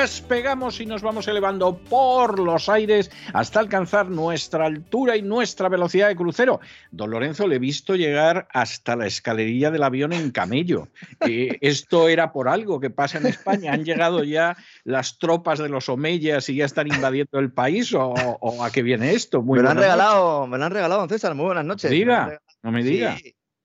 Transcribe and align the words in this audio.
despegamos 0.00 0.80
y 0.80 0.86
nos 0.86 1.02
vamos 1.02 1.26
elevando 1.26 1.76
por 1.76 2.38
los 2.38 2.68
aires 2.68 3.10
hasta 3.32 3.58
alcanzar 3.58 4.08
nuestra 4.08 4.66
altura 4.66 5.16
y 5.16 5.22
nuestra 5.22 5.68
velocidad 5.68 6.06
de 6.08 6.14
crucero. 6.14 6.60
Don 6.92 7.10
Lorenzo, 7.10 7.48
le 7.48 7.56
he 7.56 7.58
visto 7.58 7.96
llegar 7.96 8.46
hasta 8.52 8.94
la 8.94 9.06
escalerilla 9.06 9.72
del 9.72 9.82
avión 9.82 10.12
en 10.12 10.30
camello. 10.30 10.88
Eh, 11.26 11.58
esto 11.62 12.08
era 12.08 12.32
por 12.32 12.48
algo 12.48 12.78
que 12.78 12.90
pasa 12.90 13.18
en 13.18 13.26
España. 13.26 13.72
¿Han 13.72 13.84
llegado 13.84 14.22
ya 14.22 14.56
las 14.84 15.18
tropas 15.18 15.58
de 15.58 15.68
los 15.68 15.88
Omeyas 15.88 16.48
y 16.48 16.56
ya 16.56 16.64
están 16.64 16.86
invadiendo 16.86 17.40
el 17.40 17.50
país 17.50 17.92
o, 17.92 18.14
a 18.62 18.70
qué 18.70 18.82
viene 18.82 19.12
esto? 19.12 19.42
me, 19.42 19.60
lo 19.60 19.70
han 19.70 19.78
regalado, 19.78 20.46
me 20.46 20.58
lo 20.58 20.64
han 20.64 20.72
regalado, 20.72 21.00
don 21.00 21.08
César. 21.08 21.34
Muy 21.34 21.46
buenas 21.46 21.64
noches. 21.64 21.90
Diga, 21.90 22.40
no 22.62 22.70
me 22.70 22.84
diga. 22.84 23.16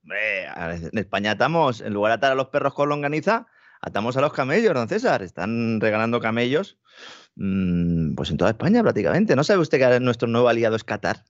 en 0.02 0.98
España 0.98 1.32
estamos, 1.32 1.80
en 1.80 1.92
lugar 1.92 2.10
de 2.10 2.14
atar 2.14 2.32
a 2.32 2.34
los 2.34 2.48
perros 2.48 2.74
con 2.74 2.88
longaniza, 2.88 3.46
atamos 3.84 4.16
a 4.16 4.20
los 4.20 4.32
camellos, 4.32 4.74
don 4.74 4.88
César. 4.88 5.22
Están 5.22 5.80
regalando 5.80 6.20
camellos 6.20 6.78
mm, 7.36 8.14
pues 8.14 8.30
en 8.30 8.36
toda 8.36 8.50
España 8.50 8.82
prácticamente. 8.82 9.36
¿No 9.36 9.44
sabe 9.44 9.60
usted 9.60 9.78
que 9.78 10.00
nuestro 10.00 10.28
nuevo 10.28 10.48
aliado 10.48 10.76
es 10.76 10.84
Qatar? 10.84 11.24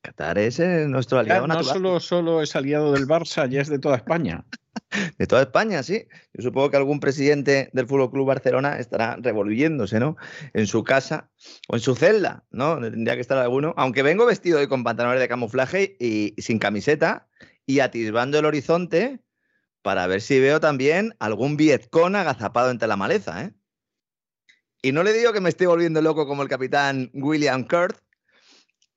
Qatar 0.00 0.38
es 0.38 0.58
eh, 0.60 0.86
nuestro 0.88 1.18
aliado 1.18 1.46
No 1.46 1.62
solo, 1.62 2.00
solo 2.00 2.42
es 2.42 2.56
aliado 2.56 2.92
del 2.92 3.06
Barça, 3.06 3.48
ya 3.48 3.60
es 3.60 3.68
de 3.68 3.78
toda 3.78 3.96
España. 3.96 4.44
de 5.18 5.26
toda 5.26 5.42
España, 5.42 5.82
sí. 5.82 6.06
Yo 6.32 6.42
supongo 6.42 6.70
que 6.70 6.76
algún 6.78 7.00
presidente 7.00 7.68
del 7.72 7.86
Fútbol 7.86 8.10
Club 8.10 8.26
Barcelona 8.26 8.78
estará 8.78 9.16
revolviéndose, 9.20 10.00
¿no? 10.00 10.16
En 10.54 10.66
su 10.66 10.84
casa 10.84 11.30
o 11.68 11.76
en 11.76 11.80
su 11.80 11.94
celda, 11.94 12.44
¿no? 12.50 12.80
Tendría 12.80 13.16
que 13.16 13.20
estar 13.20 13.36
alguno. 13.38 13.74
Aunque 13.76 14.02
vengo 14.02 14.24
vestido 14.24 14.60
hoy 14.60 14.68
con 14.68 14.84
pantalones 14.84 15.20
de 15.20 15.28
camuflaje 15.28 15.96
y 16.00 16.34
sin 16.38 16.58
camiseta 16.58 17.28
y 17.66 17.80
atisbando 17.80 18.38
el 18.38 18.46
horizonte 18.46 19.20
para 19.88 20.06
ver 20.06 20.20
si 20.20 20.38
veo 20.38 20.60
también 20.60 21.16
algún 21.18 21.56
Vietcong 21.56 22.14
agazapado 22.14 22.70
entre 22.70 22.86
la 22.86 22.98
maleza, 22.98 23.44
¿eh? 23.44 23.54
Y 24.82 24.92
no 24.92 25.02
le 25.02 25.14
digo 25.14 25.32
que 25.32 25.40
me 25.40 25.48
esté 25.48 25.66
volviendo 25.66 26.02
loco 26.02 26.26
como 26.26 26.42
el 26.42 26.48
capitán 26.50 27.10
William 27.14 27.66
Kurt, 27.66 27.96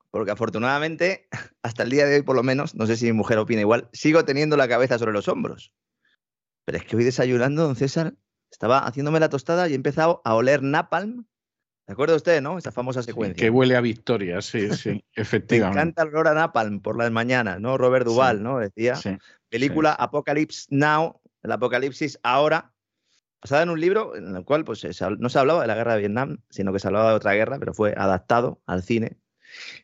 porque 0.10 0.32
afortunadamente, 0.32 1.30
hasta 1.64 1.84
el 1.84 1.92
día 1.92 2.06
de 2.06 2.16
hoy 2.16 2.24
por 2.24 2.36
lo 2.36 2.44
menos, 2.44 2.76
no 2.76 2.88
sé 2.88 2.98
si 2.98 3.06
mi 3.06 3.14
mujer 3.14 3.38
opina 3.38 3.62
igual, 3.62 3.88
sigo 3.94 4.26
teniendo 4.26 4.58
la 4.58 4.68
cabeza 4.68 5.00
sobre 5.00 5.14
los 5.14 5.30
hombros. 5.30 5.74
Pero 6.66 6.78
es 6.78 6.84
que 6.84 6.98
hoy 6.98 7.06
desayunando, 7.06 7.64
don 7.64 7.78
César, 7.78 8.14
estaba 8.52 8.80
haciéndome 8.80 9.22
la 9.22 9.30
tostada 9.30 9.70
y 9.70 9.72
he 9.72 9.76
empezado 9.76 10.22
a 10.26 10.36
oler 10.36 10.62
napalm 10.62 11.26
¿Se 11.86 11.94
acuerda 11.94 12.16
usted, 12.16 12.42
no? 12.42 12.58
Esa 12.58 12.72
famosa 12.72 13.04
secuencia. 13.04 13.42
que 13.42 13.50
huele 13.50 13.76
a 13.76 13.82
victoria, 13.82 14.42
sí, 14.42 14.70
sí, 14.76 15.04
efectivamente. 15.14 15.76
Me 15.76 15.82
encanta 15.82 16.04
el 16.04 16.10
olor 16.10 16.28
a 16.28 16.34
Napalm 16.34 16.80
por 16.82 16.98
las 16.98 17.12
mañanas, 17.12 17.60
¿no? 17.60 17.78
Robert 17.78 18.06
Duval, 18.06 18.44
¿no? 18.44 18.60
Decía. 18.60 18.96
Película 19.50 19.92
Apocalypse 19.92 20.68
Now, 20.70 21.20
el 21.44 21.52
apocalipsis 21.52 22.20
ahora, 22.24 22.72
basada 23.42 23.64
en 23.64 23.70
un 23.70 23.82
libro 23.82 24.16
en 24.16 24.36
el 24.36 24.46
cual 24.46 24.64
pues, 24.64 24.86
no 25.20 25.30
se 25.30 25.40
hablaba 25.40 25.62
de 25.62 25.68
la 25.68 25.76
guerra 25.76 25.94
de 25.96 26.00
Vietnam, 26.00 26.38
sino 26.50 26.72
que 26.72 26.80
se 26.80 26.88
hablaba 26.88 27.10
de 27.10 27.16
otra 27.16 27.34
guerra, 27.34 27.60
pero 27.60 27.74
fue 27.74 27.94
adaptado 27.98 28.62
al 28.66 28.84
cine. 28.84 29.18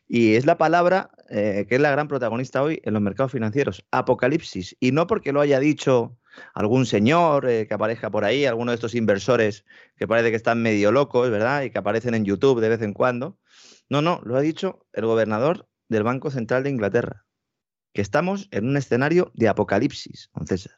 Y 0.06 0.36
es 0.36 0.46
la 0.46 0.56
palabra 0.56 1.10
eh, 1.28 1.66
que 1.68 1.74
es 1.74 1.80
la 1.80 1.90
gran 1.90 2.08
protagonista 2.08 2.62
hoy 2.62 2.80
en 2.84 2.94
los 2.94 3.02
mercados 3.02 3.32
financieros, 3.32 3.84
apocalipsis. 3.90 4.76
Y 4.80 4.92
no 4.92 5.06
porque 5.06 5.32
lo 5.32 5.40
haya 5.40 5.60
dicho 5.60 6.16
algún 6.54 6.86
señor 6.86 7.48
eh, 7.48 7.66
que 7.66 7.74
aparezca 7.74 8.10
por 8.10 8.24
ahí, 8.24 8.44
alguno 8.44 8.70
de 8.70 8.76
estos 8.76 8.94
inversores 8.94 9.64
que 9.96 10.06
parece 10.06 10.30
que 10.30 10.36
están 10.36 10.62
medio 10.62 10.92
locos, 10.92 11.30
¿verdad? 11.30 11.62
Y 11.62 11.70
que 11.70 11.78
aparecen 11.78 12.14
en 12.14 12.24
YouTube 12.24 12.60
de 12.60 12.68
vez 12.68 12.82
en 12.82 12.92
cuando. 12.92 13.38
No, 13.88 14.02
no, 14.02 14.20
lo 14.24 14.36
ha 14.36 14.40
dicho 14.40 14.86
el 14.92 15.06
gobernador 15.06 15.68
del 15.88 16.02
Banco 16.02 16.30
Central 16.30 16.62
de 16.62 16.70
Inglaterra, 16.70 17.24
que 17.92 18.02
estamos 18.02 18.48
en 18.50 18.68
un 18.68 18.76
escenario 18.76 19.32
de 19.34 19.48
apocalipsis, 19.48 20.30
don 20.34 20.46
César. 20.46 20.76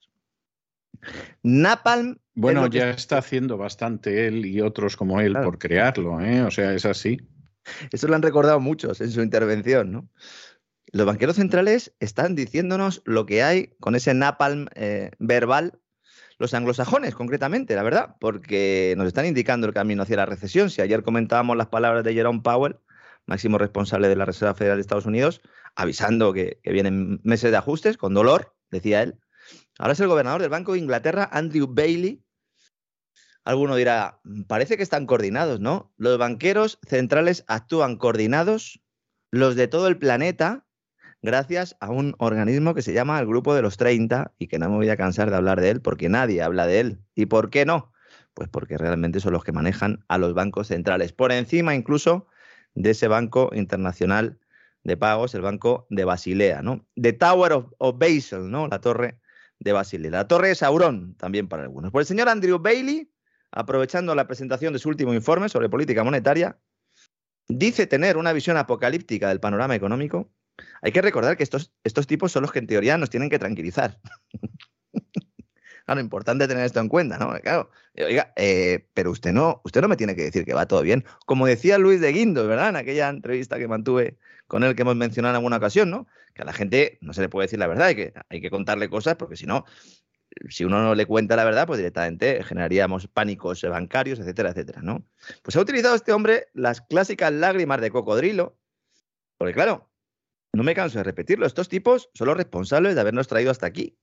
Napalm. 1.42 2.18
Bueno, 2.34 2.66
ya 2.68 2.90
está 2.90 3.18
haciendo 3.18 3.56
bastante 3.56 4.26
él 4.26 4.46
y 4.46 4.60
otros 4.60 4.96
como 4.96 5.20
él 5.20 5.34
por 5.34 5.58
crearlo, 5.58 6.20
¿eh? 6.20 6.42
O 6.42 6.50
sea, 6.50 6.72
es 6.74 6.86
así. 6.86 7.18
Eso 7.90 8.08
lo 8.08 8.14
han 8.14 8.22
recordado 8.22 8.60
muchos 8.60 9.00
en 9.00 9.10
su 9.10 9.20
intervención, 9.22 9.92
¿no? 9.92 10.08
Los 10.92 11.06
banqueros 11.06 11.36
centrales 11.36 11.94
están 12.00 12.34
diciéndonos 12.34 13.02
lo 13.04 13.24
que 13.24 13.44
hay 13.44 13.68
con 13.78 13.94
ese 13.94 14.12
napalm 14.12 14.66
eh, 14.74 15.12
verbal, 15.20 15.78
los 16.38 16.52
anglosajones 16.52 17.14
concretamente, 17.14 17.76
la 17.76 17.82
verdad, 17.84 18.16
porque 18.18 18.94
nos 18.96 19.06
están 19.06 19.26
indicando 19.26 19.68
el 19.68 19.74
camino 19.74 20.02
hacia 20.02 20.16
la 20.16 20.26
recesión. 20.26 20.68
Si 20.68 20.82
ayer 20.82 21.02
comentábamos 21.04 21.56
las 21.56 21.68
palabras 21.68 22.02
de 22.02 22.14
Jerome 22.14 22.40
Powell, 22.40 22.78
máximo 23.26 23.58
responsable 23.58 24.08
de 24.08 24.16
la 24.16 24.24
Reserva 24.24 24.54
Federal 24.54 24.78
de 24.78 24.80
Estados 24.80 25.06
Unidos, 25.06 25.42
avisando 25.76 26.32
que, 26.32 26.58
que 26.62 26.72
vienen 26.72 27.20
meses 27.22 27.52
de 27.52 27.56
ajustes, 27.56 27.96
con 27.96 28.14
dolor, 28.14 28.56
decía 28.70 29.02
él. 29.02 29.20
Ahora 29.78 29.92
es 29.92 30.00
el 30.00 30.08
gobernador 30.08 30.40
del 30.40 30.50
Banco 30.50 30.72
de 30.72 30.80
Inglaterra, 30.80 31.28
Andrew 31.30 31.68
Bailey. 31.68 32.24
Alguno 33.44 33.76
dirá, 33.76 34.20
parece 34.48 34.76
que 34.76 34.82
están 34.82 35.06
coordinados, 35.06 35.60
¿no? 35.60 35.92
Los 35.96 36.18
banqueros 36.18 36.78
centrales 36.86 37.44
actúan 37.46 37.96
coordinados, 37.96 38.82
los 39.30 39.56
de 39.56 39.68
todo 39.68 39.88
el 39.88 39.98
planeta, 39.98 40.66
gracias 41.22 41.76
a 41.80 41.90
un 41.90 42.14
organismo 42.18 42.74
que 42.74 42.82
se 42.82 42.92
llama 42.92 43.18
el 43.18 43.26
Grupo 43.26 43.54
de 43.54 43.62
los 43.62 43.76
30 43.76 44.32
y 44.38 44.48
que 44.48 44.58
no 44.58 44.70
me 44.70 44.76
voy 44.76 44.88
a 44.88 44.96
cansar 44.96 45.30
de 45.30 45.36
hablar 45.36 45.60
de 45.60 45.70
él 45.70 45.80
porque 45.80 46.08
nadie 46.08 46.42
habla 46.42 46.66
de 46.66 46.80
él. 46.80 46.98
¿Y 47.14 47.26
por 47.26 47.50
qué 47.50 47.64
no? 47.64 47.92
Pues 48.34 48.48
porque 48.48 48.78
realmente 48.78 49.20
son 49.20 49.32
los 49.32 49.44
que 49.44 49.52
manejan 49.52 50.04
a 50.08 50.18
los 50.18 50.34
bancos 50.34 50.68
centrales, 50.68 51.12
por 51.12 51.32
encima 51.32 51.74
incluso 51.74 52.26
de 52.74 52.90
ese 52.90 53.08
Banco 53.08 53.50
Internacional 53.52 54.38
de 54.84 54.96
Pagos, 54.96 55.34
el 55.34 55.42
Banco 55.42 55.86
de 55.90 56.04
Basilea, 56.04 56.62
¿no? 56.62 56.86
The 56.94 57.12
Tower 57.12 57.52
of, 57.52 57.98
Basel, 57.98 58.50
¿no? 58.50 58.68
La 58.68 58.80
torre 58.80 59.18
de 59.58 59.72
Basilea. 59.72 60.10
La 60.10 60.28
torre 60.28 60.48
de 60.48 60.54
Saurón, 60.54 61.14
también 61.16 61.48
para 61.48 61.64
algunos. 61.64 61.90
Por 61.90 62.00
el 62.00 62.06
señor 62.06 62.28
Andrew 62.28 62.58
Bailey, 62.58 63.12
aprovechando 63.50 64.14
la 64.14 64.26
presentación 64.26 64.72
de 64.72 64.78
su 64.78 64.88
último 64.88 65.12
informe 65.12 65.48
sobre 65.48 65.68
política 65.68 66.02
monetaria, 66.04 66.58
dice 67.48 67.86
tener 67.86 68.16
una 68.16 68.32
visión 68.32 68.56
apocalíptica 68.56 69.28
del 69.28 69.40
panorama 69.40 69.74
económico 69.74 70.30
hay 70.82 70.92
que 70.92 71.02
recordar 71.02 71.36
que 71.36 71.42
estos, 71.42 71.72
estos 71.84 72.06
tipos 72.06 72.32
son 72.32 72.42
los 72.42 72.52
que 72.52 72.58
en 72.58 72.66
teoría 72.66 72.98
nos 72.98 73.10
tienen 73.10 73.30
que 73.30 73.38
tranquilizar. 73.38 73.98
claro, 75.86 76.00
importante 76.00 76.48
tener 76.48 76.64
esto 76.64 76.80
en 76.80 76.88
cuenta, 76.88 77.18
¿no? 77.18 77.32
Claro, 77.40 77.70
oiga, 77.96 78.32
eh, 78.36 78.88
pero 78.94 79.10
usted 79.10 79.32
no, 79.32 79.60
usted 79.64 79.80
no 79.80 79.88
me 79.88 79.96
tiene 79.96 80.14
que 80.14 80.22
decir 80.22 80.44
que 80.44 80.54
va 80.54 80.66
todo 80.66 80.82
bien. 80.82 81.04
Como 81.26 81.46
decía 81.46 81.78
Luis 81.78 82.00
de 82.00 82.12
Guindos, 82.12 82.46
¿verdad? 82.46 82.70
En 82.70 82.76
aquella 82.76 83.08
entrevista 83.08 83.58
que 83.58 83.68
mantuve 83.68 84.18
con 84.46 84.64
él 84.64 84.74
que 84.74 84.82
hemos 84.82 84.96
mencionado 84.96 85.32
en 85.32 85.36
alguna 85.36 85.56
ocasión, 85.56 85.90
¿no? 85.90 86.06
Que 86.34 86.42
a 86.42 86.44
la 86.44 86.52
gente 86.52 86.98
no 87.00 87.12
se 87.12 87.20
le 87.22 87.28
puede 87.28 87.46
decir 87.46 87.58
la 87.58 87.66
verdad, 87.66 87.88
hay 87.88 87.96
que, 87.96 88.12
hay 88.28 88.40
que 88.40 88.50
contarle 88.50 88.88
cosas 88.88 89.16
porque 89.16 89.36
si 89.36 89.46
no, 89.46 89.64
si 90.48 90.64
uno 90.64 90.82
no 90.82 90.94
le 90.94 91.06
cuenta 91.06 91.36
la 91.36 91.44
verdad, 91.44 91.66
pues 91.66 91.78
directamente 91.78 92.42
generaríamos 92.44 93.08
pánicos 93.08 93.62
bancarios, 93.62 94.18
etcétera, 94.18 94.50
etcétera, 94.50 94.82
¿no? 94.82 95.04
Pues 95.42 95.56
ha 95.56 95.60
utilizado 95.60 95.94
este 95.94 96.12
hombre 96.12 96.48
las 96.52 96.80
clásicas 96.80 97.32
lágrimas 97.32 97.80
de 97.80 97.90
cocodrilo, 97.90 98.56
porque 99.38 99.54
claro, 99.54 99.89
no 100.52 100.62
me 100.62 100.74
canso 100.74 100.98
de 100.98 101.04
repetirlo, 101.04 101.46
estos 101.46 101.68
tipos 101.68 102.10
son 102.14 102.28
los 102.28 102.36
responsables 102.36 102.94
de 102.94 103.00
habernos 103.00 103.28
traído 103.28 103.50
hasta 103.50 103.66
aquí. 103.66 103.98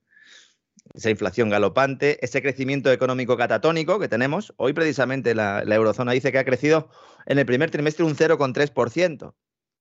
Esa 0.93 1.09
inflación 1.09 1.49
galopante, 1.49 2.23
ese 2.23 2.41
crecimiento 2.41 2.91
económico 2.91 3.35
catatónico 3.35 3.99
que 3.99 4.07
tenemos. 4.07 4.53
Hoy 4.57 4.73
precisamente 4.73 5.35
la, 5.35 5.61
eurozona 5.63 6.13
dice 6.13 6.31
que 6.31 6.39
ha 6.39 6.45
crecido 6.45 6.89
en 7.25 7.39
el 7.39 7.45
primer 7.45 7.69
trimestre 7.71 8.05
un 8.05 8.15
0,3%. 8.15 9.33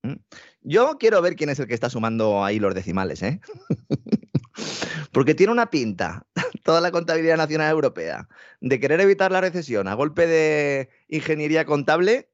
¿Mm? 0.02 0.14
Yo 0.62 0.96
quiero 0.98 1.22
ver 1.22 1.36
quién 1.36 1.50
es 1.50 1.60
el 1.60 1.68
que 1.68 1.74
está 1.74 1.88
sumando 1.88 2.44
ahí 2.44 2.58
los 2.58 2.74
decimales, 2.74 3.22
¿eh? 3.22 3.40
Porque 5.12 5.34
tiene 5.34 5.52
una 5.52 5.70
pinta, 5.70 6.26
toda 6.64 6.80
la 6.80 6.90
contabilidad 6.90 7.36
nacional 7.36 7.70
europea, 7.70 8.28
de 8.60 8.80
querer 8.80 9.00
evitar 9.00 9.30
la 9.30 9.40
recesión 9.40 9.86
a 9.86 9.94
golpe 9.94 10.26
de 10.26 10.90
ingeniería 11.08 11.64
contable 11.64 12.30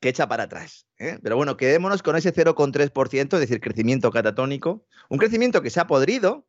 que 0.00 0.08
echa 0.08 0.28
para 0.28 0.44
atrás. 0.44 0.86
¿eh? 0.98 1.18
Pero 1.22 1.36
bueno, 1.36 1.56
quedémonos 1.56 2.02
con 2.02 2.16
ese 2.16 2.32
0,3%, 2.32 3.34
es 3.34 3.40
decir, 3.40 3.60
crecimiento 3.60 4.10
catatónico, 4.10 4.86
un 5.08 5.18
crecimiento 5.18 5.62
que 5.62 5.70
se 5.70 5.80
ha 5.80 5.86
podrido 5.86 6.46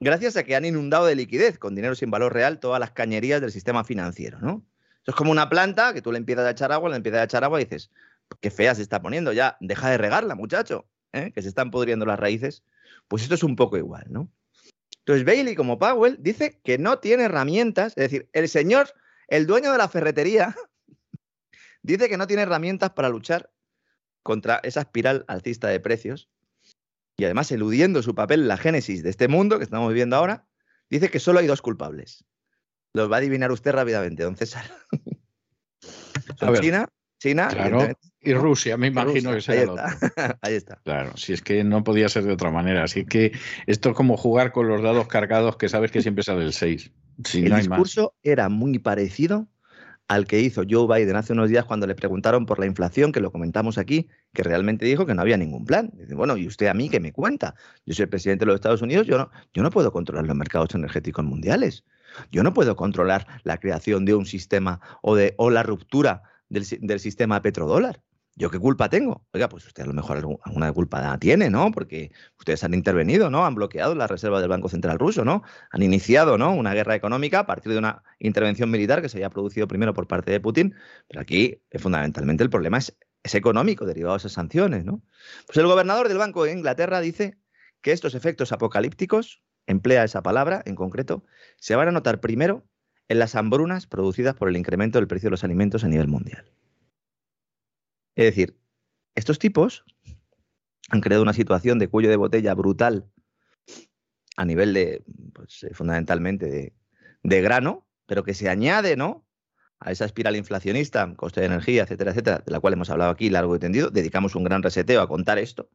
gracias 0.00 0.36
a 0.36 0.44
que 0.44 0.56
han 0.56 0.64
inundado 0.64 1.06
de 1.06 1.16
liquidez, 1.16 1.58
con 1.58 1.74
dinero 1.74 1.94
sin 1.94 2.10
valor 2.10 2.32
real, 2.32 2.60
todas 2.60 2.80
las 2.80 2.92
cañerías 2.92 3.40
del 3.40 3.52
sistema 3.52 3.84
financiero. 3.84 4.38
¿no? 4.40 4.64
Eso 5.02 5.10
es 5.10 5.14
como 5.14 5.32
una 5.32 5.48
planta 5.48 5.92
que 5.92 6.02
tú 6.02 6.12
le 6.12 6.18
empiezas 6.18 6.46
a 6.46 6.50
echar 6.50 6.72
agua, 6.72 6.90
le 6.90 6.96
empiezas 6.96 7.20
a 7.20 7.24
echar 7.24 7.44
agua 7.44 7.60
y 7.60 7.64
dices, 7.64 7.90
qué 8.40 8.50
fea 8.50 8.74
se 8.74 8.82
está 8.82 9.02
poniendo, 9.02 9.32
ya, 9.32 9.56
deja 9.60 9.90
de 9.90 9.98
regarla, 9.98 10.34
muchacho, 10.34 10.86
¿eh? 11.12 11.32
que 11.32 11.42
se 11.42 11.48
están 11.48 11.70
pudriendo 11.70 12.06
las 12.06 12.18
raíces. 12.18 12.62
Pues 13.08 13.22
esto 13.22 13.34
es 13.34 13.42
un 13.42 13.56
poco 13.56 13.76
igual, 13.76 14.06
¿no? 14.10 14.30
Entonces 15.00 15.24
Bailey, 15.24 15.54
como 15.54 15.78
Powell, 15.78 16.18
dice 16.20 16.60
que 16.62 16.76
no 16.76 16.98
tiene 16.98 17.24
herramientas, 17.24 17.94
es 17.96 18.10
decir, 18.10 18.28
el 18.34 18.48
señor, 18.48 18.92
el 19.28 19.46
dueño 19.46 19.72
de 19.72 19.78
la 19.78 19.88
ferretería, 19.88 20.54
Dice 21.88 22.10
que 22.10 22.18
no 22.18 22.26
tiene 22.26 22.42
herramientas 22.42 22.90
para 22.90 23.08
luchar 23.08 23.50
contra 24.22 24.60
esa 24.62 24.82
espiral 24.82 25.24
alcista 25.26 25.68
de 25.68 25.80
precios 25.80 26.28
y 27.16 27.24
además 27.24 27.50
eludiendo 27.50 28.02
su 28.02 28.14
papel 28.14 28.42
en 28.42 28.48
la 28.48 28.58
génesis 28.58 29.02
de 29.02 29.08
este 29.08 29.26
mundo 29.26 29.56
que 29.56 29.64
estamos 29.64 29.88
viviendo 29.88 30.14
ahora, 30.14 30.46
dice 30.90 31.08
que 31.08 31.18
solo 31.18 31.38
hay 31.38 31.46
dos 31.46 31.62
culpables. 31.62 32.26
Los 32.92 33.10
va 33.10 33.16
a 33.16 33.18
adivinar 33.20 33.50
usted 33.52 33.72
rápidamente, 33.72 34.22
don 34.22 34.36
César. 34.36 34.70
China, 36.60 36.90
China 37.18 37.48
y 38.20 38.34
Rusia, 38.34 38.76
me 38.76 38.88
imagino 38.88 39.32
que 39.32 39.40
será 39.40 39.58
ahí 39.58 39.66
está. 39.66 40.38
ahí 40.42 40.54
está. 40.56 40.80
Claro, 40.84 41.16
si 41.16 41.32
es 41.32 41.40
que 41.40 41.64
no 41.64 41.84
podía 41.84 42.10
ser 42.10 42.24
de 42.24 42.34
otra 42.34 42.50
manera. 42.50 42.84
Así 42.84 43.06
que 43.06 43.32
esto 43.66 43.88
es 43.88 43.96
como 43.96 44.18
jugar 44.18 44.52
con 44.52 44.68
los 44.68 44.82
dados 44.82 45.08
cargados 45.08 45.56
que 45.56 45.70
sabes 45.70 45.90
que 45.90 46.02
siempre 46.02 46.22
sale 46.22 46.44
el 46.44 46.52
6. 46.52 46.92
el 47.32 47.56
discurso 47.56 48.14
era 48.22 48.50
muy 48.50 48.78
parecido 48.78 49.48
al 50.08 50.26
que 50.26 50.40
hizo 50.40 50.62
Joe 50.68 50.86
Biden 50.86 51.16
hace 51.16 51.34
unos 51.34 51.50
días 51.50 51.66
cuando 51.66 51.86
le 51.86 51.94
preguntaron 51.94 52.46
por 52.46 52.58
la 52.58 52.66
inflación, 52.66 53.12
que 53.12 53.20
lo 53.20 53.30
comentamos 53.30 53.76
aquí, 53.76 54.08
que 54.32 54.42
realmente 54.42 54.86
dijo 54.86 55.04
que 55.04 55.14
no 55.14 55.20
había 55.20 55.36
ningún 55.36 55.66
plan. 55.66 55.92
Bueno, 56.14 56.36
¿y 56.38 56.46
usted 56.46 56.66
a 56.66 56.74
mí 56.74 56.88
qué 56.88 56.98
me 56.98 57.12
cuenta? 57.12 57.54
Yo 57.84 57.94
soy 57.94 58.04
el 58.04 58.08
presidente 58.08 58.44
de 58.44 58.46
los 58.46 58.54
Estados 58.56 58.80
Unidos, 58.80 59.06
yo 59.06 59.18
no, 59.18 59.30
yo 59.52 59.62
no 59.62 59.70
puedo 59.70 59.92
controlar 59.92 60.26
los 60.26 60.34
mercados 60.34 60.74
energéticos 60.74 61.24
mundiales. 61.24 61.84
Yo 62.32 62.42
no 62.42 62.54
puedo 62.54 62.74
controlar 62.74 63.26
la 63.44 63.58
creación 63.60 64.06
de 64.06 64.14
un 64.14 64.24
sistema 64.24 64.80
o, 65.02 65.14
de, 65.14 65.34
o 65.36 65.50
la 65.50 65.62
ruptura 65.62 66.22
del, 66.48 66.64
del 66.80 67.00
sistema 67.00 67.42
petrodólar. 67.42 68.00
¿Yo 68.38 68.50
qué 68.50 68.60
culpa 68.60 68.88
tengo? 68.88 69.26
Oiga, 69.32 69.48
pues 69.48 69.66
usted 69.66 69.82
a 69.82 69.86
lo 69.86 69.92
mejor 69.92 70.18
alguna 70.18 70.72
culpa 70.72 71.18
tiene, 71.18 71.50
¿no? 71.50 71.72
Porque 71.72 72.12
ustedes 72.38 72.62
han 72.62 72.72
intervenido, 72.72 73.30
¿no? 73.30 73.44
Han 73.44 73.56
bloqueado 73.56 73.96
la 73.96 74.06
reserva 74.06 74.40
del 74.40 74.48
Banco 74.48 74.68
Central 74.68 75.00
ruso, 75.00 75.24
¿no? 75.24 75.42
Han 75.72 75.82
iniciado, 75.82 76.38
¿no? 76.38 76.54
Una 76.54 76.72
guerra 76.72 76.94
económica 76.94 77.40
a 77.40 77.46
partir 77.46 77.72
de 77.72 77.78
una 77.78 78.04
intervención 78.20 78.70
militar 78.70 79.02
que 79.02 79.08
se 79.08 79.16
había 79.16 79.28
producido 79.28 79.66
primero 79.66 79.92
por 79.92 80.06
parte 80.06 80.30
de 80.30 80.38
Putin. 80.38 80.76
Pero 81.08 81.20
aquí, 81.20 81.60
eh, 81.68 81.78
fundamentalmente, 81.80 82.44
el 82.44 82.48
problema 82.48 82.78
es, 82.78 82.96
es 83.24 83.34
económico 83.34 83.84
derivado 83.86 84.14
de 84.14 84.18
esas 84.18 84.32
sanciones, 84.32 84.84
¿no? 84.84 85.02
Pues 85.48 85.58
el 85.58 85.66
gobernador 85.66 86.06
del 86.06 86.18
Banco 86.18 86.44
de 86.44 86.52
Inglaterra 86.52 87.00
dice 87.00 87.38
que 87.82 87.90
estos 87.90 88.14
efectos 88.14 88.52
apocalípticos, 88.52 89.42
emplea 89.66 90.04
esa 90.04 90.22
palabra 90.22 90.62
en 90.64 90.76
concreto, 90.76 91.24
se 91.56 91.74
van 91.74 91.88
a 91.88 91.92
notar 91.92 92.20
primero 92.20 92.64
en 93.08 93.18
las 93.18 93.34
hambrunas 93.34 93.88
producidas 93.88 94.36
por 94.36 94.48
el 94.48 94.56
incremento 94.56 94.98
del 95.00 95.08
precio 95.08 95.26
de 95.26 95.32
los 95.32 95.42
alimentos 95.42 95.82
a 95.82 95.88
nivel 95.88 96.06
mundial. 96.06 96.52
Es 98.18 98.24
decir, 98.24 98.58
estos 99.14 99.38
tipos 99.38 99.84
han 100.90 101.00
creado 101.00 101.22
una 101.22 101.32
situación 101.32 101.78
de 101.78 101.86
cuello 101.86 102.10
de 102.10 102.16
botella 102.16 102.52
brutal 102.52 103.08
a 104.36 104.44
nivel 104.44 104.74
de, 104.74 105.04
pues, 105.32 105.62
eh, 105.62 105.72
fundamentalmente, 105.72 106.74
de, 107.22 107.42
grano, 107.42 107.86
pero 108.06 108.24
que 108.24 108.34
se 108.34 108.48
añade, 108.48 108.96
¿no? 108.96 109.24
A 109.78 109.92
esa 109.92 110.04
espiral 110.04 110.34
inflacionista, 110.34 111.14
coste 111.14 111.42
de 111.42 111.46
energía, 111.46 111.84
etcétera, 111.84 112.10
etcétera, 112.10 112.42
de 112.44 112.50
la 112.50 112.58
cual 112.58 112.72
hemos 112.72 112.90
hablado 112.90 113.12
aquí 113.12 113.30
largo 113.30 113.54
y 113.54 113.60
tendido, 113.60 113.88
dedicamos 113.90 114.34
un 114.34 114.42
gran 114.42 114.64
reseteo 114.64 115.00
a 115.00 115.06
contar 115.06 115.38
esto. 115.38 115.70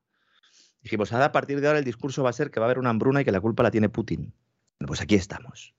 Dijimos, 0.81 1.13
a 1.13 1.31
partir 1.31 1.61
de 1.61 1.67
ahora 1.67 1.79
el 1.79 1.85
discurso 1.85 2.23
va 2.23 2.29
a 2.31 2.33
ser 2.33 2.51
que 2.51 2.59
va 2.59 2.65
a 2.65 2.67
haber 2.67 2.79
una 2.79 2.89
hambruna 2.89 3.21
y 3.21 3.23
que 3.23 3.31
la 3.31 3.39
culpa 3.39 3.63
la 3.63 3.71
tiene 3.71 3.87
Putin. 3.87 4.33
Pues 4.85 4.99
aquí 4.99 5.15
estamos. 5.15 5.75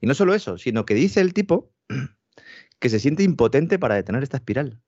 Y 0.00 0.08
no 0.08 0.14
solo 0.14 0.34
eso, 0.34 0.58
sino 0.58 0.84
que 0.84 0.94
dice 0.94 1.20
el 1.20 1.34
tipo 1.34 1.72
que 2.80 2.88
se 2.88 2.98
siente 2.98 3.22
impotente 3.22 3.78
para 3.78 3.94
detener 3.94 4.24
esta 4.24 4.38
espiral. 4.38 4.82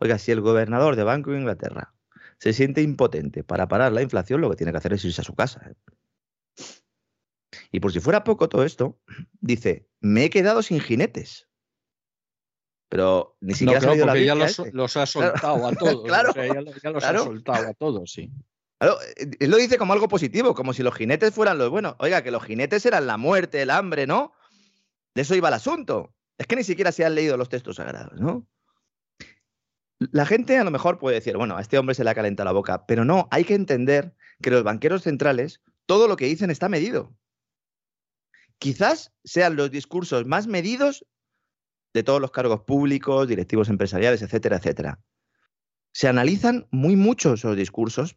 Oiga, 0.00 0.18
si 0.18 0.32
el 0.32 0.40
gobernador 0.40 0.96
de 0.96 1.04
Banco 1.04 1.30
de 1.30 1.38
Inglaterra 1.38 1.94
se 2.38 2.54
siente 2.54 2.80
impotente 2.80 3.44
para 3.44 3.68
parar 3.68 3.92
la 3.92 4.02
inflación, 4.02 4.40
lo 4.40 4.50
que 4.50 4.56
tiene 4.56 4.72
que 4.72 4.78
hacer 4.78 4.94
es 4.94 5.04
irse 5.04 5.20
a 5.20 5.24
su 5.24 5.34
casa. 5.34 5.62
¿eh? 5.68 5.74
Y 7.70 7.80
por 7.80 7.92
si 7.92 8.00
fuera 8.00 8.24
poco 8.24 8.48
todo 8.48 8.64
esto, 8.64 8.98
dice, 9.40 9.88
me 10.00 10.24
he 10.24 10.30
quedado 10.30 10.62
sin 10.62 10.80
jinetes. 10.80 11.48
Pero 12.88 13.36
ni 13.40 13.54
siquiera 13.54 13.80
no, 13.80 13.92
ha 13.92 13.94
la 13.94 14.18
ya 14.18 14.32
este. 14.44 14.72
los, 14.72 14.96
ha 14.96 15.06
soltado 15.06 15.66
a 15.66 15.72
todos. 15.72 16.02
claro, 16.06 16.32
ya, 16.34 16.90
los 16.90 17.04
ha 17.04 17.18
soltado 17.18 17.68
a 17.68 17.74
todos, 17.74 18.10
sí. 18.10 18.32
Claro, 18.78 18.96
él 19.16 19.50
lo 19.50 19.58
dice 19.58 19.76
como 19.76 19.92
algo 19.92 20.08
positivo, 20.08 20.54
como 20.54 20.72
si 20.72 20.82
los 20.82 20.94
jinetes 20.94 21.34
fueran 21.34 21.58
los 21.58 21.68
buenos. 21.68 21.94
Oiga, 21.98 22.22
que 22.22 22.30
los 22.30 22.42
jinetes 22.42 22.86
eran 22.86 23.06
la 23.06 23.18
muerte, 23.18 23.60
el 23.60 23.70
hambre, 23.70 24.06
¿no? 24.06 24.32
De 25.14 25.22
eso 25.22 25.34
iba 25.34 25.48
el 25.48 25.54
asunto. 25.54 26.14
Es 26.38 26.46
que 26.46 26.56
ni 26.56 26.64
siquiera 26.64 26.90
se 26.90 27.04
han 27.04 27.14
leído 27.14 27.36
los 27.36 27.50
textos 27.50 27.76
sagrados, 27.76 28.18
¿no? 28.18 28.48
La 30.00 30.24
gente 30.24 30.56
a 30.56 30.64
lo 30.64 30.70
mejor 30.70 30.98
puede 30.98 31.16
decir, 31.16 31.36
bueno, 31.36 31.58
a 31.58 31.60
este 31.60 31.78
hombre 31.78 31.94
se 31.94 32.04
le 32.04 32.10
ha 32.10 32.14
calentado 32.14 32.46
la 32.46 32.52
boca, 32.52 32.86
pero 32.86 33.04
no, 33.04 33.28
hay 33.30 33.44
que 33.44 33.54
entender 33.54 34.14
que 34.40 34.50
los 34.50 34.62
banqueros 34.62 35.02
centrales, 35.02 35.60
todo 35.84 36.08
lo 36.08 36.16
que 36.16 36.24
dicen 36.24 36.50
está 36.50 36.70
medido. 36.70 37.14
Quizás 38.58 39.12
sean 39.24 39.56
los 39.56 39.70
discursos 39.70 40.24
más 40.24 40.46
medidos 40.46 41.06
de 41.92 42.02
todos 42.02 42.20
los 42.20 42.30
cargos 42.30 42.62
públicos, 42.62 43.28
directivos 43.28 43.68
empresariales, 43.68 44.22
etcétera, 44.22 44.56
etcétera. 44.56 45.00
Se 45.92 46.08
analizan 46.08 46.66
muy 46.70 46.96
mucho 46.96 47.34
esos 47.34 47.56
discursos 47.56 48.16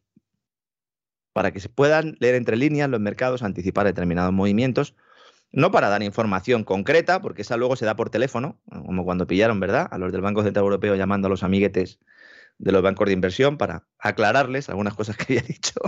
para 1.33 1.51
que 1.51 1.59
se 1.59 1.69
puedan 1.69 2.15
leer 2.19 2.35
entre 2.35 2.55
líneas 2.55 2.89
los 2.89 3.01
mercados, 3.01 3.43
anticipar 3.43 3.85
determinados 3.85 4.31
movimientos 4.31 4.95
no 5.53 5.71
para 5.71 5.87
dar 5.87 6.01
información 6.01 6.63
concreta, 6.63 7.21
porque 7.21 7.43
esa 7.43 7.57
luego 7.57 7.75
se 7.75 7.85
da 7.85 7.95
por 7.95 8.09
teléfono, 8.09 8.59
como 8.69 9.05
cuando 9.05 9.27
pillaron, 9.27 9.59
¿verdad? 9.59 9.87
A 9.91 9.99
los 9.99 10.11
del 10.11 10.21
Banco 10.21 10.43
Central 10.43 10.63
Europeo 10.63 10.95
llamando 10.95 11.27
a 11.27 11.29
los 11.29 11.43
amiguetes 11.43 11.99
de 12.57 12.71
los 12.71 12.81
bancos 12.81 13.05
de 13.05 13.13
inversión 13.13 13.57
para 13.57 13.87
aclararles 13.99 14.69
algunas 14.69 14.95
cosas 14.95 15.15
que 15.15 15.23
había 15.29 15.41
dicho 15.41 15.79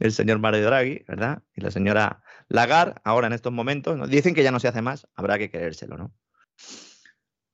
el 0.00 0.12
señor 0.12 0.38
Mario 0.38 0.64
Draghi, 0.64 1.04
¿verdad? 1.08 1.42
Y 1.54 1.62
la 1.62 1.70
señora 1.70 2.22
Lagarde, 2.48 3.00
ahora 3.02 3.26
en 3.26 3.32
estos 3.32 3.52
momentos, 3.52 3.96
¿no? 3.96 4.06
dicen 4.06 4.34
que 4.34 4.42
ya 4.42 4.52
no 4.52 4.60
se 4.60 4.68
hace 4.68 4.82
más, 4.82 5.06
habrá 5.14 5.38
que 5.38 5.50
creérselo, 5.50 5.96
¿no? 5.96 6.14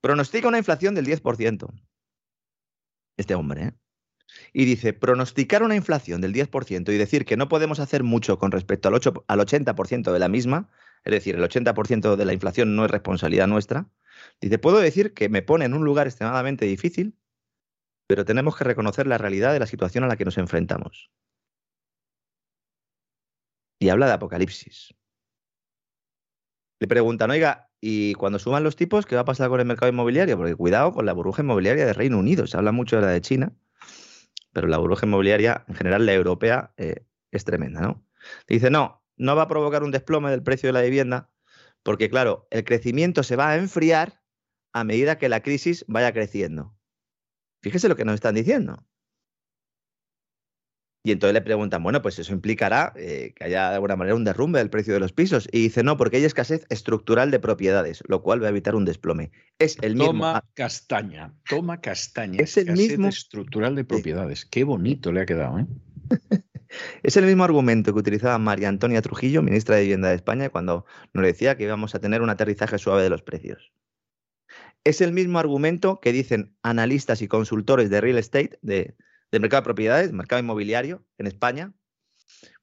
Pronostica 0.00 0.48
una 0.48 0.58
inflación 0.58 0.94
del 0.94 1.06
10%. 1.06 1.72
Este 3.16 3.34
hombre, 3.34 3.62
¿eh? 3.62 3.72
Y 4.52 4.64
dice, 4.64 4.92
pronosticar 4.92 5.62
una 5.62 5.76
inflación 5.76 6.20
del 6.20 6.34
10% 6.34 6.92
y 6.92 6.98
decir 6.98 7.24
que 7.24 7.36
no 7.36 7.48
podemos 7.48 7.78
hacer 7.78 8.02
mucho 8.02 8.38
con 8.38 8.50
respecto 8.50 8.88
al, 8.88 8.94
8, 8.94 9.24
al 9.28 9.40
80% 9.40 10.12
de 10.12 10.18
la 10.18 10.28
misma 10.28 10.68
es 11.06 11.12
decir, 11.12 11.36
el 11.36 11.42
80% 11.44 12.16
de 12.16 12.25
la 12.25 12.32
inflación 12.32 12.75
no 12.75 12.84
es 12.84 12.90
responsabilidad 12.90 13.46
nuestra, 13.46 13.88
dice, 14.40 14.58
puedo 14.58 14.78
decir 14.78 15.14
que 15.14 15.28
me 15.28 15.40
pone 15.40 15.64
en 15.64 15.72
un 15.72 15.84
lugar 15.84 16.08
extremadamente 16.08 16.66
difícil, 16.66 17.16
pero 18.08 18.25
tenemos 18.25 18.56
que 18.56 18.64
reconocer 18.64 19.06
la 19.06 19.16
realidad 19.16 19.52
de 19.52 19.60
la 19.60 19.66
situación 19.66 20.02
a 20.02 20.08
la 20.08 20.16
que 20.16 20.25
nos 20.25 20.36
enfrentamos. 20.36 21.12
Y 23.78 23.88
habla 23.88 24.06
de 24.06 24.14
apocalipsis. 24.14 24.94
Le 26.80 26.88
preguntan, 26.88 27.30
oiga, 27.30 27.70
¿y 27.80 28.14
cuando 28.14 28.40
suban 28.40 28.64
los 28.64 28.75
tipos, 28.75 29.06
qué 29.06 29.14
va 29.14 29.20
a 29.20 29.26
pasar 29.26 29.48
con 29.48 29.60
el 29.60 29.66
mercado 29.66 29.92
inmobiliario? 29.92 30.36
Porque 30.36 30.56
cuidado 30.56 30.92
con 30.92 31.06
la 31.06 31.12
burbuja 31.12 31.42
inmobiliaria 31.42 31.86
de 31.86 31.92
Reino 31.92 32.18
Unido. 32.18 32.48
Se 32.48 32.56
habla 32.56 32.72
mucho 32.72 32.96
de 32.96 33.02
la 33.02 33.08
de 33.08 33.20
China, 33.20 33.52
pero 34.52 34.66
la 34.66 34.78
burbuja 34.78 35.06
inmobiliaria, 35.06 35.64
en 35.68 35.76
general 35.76 36.04
la 36.04 36.14
europea, 36.14 36.75
eh, 36.78 37.06
es 37.30 37.44
tremenda, 37.44 37.80
¿no? 37.80 38.04
Dice, 38.48 38.70
no, 38.70 39.05
no 39.16 39.37
va 39.37 39.42
a 39.42 39.49
provocar 39.49 39.82
un 39.82 39.90
desplome 39.90 40.30
del 40.30 40.42
precio 40.42 40.68
de 40.68 40.73
la 40.73 40.82
vivienda, 40.82 41.30
porque 41.82 42.11
claro, 42.11 42.46
el 42.50 42.64
crecimiento 42.64 43.23
se 43.23 43.37
va 43.37 43.50
a 43.50 43.56
enfriar 43.56 44.20
a 44.73 44.85
medida 44.85 45.18
que 45.18 45.28
la 45.28 45.42
crisis 45.42 45.85
vaya 45.88 46.12
creciendo. 46.12 46.76
Fíjese 47.62 47.88
lo 47.88 47.96
que 47.96 48.04
nos 48.04 48.14
están 48.14 48.35
diciendo. 48.35 48.87
Y 51.06 51.12
entonces 51.12 51.35
le 51.35 51.40
preguntan, 51.40 51.85
bueno, 51.85 52.02
pues 52.02 52.18
eso 52.18 52.32
implicará 52.32 52.92
eh, 52.96 53.32
que 53.37 53.44
haya 53.44 53.68
de 53.68 53.75
alguna 53.76 53.94
manera 53.94 54.16
un 54.16 54.25
derrumbe 54.25 54.58
del 54.58 54.70
precio 54.70 54.92
de 54.92 54.99
los 54.99 55.12
pisos. 55.12 55.49
Y 55.52 55.62
dice, 55.62 55.85
no, 55.85 55.96
porque 55.96 56.16
hay 56.16 56.25
escasez 56.25 56.66
estructural 56.68 57.30
de 57.30 57.38
propiedades, 57.38 58.02
lo 58.08 58.23
cual 58.23 58.42
va 58.42 58.49
a 58.49 58.50
evitar 58.50 58.75
un 58.75 58.85
desplome. 58.85 59.30
Es 59.61 59.78
el 59.82 59.94
mismo. 59.94 60.08
Toma 60.08 60.44
castaña, 60.54 61.32
toma 61.49 61.80
castaña. 61.80 62.42
Es 62.42 62.56
el 62.56 62.73
mismo. 62.73 63.06
estructural 63.06 63.76
de 63.76 63.85
propiedades. 63.85 64.44
Qué 64.46 64.64
bonito 64.64 65.12
le 65.12 65.20
ha 65.20 65.26
quedado, 65.26 65.61
¿eh? 65.61 65.66
Es 67.02 67.16
el 67.16 67.25
mismo 67.25 67.44
argumento 67.44 67.92
que 67.92 67.99
utilizaba 67.99 68.38
María 68.38 68.68
Antonia 68.68 69.02
Trujillo, 69.02 69.42
ministra 69.42 69.76
de 69.76 69.82
Vivienda 69.82 70.08
de 70.08 70.16
España, 70.16 70.50
cuando 70.50 70.85
nos 71.12 71.25
decía 71.25 71.56
que 71.56 71.64
íbamos 71.64 71.94
a 71.94 72.00
tener 72.00 72.23
un 72.23 72.30
aterrizaje 72.30 72.78
suave 72.78 73.02
de 73.02 73.11
los 73.11 73.23
precios. 73.23 73.73
Es 74.85 75.00
el 75.00 75.12
mismo 75.12 75.38
argumento 75.38 76.00
que 76.00 76.12
dicen 76.12 76.56
analistas 76.62 77.23
y 77.23 77.28
consultores 77.28 77.90
de 77.90 78.00
real 78.00 78.18
estate, 78.18 78.58
de, 78.62 78.94
mercado 79.32 79.62
de 79.62 79.64
propiedades, 79.64 80.12
mercado 80.12 80.40
inmobiliario 80.40 81.04
en 81.18 81.26
España, 81.26 81.73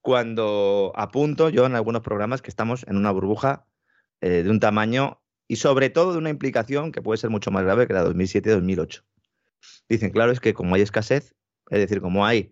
cuando 0.01 0.93
apunto 0.95 1.49
yo 1.49 1.65
en 1.65 1.75
algunos 1.75 2.01
programas 2.01 2.41
que 2.41 2.49
estamos 2.49 2.85
en 2.87 2.97
una 2.97 3.11
burbuja 3.11 3.65
eh, 4.21 4.43
de 4.43 4.49
un 4.49 4.59
tamaño 4.59 5.21
y 5.47 5.57
sobre 5.57 5.89
todo 5.89 6.13
de 6.13 6.17
una 6.17 6.29
implicación 6.29 6.91
que 6.91 7.01
puede 7.01 7.17
ser 7.17 7.29
mucho 7.29 7.51
más 7.51 7.63
grave 7.63 7.87
que 7.87 7.93
la 7.93 8.05
2007-2008. 8.05 9.03
Dicen, 9.89 10.11
claro, 10.11 10.31
es 10.31 10.39
que 10.39 10.53
como 10.53 10.75
hay 10.75 10.81
escasez, 10.81 11.35
es 11.69 11.79
decir, 11.79 12.01
como 12.01 12.25
hay 12.25 12.51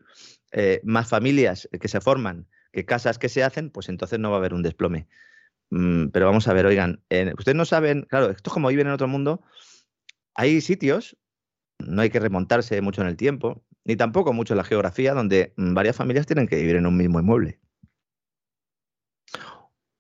eh, 0.52 0.82
más 0.84 1.08
familias 1.08 1.70
que 1.80 1.88
se 1.88 2.02
forman 2.02 2.48
que 2.72 2.86
casas 2.86 3.20
que 3.20 3.30
se 3.30 3.44
hacen, 3.44 3.70
pues 3.70 3.90
entonces 3.90 4.20
no 4.20 4.30
va 4.30 4.38
a 4.38 4.40
haber 4.40 4.54
un 4.54 4.64
desplome. 4.64 5.08
Mm, 5.70 6.08
pero 6.08 6.26
vamos 6.26 6.48
a 6.48 6.54
ver, 6.54 6.66
oigan, 6.66 7.04
ustedes 7.38 7.56
no 7.56 7.66
saben, 7.66 8.04
claro, 8.04 8.30
esto 8.30 8.50
es 8.50 8.54
como 8.54 8.70
viven 8.70 8.88
en 8.88 8.94
otro 8.94 9.08
mundo, 9.08 9.42
hay 10.36 10.62
sitios, 10.62 11.18
no 11.80 12.02
hay 12.02 12.10
que 12.10 12.20
remontarse 12.20 12.80
mucho 12.82 13.02
en 13.02 13.08
el 13.08 13.18
tiempo, 13.18 13.64
ni 13.84 13.96
tampoco 13.96 14.34
mucho 14.34 14.54
en 14.54 14.60
la 14.60 14.64
geografía, 14.64 15.14
donde 15.14 15.54
mm, 15.58 15.74
varias 15.74 15.96
familias 15.96 16.26
tienen 16.26 16.48
que 16.48 16.58
vivir 16.58 16.76
en 16.76 16.86
un 16.86 16.98
mismo 16.98 17.20
inmueble. 17.20 17.60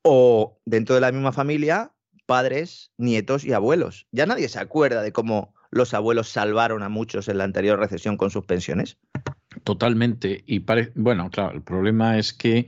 O 0.03 0.59
dentro 0.65 0.95
de 0.95 1.01
la 1.01 1.11
misma 1.11 1.31
familia, 1.31 1.93
padres, 2.25 2.91
nietos 2.97 3.43
y 3.43 3.53
abuelos. 3.53 4.07
Ya 4.11 4.25
nadie 4.25 4.49
se 4.49 4.59
acuerda 4.59 5.01
de 5.01 5.11
cómo 5.11 5.53
los 5.69 5.93
abuelos 5.93 6.29
salvaron 6.29 6.83
a 6.83 6.89
muchos 6.89 7.27
en 7.27 7.37
la 7.37 7.43
anterior 7.43 7.79
recesión 7.79 8.17
con 8.17 8.31
sus 8.31 8.45
pensiones. 8.45 8.97
Totalmente. 9.65 10.43
Y 10.47 10.63
bueno, 10.95 11.29
claro, 11.29 11.53
el 11.53 11.61
problema 11.61 12.17
es 12.17 12.31
que 12.31 12.67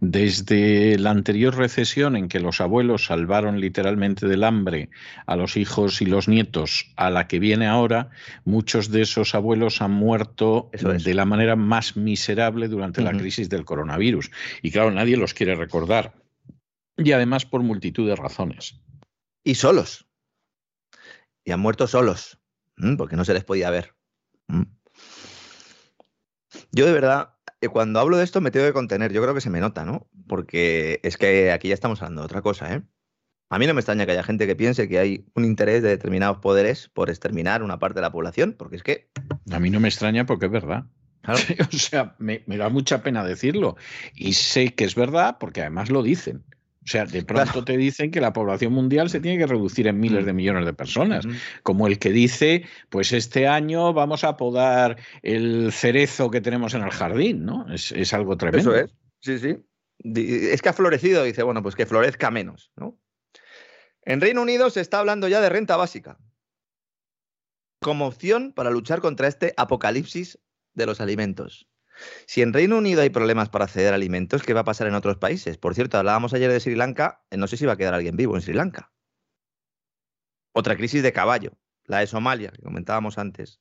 desde 0.00 0.98
la 0.98 1.10
anterior 1.10 1.56
recesión 1.56 2.16
en 2.16 2.28
que 2.28 2.38
los 2.38 2.60
abuelos 2.60 3.06
salvaron 3.06 3.60
literalmente 3.60 4.28
del 4.28 4.44
hambre 4.44 4.90
a 5.26 5.36
los 5.36 5.56
hijos 5.56 6.02
y 6.02 6.06
los 6.06 6.28
nietos, 6.28 6.92
a 6.96 7.08
la 7.08 7.26
que 7.28 7.38
viene 7.38 7.66
ahora, 7.66 8.10
muchos 8.44 8.90
de 8.90 9.02
esos 9.02 9.34
abuelos 9.34 9.80
han 9.80 9.92
muerto 9.92 10.70
de 10.72 11.14
la 11.14 11.24
manera 11.24 11.56
más 11.56 11.96
miserable 11.96 12.68
durante 12.68 13.00
la 13.00 13.12
crisis 13.12 13.48
del 13.48 13.64
coronavirus. 13.64 14.30
Y 14.62 14.70
claro, 14.70 14.90
nadie 14.90 15.16
los 15.16 15.32
quiere 15.32 15.54
recordar. 15.54 16.14
Y 16.98 17.12
además 17.12 17.46
por 17.46 17.62
multitud 17.62 18.06
de 18.06 18.16
razones. 18.16 18.78
Y 19.44 19.54
solos. 19.54 20.06
Y 21.42 21.52
han 21.52 21.60
muerto 21.60 21.86
solos, 21.86 22.38
porque 22.98 23.16
no 23.16 23.24
se 23.24 23.32
les 23.32 23.44
podía 23.44 23.70
ver. 23.70 23.94
Yo 26.72 26.86
de 26.86 26.92
verdad, 26.92 27.34
eh, 27.60 27.68
cuando 27.68 28.00
hablo 28.00 28.16
de 28.16 28.24
esto 28.24 28.40
me 28.40 28.50
tengo 28.50 28.66
que 28.66 28.72
contener, 28.72 29.12
yo 29.12 29.22
creo 29.22 29.34
que 29.34 29.40
se 29.40 29.50
me 29.50 29.60
nota, 29.60 29.84
¿no? 29.84 30.08
Porque 30.26 31.00
es 31.02 31.16
que 31.16 31.52
aquí 31.52 31.68
ya 31.68 31.74
estamos 31.74 32.02
hablando 32.02 32.22
de 32.22 32.26
otra 32.26 32.42
cosa, 32.42 32.74
¿eh? 32.74 32.82
A 33.50 33.58
mí 33.58 33.66
no 33.66 33.72
me 33.72 33.80
extraña 33.80 34.04
que 34.04 34.12
haya 34.12 34.22
gente 34.22 34.46
que 34.46 34.56
piense 34.56 34.88
que 34.88 34.98
hay 34.98 35.26
un 35.34 35.46
interés 35.46 35.82
de 35.82 35.88
determinados 35.88 36.38
poderes 36.38 36.88
por 36.88 37.08
exterminar 37.08 37.62
una 37.62 37.78
parte 37.78 37.96
de 37.96 38.02
la 38.02 38.12
población, 38.12 38.54
porque 38.58 38.76
es 38.76 38.82
que... 38.82 39.10
A 39.50 39.58
mí 39.58 39.70
no 39.70 39.80
me 39.80 39.88
extraña 39.88 40.26
porque 40.26 40.46
es 40.46 40.52
verdad. 40.52 40.84
o 41.72 41.76
sea, 41.76 42.14
me, 42.18 42.42
da 42.46 42.68
mucha 42.68 43.02
pena 43.02 43.24
decirlo. 43.24 43.76
Y 44.14 44.34
sé 44.34 44.74
que 44.74 44.84
es 44.84 44.94
verdad 44.94 45.38
porque 45.40 45.62
además 45.62 45.90
lo 45.90 46.02
dicen. 46.02 46.44
O 46.88 46.90
sea, 46.90 47.04
de 47.04 47.22
pronto 47.22 47.66
te 47.66 47.76
dicen 47.76 48.10
que 48.10 48.18
la 48.18 48.32
población 48.32 48.72
mundial 48.72 49.10
se 49.10 49.20
tiene 49.20 49.36
que 49.36 49.46
reducir 49.46 49.86
en 49.88 50.00
miles 50.00 50.24
de 50.24 50.32
mm. 50.32 50.36
millones 50.36 50.64
de 50.64 50.72
personas, 50.72 51.26
como 51.62 51.86
el 51.86 51.98
que 51.98 52.12
dice, 52.12 52.64
pues 52.88 53.12
este 53.12 53.46
año 53.46 53.92
vamos 53.92 54.24
a 54.24 54.38
podar 54.38 54.96
el 55.20 55.70
cerezo 55.70 56.30
que 56.30 56.40
tenemos 56.40 56.72
en 56.72 56.84
el 56.84 56.90
jardín, 56.90 57.44
¿no? 57.44 57.66
Es, 57.70 58.14
algo 58.14 58.38
tremendo. 58.38 58.74
Eso 58.74 58.86
es, 58.86 58.94
sí, 59.20 59.38
sí. 59.38 59.58
Es 60.50 60.62
que 60.62 60.70
ha 60.70 60.72
florecido, 60.72 61.24
dice, 61.24 61.42
bueno, 61.42 61.62
pues 61.62 61.74
que 61.74 61.84
florezca 61.84 62.30
menos, 62.30 62.72
¿no? 62.74 62.98
En 64.00 64.22
Reino 64.22 64.40
Unido 64.40 64.70
se 64.70 64.80
está 64.80 65.00
hablando 65.00 65.28
ya 65.28 65.42
de 65.42 65.50
renta 65.50 65.76
básica 65.76 66.18
como 67.82 68.06
opción 68.06 68.54
para 68.54 68.70
luchar 68.70 69.02
contra 69.02 69.28
este 69.28 69.52
apocalipsis 69.58 70.38
de 70.72 70.86
los 70.86 71.02
alimentos. 71.02 71.68
Si 72.26 72.42
en 72.42 72.52
Reino 72.52 72.78
Unido 72.78 73.02
hay 73.02 73.10
problemas 73.10 73.48
para 73.48 73.64
acceder 73.64 73.92
a 73.92 73.96
alimentos, 73.96 74.42
¿qué 74.42 74.54
va 74.54 74.60
a 74.60 74.64
pasar 74.64 74.86
en 74.86 74.94
otros 74.94 75.16
países? 75.16 75.58
Por 75.58 75.74
cierto, 75.74 75.98
hablábamos 75.98 76.34
ayer 76.34 76.50
de 76.50 76.60
Sri 76.60 76.74
Lanka, 76.74 77.24
eh, 77.30 77.36
no 77.36 77.46
sé 77.46 77.56
si 77.56 77.66
va 77.66 77.72
a 77.72 77.76
quedar 77.76 77.94
alguien 77.94 78.16
vivo 78.16 78.34
en 78.36 78.42
Sri 78.42 78.54
Lanka. 78.54 78.92
Otra 80.52 80.76
crisis 80.76 81.02
de 81.02 81.12
caballo, 81.12 81.52
la 81.84 82.00
de 82.00 82.06
Somalia, 82.06 82.50
que 82.50 82.62
comentábamos 82.62 83.18
antes 83.18 83.60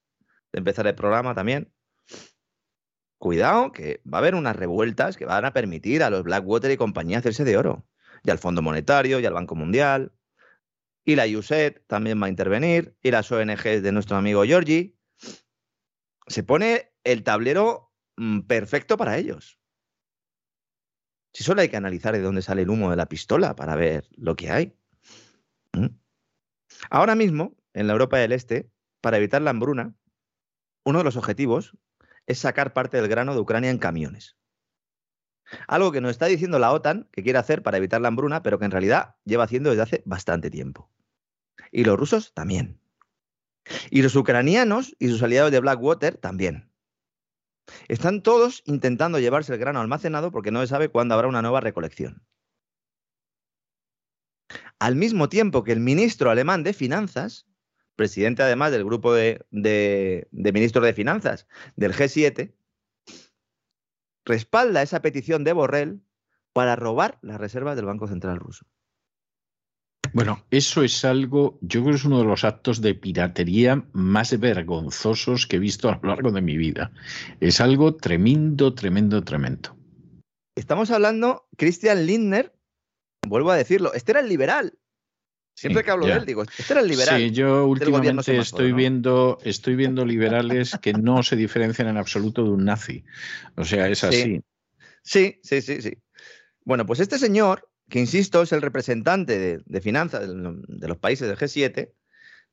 de 0.51 0.59
empezar 0.59 0.87
el 0.87 0.95
programa 0.95 1.35
también. 1.35 1.73
Cuidado, 3.19 3.71
que 3.71 4.01
va 4.11 4.17
a 4.17 4.21
haber 4.21 4.35
unas 4.35 4.55
revueltas 4.55 5.17
que 5.17 5.25
van 5.25 5.45
a 5.45 5.53
permitir 5.53 6.03
a 6.03 6.09
los 6.09 6.23
Blackwater 6.23 6.71
y 6.71 6.77
compañía 6.77 7.17
hacerse 7.17 7.43
de 7.43 7.57
oro, 7.57 7.87
y 8.23 8.29
al 8.29 8.37
Fondo 8.37 8.61
Monetario, 8.61 9.19
y 9.19 9.25
al 9.25 9.33
Banco 9.33 9.55
Mundial, 9.55 10.13
y 11.03 11.15
la 11.15 11.25
USED 11.25 11.81
también 11.87 12.21
va 12.21 12.27
a 12.27 12.29
intervenir, 12.29 12.95
y 13.01 13.11
las 13.11 13.31
ONGs 13.31 13.81
de 13.81 13.91
nuestro 13.91 14.17
amigo 14.17 14.43
Giorgi. 14.43 14.95
Se 16.27 16.43
pone 16.43 16.91
el 17.03 17.23
tablero 17.23 17.86
perfecto 18.47 18.97
para 18.97 19.17
ellos. 19.17 19.59
Si 21.33 21.43
solo 21.43 21.61
hay 21.61 21.69
que 21.69 21.77
analizar 21.77 22.13
de 22.13 22.21
dónde 22.21 22.41
sale 22.41 22.63
el 22.63 22.69
humo 22.69 22.89
de 22.89 22.95
la 22.95 23.07
pistola 23.07 23.55
para 23.55 23.75
ver 23.75 24.07
lo 24.15 24.35
que 24.35 24.49
hay. 24.49 24.75
¿Mm? 25.73 25.87
Ahora 26.89 27.15
mismo, 27.15 27.55
en 27.73 27.87
la 27.87 27.93
Europa 27.93 28.17
del 28.17 28.31
Este, 28.31 28.71
para 29.01 29.17
evitar 29.17 29.41
la 29.41 29.51
hambruna, 29.51 29.95
uno 30.83 30.99
de 30.99 31.03
los 31.03 31.15
objetivos 31.15 31.77
es 32.25 32.39
sacar 32.39 32.73
parte 32.73 32.97
del 32.97 33.07
grano 33.07 33.33
de 33.33 33.39
Ucrania 33.39 33.69
en 33.69 33.77
camiones. 33.77 34.37
Algo 35.67 35.91
que 35.91 36.01
nos 36.01 36.11
está 36.11 36.25
diciendo 36.25 36.59
la 36.59 36.71
OTAN 36.71 37.07
que 37.11 37.23
quiere 37.23 37.39
hacer 37.39 37.63
para 37.63 37.77
evitar 37.77 38.01
la 38.01 38.09
hambruna, 38.09 38.43
pero 38.43 38.59
que 38.59 38.65
en 38.65 38.71
realidad 38.71 39.15
lleva 39.23 39.45
haciendo 39.45 39.69
desde 39.69 39.83
hace 39.83 40.03
bastante 40.05 40.49
tiempo. 40.49 40.91
Y 41.71 41.83
los 41.83 41.97
rusos 41.97 42.33
también. 42.33 42.81
Y 43.89 44.01
los 44.01 44.15
ucranianos 44.15 44.95
y 44.99 45.09
sus 45.09 45.23
aliados 45.23 45.51
de 45.51 45.59
Blackwater 45.59 46.17
también. 46.17 46.66
Están 47.87 48.21
todos 48.21 48.63
intentando 48.65 49.19
llevarse 49.19 49.53
el 49.53 49.59
grano 49.59 49.79
almacenado 49.79 50.31
porque 50.31 50.51
no 50.51 50.61
se 50.61 50.67
sabe 50.67 50.89
cuándo 50.89 51.15
habrá 51.15 51.27
una 51.27 51.41
nueva 51.41 51.61
recolección. 51.61 52.23
Al 54.79 54.95
mismo 54.95 55.29
tiempo 55.29 55.63
que 55.63 55.71
el 55.71 55.79
ministro 55.79 56.29
alemán 56.29 56.63
de 56.63 56.73
Finanzas, 56.73 57.47
presidente 57.95 58.43
además 58.43 58.71
del 58.71 58.85
grupo 58.85 59.13
de, 59.13 59.45
ministros 60.31 60.85
de 60.85 60.93
Finanzas 60.93 61.47
del 61.75 61.93
G7, 61.93 62.53
respalda 64.25 64.81
esa 64.81 65.01
petición 65.01 65.43
de 65.43 65.53
Borrell 65.53 66.01
para 66.53 66.75
robar 66.75 67.17
las 67.21 67.39
reservas 67.39 67.75
del 67.75 67.85
Banco 67.85 68.07
Central 68.07 68.37
ruso. 68.37 68.65
Bueno, 70.13 70.43
eso 70.51 70.83
es 70.83 71.05
algo, 71.05 71.57
yo 71.61 71.81
creo 71.81 71.93
que 71.93 71.99
es 71.99 72.05
uno 72.05 72.19
de 72.19 72.25
los 72.25 72.43
actos 72.43 72.81
de 72.81 72.95
piratería 72.95 73.83
más 73.93 74.37
vergonzosos 74.39 75.47
que 75.47 75.57
he 75.57 75.59
visto 75.59 75.89
a 75.89 75.99
lo 76.01 76.09
largo 76.09 76.31
de 76.31 76.41
mi 76.41 76.57
vida. 76.57 76.91
Es 77.39 77.61
algo 77.61 77.95
tremendo, 77.95 78.73
tremendo, 78.73 79.23
tremendo. 79.23 79.75
Estamos 80.55 80.91
hablando, 80.91 81.47
Christian 81.55 82.05
Lindner, 82.05 82.53
vuelvo 83.27 83.51
a 83.51 83.55
decirlo, 83.55 83.93
este 83.93 84.13
era 84.13 84.21
el 84.21 84.29
liberal. 84.29 84.73
Siempre 85.55 85.83
que 85.83 85.89
hablo 85.89 86.05
de 86.05 86.13
él, 86.13 86.25
digo, 86.25 86.43
este 86.43 86.73
era 86.73 86.81
el 86.81 86.87
liberal. 86.87 87.19
Sí, 87.19 87.31
yo 87.31 87.65
últimamente 87.65 88.37
estoy, 88.37 88.73
viendo, 88.73 89.39
estoy 89.43 89.75
viendo 89.75 90.05
liberales 90.05 90.77
que 90.79 90.93
no 90.93 91.23
se 91.23 91.35
diferencian 91.35 91.87
en 91.87 91.97
absoluto 91.97 92.43
de 92.43 92.51
un 92.51 92.65
nazi. 92.65 93.03
O 93.55 93.65
sea, 93.65 93.87
es 93.87 94.03
así. 94.03 94.39
Sí, 95.01 95.39
sí, 95.41 95.61
sí, 95.63 95.81
sí. 95.81 95.97
Bueno, 96.63 96.85
pues 96.85 96.99
este 96.99 97.17
señor, 97.17 97.66
que 97.89 97.99
insisto, 97.99 98.41
es 98.41 98.51
el 98.51 98.61
representante 98.61 99.63
de, 99.65 99.81
finanzas 99.81 100.27
de, 100.27 100.87
los 100.87 100.97
países 100.97 101.27
del 101.27 101.37
G7, 101.37 101.91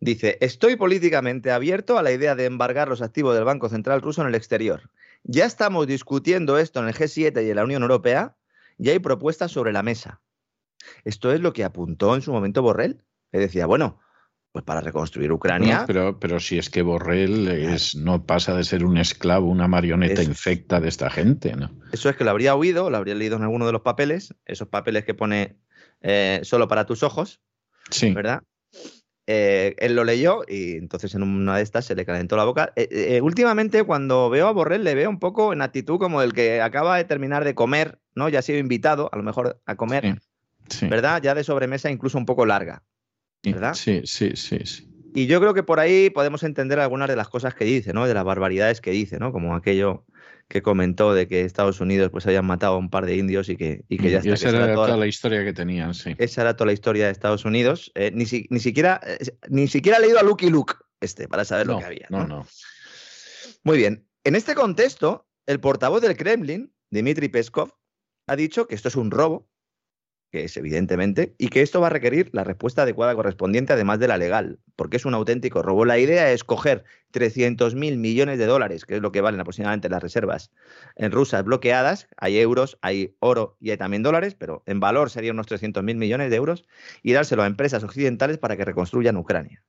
dice, 0.00 0.38
estoy 0.41 0.76
políticamente 0.76 1.50
abierto 1.50 1.99
a 1.99 2.03
la 2.03 2.12
idea 2.12 2.35
de 2.35 2.45
embargar 2.45 2.88
los 2.88 3.03
activos 3.03 3.35
del 3.35 3.45
Banco 3.45 3.69
Central 3.69 4.00
ruso 4.00 4.23
en 4.23 4.29
el 4.29 4.35
exterior. 4.35 4.91
Ya 5.25 5.45
estamos 5.45 5.87
discutiendo 5.87 6.59
esto 6.59 6.81
en 6.81 6.88
el 6.88 6.95
G7 6.95 7.45
y 7.45 7.50
en 7.50 7.57
la 7.57 7.64
Unión 7.64 7.83
Europea 7.83 8.37
y 8.79 8.91
hay 8.91 8.99
propuestas 8.99 9.50
sobre 9.50 9.73
la 9.73 9.83
mesa. 9.83 10.21
Esto 11.05 11.33
es 11.33 11.41
lo 11.41 11.53
que 11.53 11.64
apuntó 11.64 12.14
en 12.14 12.23
su 12.23 12.33
momento 12.33 12.62
Borrell. 12.62 13.03
Le 13.33 13.41
decía, 13.41 13.67
bueno, 13.67 14.00
pues 14.54 14.64
para 14.64 14.80
reconstruir 14.80 15.32
Ucrania. 15.32 15.82
pero, 15.84 16.20
pero 16.20 16.38
si 16.38 16.58
es 16.58 16.70
que 16.70 16.82
Borrell 16.82 17.49
es, 17.49 17.96
no 17.96 18.25
pasa 18.25 18.54
de 18.54 18.62
ser 18.62 18.84
un 18.84 18.99
esclavo, 18.99 19.49
una 19.49 19.66
marioneta 19.66 20.23
infecta 20.23 20.80
de 20.80 20.88
esta 20.88 21.11
gente, 21.11 21.56
¿no? 21.56 21.73
Eso 21.90 22.08
es 22.08 22.14
que 22.14 22.23
lo 22.23 22.30
habría 22.30 22.54
oído, 22.54 22.88
lo 22.88 22.96
habría 22.96 23.16
leído 23.16 23.37
en 23.37 23.42
alguno 23.42 23.66
de 23.66 23.73
los 23.73 23.80
papeles, 23.80 24.32
esos 24.44 24.68
papeles 24.68 25.04
que 25.04 25.12
pone 25.12 25.58
eh, 26.02 26.38
solo 26.44 26.68
para 26.68 26.87
tus 26.87 27.02
ojos, 27.02 27.40
sí. 27.90 28.14
¿verdad? 28.14 28.44
Eh, 29.26 29.75
él 29.78 29.96
lo 29.96 30.04
leyó 30.04 30.42
y 30.46 30.76
entonces 30.76 31.16
en 31.16 31.25
una 31.25 31.56
de 31.56 31.64
estas 31.64 31.87
se 31.87 31.96
le 31.96 32.06
calentó 32.06 32.37
la 32.37 32.44
boca. 32.44 32.73
Eh, 32.76 33.20
últimamente 33.22 33.83
cuando 33.83 34.31
veo 34.31 34.46
a 34.46 34.52
Borrell 34.52 34.85
le 34.85 34.94
veo 34.94 35.11
un 35.11 35.18
poco 35.18 35.52
en 35.52 35.62
actitud 35.62 35.98
como 35.98 36.22
el 36.22 36.33
que 36.33 36.61
acaba 36.61 36.96
de 36.96 37.02
terminar 37.02 37.44
de 37.44 37.57
comer, 37.57 37.98
¿no? 38.14 38.29
Ya 38.29 38.38
ha 38.38 38.42
sido 38.42 38.61
invitado 38.61 39.11
a 39.12 39.16
lo 39.16 39.24
mejor 39.24 39.61
a 39.66 39.74
comer. 39.74 40.20
¿verdad? 40.83 41.20
Ya 41.22 41.35
de 41.35 41.44
sobremesa 41.44 41.90
incluso 41.90 42.18
un 42.18 42.24
poco 42.24 42.46
larga, 42.46 42.85
¿verdad? 43.44 43.74
Sí, 43.74 44.02
sí, 44.04 44.33
sí, 44.35 44.59
sí. 44.64 44.88
Y 45.14 45.26
yo 45.26 45.40
creo 45.40 45.54
que 45.54 45.62
por 45.62 45.78
ahí 45.78 46.11
podemos 46.11 46.42
entender 46.42 46.80
algunas 46.80 47.09
de 47.09 47.16
las 47.16 47.28
cosas 47.28 47.54
que 47.54 47.64
dice, 47.64 47.92
¿no? 47.92 48.07
De 48.07 48.14
las 48.14 48.24
barbaridades 48.24 48.80
que 48.80 48.90
dice, 48.90 49.18
¿no? 49.18 49.33
Como 49.33 49.54
aquello 49.54 50.04
que 50.48 50.61
comentó 50.61 51.14
de 51.14 51.28
que 51.28 51.42
Estados 51.42 51.80
Unidos 51.80 52.11
pues 52.11 52.26
habían 52.26 52.44
matado 52.44 52.74
a 52.74 52.78
un 52.78 52.90
par 52.90 53.07
de 53.07 53.16
indios 53.16 53.48
y 53.48 53.57
que, 53.57 53.85
y 53.88 53.96
que 53.96 54.11
ya 54.11 54.18
está. 54.18 54.35
esa 54.35 54.48
era, 54.50 54.74
toda, 54.74 54.96
la 54.96 55.07
historia 55.07 55.44
que 55.44 55.52
tenían, 55.52 55.94
sí. 55.94 56.14
Esa 56.18 56.42
era 56.42 56.57
toda 56.57 56.66
la 56.66 56.72
historia 56.72 57.07
de 57.07 57.12
Estados 57.12 57.44
Unidos. 57.44 57.92
Eh, 57.94 58.11
ni, 58.12 58.24
ni, 58.50 58.61
siquiera, 58.61 59.00
eh, 59.07 59.18
ni 59.48 59.68
siquiera 59.68 59.98
ha 59.98 60.00
leído 60.00 60.18
a 60.18 60.22
Lucky 60.22 60.50
Luke 60.50 60.74
este 61.00 61.28
para 61.28 61.44
saber 61.44 61.66
lo 61.66 61.78
que 61.78 61.85
había. 61.85 62.07
¿no? 62.11 62.26
no, 62.26 62.26
no. 62.26 62.46
Muy 63.62 63.78
bien. 63.78 64.07
En 64.24 64.35
este 64.35 64.54
contexto, 64.54 65.26
el 65.46 65.61
portavoz 65.61 66.02
del 66.02 66.16
Kremlin, 66.16 66.72
Dmitry 66.90 67.28
Peskov, 67.28 67.72
ha 68.26 68.37
dicho 68.37 68.66
que 68.66 68.74
esto 68.74 68.88
es 68.88 68.96
un 68.96 69.11
robo, 69.11 69.48
que 70.35 70.42
es 70.42 70.57
evidentemente, 70.57 71.37
y 71.38 71.47
que 71.47 71.62
esto 71.62 71.81
va 71.81 71.87
a 71.87 71.90
requerir 71.90 72.29
la 72.33 72.42
respuesta 72.42 72.83
adecuada 72.83 73.14
correspondiente, 73.14 73.73
además 73.73 74.01
de 74.01 74.09
la 74.09 74.18
legal, 74.18 74.59
porque 74.75 74.97
es 74.97 75.05
un 75.05 75.14
auténtico 75.14 75.62
robo. 75.62 75.85
La 75.85 75.97
idea 75.97 76.33
es 76.33 76.42
coger 76.42 76.83
300 77.12 77.77
mil 77.77 77.99
millones 77.99 78.40
de 78.40 78.47
dólares, 78.47 78.85
que 78.85 78.97
es 78.97 79.01
lo 79.01 79.12
que 79.12 79.20
valen 79.20 79.38
aproximadamente 79.38 79.88
las 79.88 80.03
reservas 80.03 80.51
en 80.97 81.12
rusas 81.12 81.44
bloqueadas. 81.44 82.09
Hay 82.16 82.37
euros, 82.37 82.79
hay 82.83 83.14
oro 83.20 83.57
y 83.61 83.70
hay 83.70 83.77
también 83.77 84.03
dólares, 84.03 84.35
pero 84.35 84.64
en 84.66 84.81
valor 84.81 85.09
serían 85.09 85.37
unos 85.37 85.47
300 85.47 85.85
mil 85.85 85.99
millones 85.99 86.31
de 86.31 86.37
euros, 86.37 86.66
y 87.01 87.12
dárselo 87.12 87.44
a 87.44 87.47
empresas 87.47 87.85
occidentales 87.85 88.38
para 88.38 88.57
que 88.57 88.64
reconstruyan 88.64 89.16
Ucrania. 89.16 89.62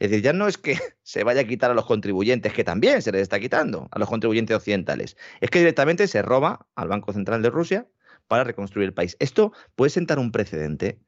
Es 0.00 0.10
decir, 0.10 0.24
ya 0.24 0.32
no 0.32 0.48
es 0.48 0.58
que 0.58 0.76
se 1.04 1.22
vaya 1.22 1.42
a 1.42 1.44
quitar 1.44 1.70
a 1.70 1.74
los 1.74 1.86
contribuyentes, 1.86 2.52
que 2.52 2.64
también 2.64 3.00
se 3.00 3.12
les 3.12 3.22
está 3.22 3.38
quitando 3.38 3.86
a 3.92 3.98
los 4.00 4.08
contribuyentes 4.08 4.56
occidentales, 4.56 5.16
es 5.40 5.50
que 5.50 5.60
directamente 5.60 6.08
se 6.08 6.20
roba 6.22 6.66
al 6.74 6.88
Banco 6.88 7.12
Central 7.12 7.42
de 7.42 7.50
Rusia 7.50 7.86
para 8.28 8.44
reconstruir 8.44 8.86
el 8.86 8.94
país. 8.94 9.16
Esto 9.18 9.52
puede 9.74 9.90
sentar 9.90 10.18
un 10.18 10.30
precedente. 10.30 11.00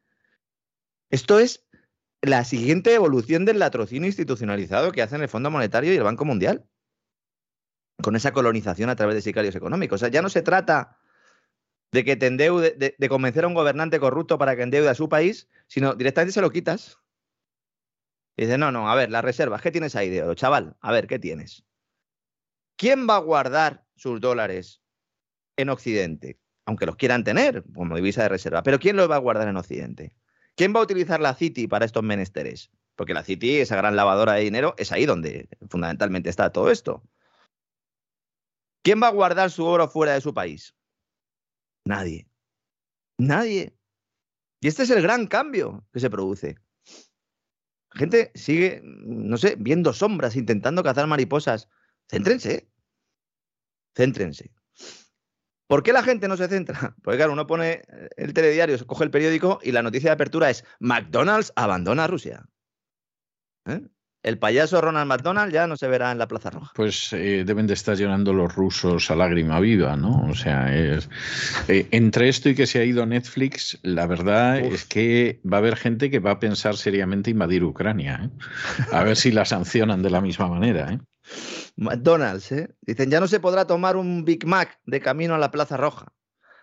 Esto 1.10 1.38
es 1.38 1.66
la 2.22 2.44
siguiente 2.44 2.94
evolución 2.94 3.44
del 3.44 3.58
latrocinio 3.58 4.06
institucionalizado 4.06 4.92
que 4.92 5.02
hacen 5.02 5.22
el 5.22 5.28
Fondo 5.28 5.50
Monetario 5.50 5.92
y 5.92 5.96
el 5.96 6.02
Banco 6.02 6.24
Mundial. 6.24 6.66
Con 8.02 8.16
esa 8.16 8.32
colonización 8.32 8.88
a 8.88 8.96
través 8.96 9.14
de 9.14 9.22
sicarios 9.22 9.54
económicos. 9.54 9.96
O 9.96 10.00
sea, 10.00 10.08
ya 10.08 10.22
no 10.22 10.30
se 10.30 10.42
trata 10.42 10.98
de 11.92 12.04
que 12.04 12.16
te 12.16 12.26
endeude, 12.26 12.94
de, 12.96 13.08
convencer 13.08 13.44
a 13.44 13.48
un 13.48 13.54
gobernante 13.54 14.00
corrupto 14.00 14.38
para 14.38 14.56
que 14.56 14.62
endeude 14.62 14.88
a 14.88 14.94
su 14.94 15.08
país, 15.08 15.48
sino 15.66 15.94
directamente 15.94 16.32
se 16.32 16.40
lo 16.40 16.50
quitas. 16.50 16.98
Y 18.36 18.44
dice, 18.44 18.56
no, 18.56 18.72
no, 18.72 18.90
a 18.90 18.94
ver, 18.94 19.10
las 19.10 19.24
reservas, 19.24 19.60
¿qué 19.60 19.70
tienes 19.70 19.96
ahí 19.96 20.08
de 20.08 20.22
oro? 20.22 20.34
Chaval, 20.34 20.76
a 20.80 20.92
ver, 20.92 21.06
¿qué 21.06 21.18
tienes? 21.18 21.64
¿Quién 22.76 23.06
va 23.08 23.16
a 23.16 23.20
guardar 23.20 23.84
sus 23.96 24.20
dólares 24.20 24.82
en 25.56 25.68
Occidente? 25.68 26.38
Aunque 26.70 26.86
los 26.86 26.94
quieran 26.94 27.24
tener 27.24 27.64
como 27.74 27.96
divisa 27.96 28.22
de 28.22 28.28
reserva. 28.28 28.62
Pero 28.62 28.78
¿quién 28.78 28.94
los 28.96 29.10
va 29.10 29.16
a 29.16 29.18
guardar 29.18 29.48
en 29.48 29.56
Occidente? 29.56 30.14
¿Quién 30.54 30.72
va 30.72 30.78
a 30.78 30.84
utilizar 30.84 31.20
la 31.20 31.34
Citi 31.34 31.66
para 31.66 31.84
estos 31.84 32.04
menesteres? 32.04 32.70
Porque 32.94 33.12
la 33.12 33.24
Citi, 33.24 33.56
esa 33.56 33.74
gran 33.74 33.96
lavadora 33.96 34.34
de 34.34 34.42
dinero, 34.42 34.76
es 34.78 34.92
ahí 34.92 35.04
donde 35.04 35.48
fundamentalmente 35.68 36.30
está 36.30 36.52
todo 36.52 36.70
esto. 36.70 37.02
¿Quién 38.82 39.02
va 39.02 39.08
a 39.08 39.12
guardar 39.12 39.50
su 39.50 39.64
oro 39.64 39.88
fuera 39.88 40.14
de 40.14 40.20
su 40.20 40.32
país? 40.32 40.76
Nadie. 41.84 42.28
Nadie. 43.18 43.76
Y 44.60 44.68
este 44.68 44.84
es 44.84 44.90
el 44.90 45.02
gran 45.02 45.26
cambio 45.26 45.84
que 45.92 45.98
se 45.98 46.08
produce. 46.08 46.56
La 47.94 47.98
gente 47.98 48.30
sigue, 48.36 48.80
no 48.84 49.36
sé, 49.36 49.56
viendo 49.58 49.92
sombras, 49.92 50.36
intentando 50.36 50.84
cazar 50.84 51.08
mariposas. 51.08 51.68
Céntrense. 52.08 52.70
Céntrense. 53.96 54.52
¿Por 55.70 55.84
qué 55.84 55.92
la 55.92 56.02
gente 56.02 56.26
no 56.26 56.36
se 56.36 56.48
centra? 56.48 56.96
Porque 57.04 57.18
claro, 57.18 57.32
uno 57.32 57.46
pone 57.46 57.82
el 58.16 58.34
telediario, 58.34 58.76
se 58.76 58.84
coge 58.84 59.04
el 59.04 59.12
periódico 59.12 59.60
y 59.62 59.70
la 59.70 59.82
noticia 59.82 60.10
de 60.10 60.14
apertura 60.14 60.50
es 60.50 60.64
McDonald's 60.80 61.52
abandona 61.54 62.08
Rusia. 62.08 62.44
¿Eh? 63.66 63.80
El 64.24 64.38
payaso 64.38 64.80
Ronald 64.80 65.06
McDonald 65.06 65.52
ya 65.52 65.68
no 65.68 65.76
se 65.76 65.86
verá 65.86 66.10
en 66.10 66.18
la 66.18 66.26
Plaza 66.26 66.50
Roja. 66.50 66.72
Pues 66.74 67.12
eh, 67.12 67.44
deben 67.46 67.68
de 67.68 67.74
estar 67.74 67.96
llorando 67.96 68.32
los 68.32 68.52
rusos 68.52 69.12
a 69.12 69.14
lágrima 69.14 69.60
viva, 69.60 69.94
¿no? 69.94 70.26
O 70.28 70.34
sea, 70.34 70.74
es, 70.74 71.08
eh, 71.68 71.86
entre 71.92 72.28
esto 72.28 72.48
y 72.48 72.56
que 72.56 72.66
se 72.66 72.80
ha 72.80 72.84
ido 72.84 73.06
Netflix, 73.06 73.78
la 73.82 74.08
verdad 74.08 74.58
es 74.58 74.84
que 74.84 75.40
va 75.50 75.58
a 75.58 75.60
haber 75.60 75.76
gente 75.76 76.10
que 76.10 76.18
va 76.18 76.32
a 76.32 76.40
pensar 76.40 76.76
seriamente 76.76 77.30
invadir 77.30 77.62
Ucrania. 77.62 78.28
A 78.90 79.04
ver 79.04 79.16
si 79.16 79.30
la 79.30 79.44
sancionan 79.44 80.02
de 80.02 80.10
la 80.10 80.20
misma 80.20 80.48
manera. 80.48 80.92
¿eh? 80.92 80.98
McDonald's, 81.76 82.52
¿eh? 82.52 82.74
Dicen, 82.82 83.10
ya 83.10 83.20
no 83.20 83.28
se 83.28 83.40
podrá 83.40 83.66
tomar 83.66 83.96
un 83.96 84.24
Big 84.24 84.46
Mac 84.46 84.80
de 84.84 85.00
camino 85.00 85.34
a 85.34 85.38
la 85.38 85.50
Plaza 85.50 85.76
Roja. 85.76 86.12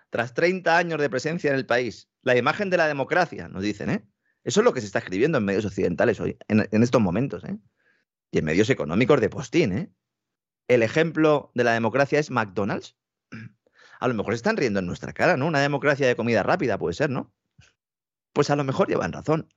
Tras 0.10 0.34
30 0.34 0.78
años 0.78 1.00
de 1.00 1.10
presencia 1.10 1.50
en 1.50 1.56
el 1.56 1.66
país. 1.66 2.10
La 2.22 2.38
imagen 2.38 2.70
de 2.70 2.78
la 2.78 2.88
democracia, 2.88 3.48
nos 3.50 3.64
dicen, 3.64 3.90
¿eh? 3.90 4.06
Eso 4.44 4.62
es 4.62 4.64
lo 4.64 4.74
que 4.74 4.80
se 4.80 4.88
está 4.88 5.00
escribiendo 5.00 5.38
en 5.38 5.46
medios 5.46 5.66
occidentales 5.66 6.20
hoy, 6.20 6.38
en, 6.48 6.84
estos 6.84 7.02
momentos, 7.02 7.44
¿eh? 7.44 7.58
Y 8.32 8.40
en 8.40 8.46
medios 8.46 8.70
económicos 8.70 9.20
de 9.20 9.30
postín, 9.30 9.78
¿eh? 9.78 9.92
El 10.68 10.84
ejemplo 10.84 11.52
de 11.56 11.64
la 11.64 11.74
democracia 11.74 12.20
es 12.20 12.32
McDonald's. 12.32 12.96
A 14.00 14.08
lo 14.08 14.14
mejor 14.14 14.34
se 14.34 14.38
están 14.38 14.58
riendo 14.58 14.80
en 14.80 14.86
nuestra 14.86 15.12
cara, 15.14 15.38
¿no? 15.38 15.48
Una 15.48 15.60
democracia 15.60 16.08
de 16.08 16.16
comida 16.16 16.44
rápida 16.44 16.78
puede 16.78 16.94
ser, 16.94 17.10
¿no? 17.10 17.34
pues 18.38 18.52
a 18.52 18.56
lo 18.56 18.64
mejor 18.64 18.88
llevan 18.88 19.14
razón. 19.14 19.52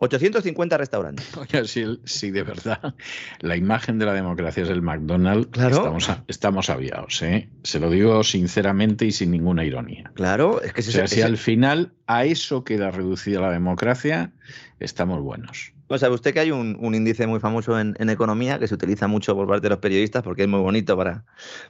850 0.00 0.76
¿Mm? 0.76 0.78
restaurantes. 0.78 1.36
Oye, 1.36 1.64
si, 2.04 2.30
de 2.30 2.42
verdad 2.42 2.94
la 3.40 3.56
imagen 3.56 3.98
de 3.98 4.06
la 4.06 4.12
democracia 4.12 4.62
es 4.62 4.70
el 4.70 4.82
McDonald's, 4.82 5.58
estamos, 5.58 6.10
estamos 6.28 6.70
aviados. 6.70 7.22
¿eh? 7.22 7.48
Se 7.62 7.80
lo 7.80 7.90
digo 7.90 8.22
sinceramente 8.24 9.06
y 9.06 9.12
sin 9.12 9.30
ninguna 9.30 9.64
ironía. 9.64 10.10
Claro, 10.14 10.62
es 10.62 10.72
que 10.72 10.82
si, 10.82 10.92
si 11.06 11.22
al 11.22 11.36
final 11.36 11.92
a 12.06 12.24
eso 12.24 12.64
queda 12.64 12.90
reducida 12.90 13.40
la 13.40 13.50
democracia, 13.50 14.32
estamos 14.80 15.22
buenos. 15.22 15.72
Pues 15.88 16.02
sabe 16.02 16.14
usted 16.14 16.34
que 16.34 16.40
hay 16.40 16.50
un, 16.50 16.76
índice 16.94 17.26
muy 17.26 17.40
famoso 17.40 17.80
en, 17.80 17.96
economía 18.10 18.58
que 18.58 18.68
se 18.68 18.74
utiliza 18.74 19.08
mucho 19.08 19.34
por 19.34 19.48
parte 19.48 19.62
de 19.62 19.70
los 19.70 19.78
periodistas 19.78 20.22
porque 20.22 20.42
es 20.42 20.48
muy 20.48 20.60
bonito 20.60 20.98
para, 20.98 21.24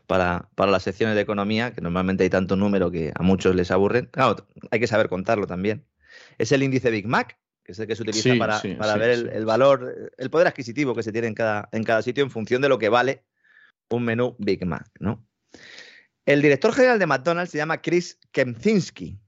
para, 0.08 0.48
para, 0.56 0.72
las 0.72 0.82
secciones 0.82 1.14
de 1.14 1.22
economía, 1.22 1.72
que 1.72 1.80
normalmente 1.80 2.24
hay 2.24 2.30
tanto 2.30 2.56
número 2.56 2.90
que 2.90 3.12
a 3.14 3.22
muchos 3.22 3.54
les 3.54 3.70
aburren. 3.70 4.06
Claro, 4.06 4.44
hay 4.72 4.80
que 4.80 4.88
saber 4.88 5.08
contarlo 5.08 5.46
también. 5.46 5.84
Es 6.36 6.50
el 6.50 6.64
índice 6.64 6.90
Big 6.90 7.06
Mac, 7.06 7.38
que 7.68 7.72
es 7.72 7.78
el 7.80 7.86
que 7.86 7.96
se 7.96 8.02
utiliza 8.02 8.34
para, 8.38 8.62
para 8.78 8.96
ver 8.96 9.28
el, 9.30 9.44
valor, 9.44 10.10
el 10.16 10.30
poder 10.30 10.46
adquisitivo 10.46 10.94
que 10.94 11.02
se 11.02 11.12
tiene 11.12 11.28
en 11.28 11.34
cada, 11.34 11.68
en 11.70 11.84
cada 11.84 12.00
sitio 12.00 12.24
en 12.24 12.30
función 12.30 12.62
de 12.62 12.70
lo 12.70 12.78
que 12.78 12.88
vale 12.88 13.26
un 13.90 14.06
menú 14.06 14.36
Big 14.38 14.64
Mac, 14.64 14.88
¿no? 15.00 15.22
El 16.24 16.40
director 16.40 16.72
general 16.72 16.98
de 16.98 17.06
McDonald's 17.06 17.50
se 17.50 17.58
llama 17.58 17.82
Chris 17.82 18.18
Kempczynski, 18.32 19.20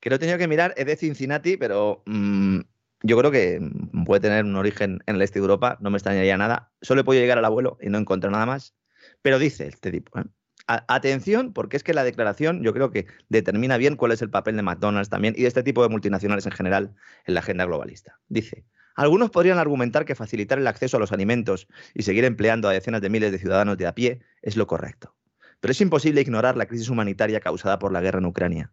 que 0.00 0.08
lo 0.08 0.16
he 0.16 0.18
tenido 0.18 0.38
que 0.38 0.48
mirar, 0.48 0.72
es 0.78 0.86
de 0.86 0.96
Cincinnati, 0.96 1.58
pero 1.58 2.02
mm, 2.06 2.60
yo 3.02 3.18
creo 3.18 3.30
que 3.30 3.60
puede 4.06 4.22
tener 4.22 4.46
un 4.46 4.56
origen 4.56 5.00
en 5.04 5.16
el 5.16 5.20
este 5.20 5.38
de 5.38 5.42
Europa, 5.42 5.76
no 5.82 5.90
me 5.90 5.98
extrañaría 5.98 6.38
nada. 6.38 6.72
Solo 6.80 7.02
he 7.02 7.04
podido 7.04 7.22
llegar 7.22 7.36
al 7.36 7.44
abuelo 7.44 7.76
y 7.82 7.90
no 7.90 7.98
encontré 7.98 8.30
nada 8.30 8.46
más. 8.46 8.74
Pero 9.20 9.38
dice 9.38 9.66
este 9.66 9.90
tipo, 9.90 10.18
¿eh? 10.18 10.24
Atención, 10.66 11.52
porque 11.52 11.76
es 11.76 11.82
que 11.82 11.94
la 11.94 12.04
declaración 12.04 12.62
yo 12.62 12.72
creo 12.72 12.90
que 12.90 13.06
determina 13.28 13.76
bien 13.76 13.96
cuál 13.96 14.12
es 14.12 14.22
el 14.22 14.30
papel 14.30 14.56
de 14.56 14.62
McDonald's 14.62 15.10
también 15.10 15.34
y 15.36 15.42
de 15.42 15.48
este 15.48 15.62
tipo 15.62 15.82
de 15.82 15.88
multinacionales 15.88 16.46
en 16.46 16.52
general 16.52 16.94
en 17.26 17.34
la 17.34 17.40
agenda 17.40 17.64
globalista. 17.64 18.18
Dice, 18.28 18.64
algunos 18.94 19.30
podrían 19.30 19.58
argumentar 19.58 20.04
que 20.04 20.14
facilitar 20.14 20.58
el 20.58 20.66
acceso 20.66 20.96
a 20.96 21.00
los 21.00 21.12
alimentos 21.12 21.68
y 21.94 22.02
seguir 22.02 22.24
empleando 22.24 22.68
a 22.68 22.72
decenas 22.72 23.00
de 23.00 23.10
miles 23.10 23.32
de 23.32 23.38
ciudadanos 23.38 23.78
de 23.78 23.86
a 23.86 23.94
pie 23.94 24.20
es 24.42 24.56
lo 24.56 24.66
correcto. 24.66 25.14
Pero 25.60 25.72
es 25.72 25.80
imposible 25.80 26.20
ignorar 26.20 26.56
la 26.56 26.66
crisis 26.66 26.88
humanitaria 26.88 27.40
causada 27.40 27.78
por 27.78 27.92
la 27.92 28.00
guerra 28.00 28.18
en 28.18 28.26
Ucrania. 28.26 28.72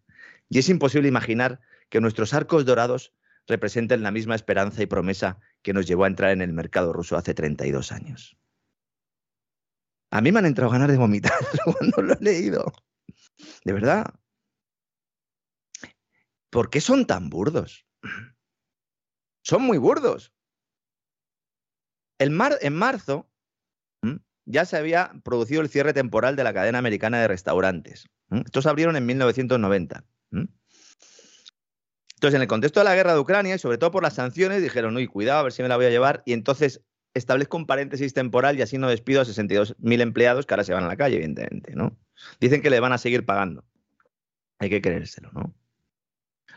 Y 0.49 0.59
es 0.59 0.69
imposible 0.69 1.07
imaginar 1.07 1.61
que 1.89 2.01
nuestros 2.01 2.33
arcos 2.33 2.65
dorados 2.65 3.13
representen 3.47 4.03
la 4.03 4.11
misma 4.11 4.35
esperanza 4.35 4.81
y 4.81 4.87
promesa 4.87 5.39
que 5.61 5.73
nos 5.73 5.87
llevó 5.87 6.03
a 6.03 6.07
entrar 6.07 6.31
en 6.31 6.41
el 6.41 6.53
mercado 6.53 6.93
ruso 6.93 7.17
hace 7.17 7.33
32 7.33 7.91
años. 7.91 8.37
A 10.11 10.21
mí 10.21 10.31
me 10.31 10.39
han 10.39 10.45
entrado 10.45 10.71
ganas 10.71 10.89
de 10.89 10.97
vomitar 10.97 11.31
cuando 11.63 12.01
lo 12.01 12.13
he 12.13 12.23
leído. 12.23 12.71
De 13.63 13.73
verdad. 13.73 14.13
¿Por 16.49 16.69
qué 16.69 16.81
son 16.81 17.05
tan 17.05 17.29
burdos? 17.29 17.85
Son 19.43 19.61
muy 19.61 19.77
burdos. 19.77 20.33
en 22.17 22.73
marzo 22.73 23.29
ya 24.49 24.65
se 24.65 24.77
había 24.77 25.11
producido 25.23 25.61
el 25.61 25.69
cierre 25.69 25.93
temporal 25.93 26.35
de 26.35 26.43
la 26.43 26.53
cadena 26.53 26.79
americana 26.79 27.21
de 27.21 27.27
restaurantes. 27.27 28.09
Estos 28.31 28.65
abrieron 28.65 28.95
en 28.95 29.05
1990. 29.05 30.03
Entonces, 30.31 32.35
en 32.35 32.41
el 32.41 32.47
contexto 32.47 32.79
de 32.79 32.85
la 32.85 32.95
guerra 32.95 33.13
de 33.13 33.19
Ucrania 33.19 33.55
y 33.55 33.59
sobre 33.59 33.77
todo 33.77 33.91
por 33.91 34.01
las 34.01 34.15
sanciones, 34.15 34.63
dijeron, 34.63 34.95
uy, 34.95 35.05
cuidado, 35.05 35.39
a 35.39 35.43
ver 35.43 35.53
si 35.53 35.61
me 35.61 35.69
la 35.69 35.77
voy 35.77 35.85
a 35.85 35.91
llevar. 35.91 36.23
Y 36.25 36.33
entonces 36.33 36.81
establezco 37.13 37.57
un 37.57 37.65
paréntesis 37.65 38.13
temporal 38.13 38.57
y 38.57 38.61
así 38.61 38.77
no 38.77 38.89
despido 38.89 39.21
a 39.21 39.25
62.000 39.25 40.01
empleados 40.01 40.45
que 40.45 40.53
ahora 40.53 40.63
se 40.63 40.73
van 40.73 40.83
a 40.83 40.87
la 40.87 40.97
calle, 40.97 41.15
evidentemente, 41.17 41.75
¿no? 41.75 41.97
Dicen 42.39 42.61
que 42.61 42.69
le 42.69 42.79
van 42.79 42.93
a 42.93 42.97
seguir 42.97 43.25
pagando. 43.25 43.65
Hay 44.59 44.69
que 44.69 44.81
creérselo, 44.81 45.31
¿no? 45.31 45.53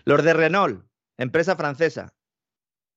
Los 0.05 0.23
de 0.25 0.33
Renault, 0.35 0.85
empresa 1.17 1.57
francesa. 1.57 2.13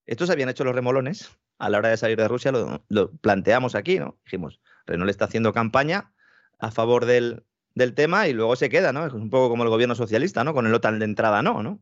Estos 0.05 0.29
habían 0.29 0.49
hecho 0.49 0.63
los 0.63 0.75
remolones 0.75 1.31
a 1.57 1.69
la 1.69 1.77
hora 1.77 1.89
de 1.89 1.97
salir 1.97 2.17
de 2.17 2.27
Rusia, 2.27 2.51
lo, 2.51 3.11
planteamos 3.17 3.75
aquí, 3.75 3.99
¿no? 3.99 4.19
Dijimos, 4.25 4.59
Renault 4.85 5.09
está 5.09 5.25
haciendo 5.25 5.53
campaña 5.53 6.13
a 6.59 6.71
favor 6.71 7.05
del, 7.05 7.45
del, 7.75 7.93
tema 7.93 8.27
y 8.27 8.33
luego 8.33 8.55
se 8.55 8.69
queda, 8.69 8.91
¿no? 8.91 9.05
Es 9.05 9.13
un 9.13 9.29
poco 9.29 9.49
como 9.49 9.63
el 9.63 9.69
gobierno 9.69 9.95
socialista, 9.95 10.43
¿no? 10.43 10.53
Con 10.53 10.67
el 10.67 10.73
OTAN 10.73 10.99
de 10.99 11.05
entrada 11.05 11.41
no, 11.41 11.63
¿no? 11.63 11.81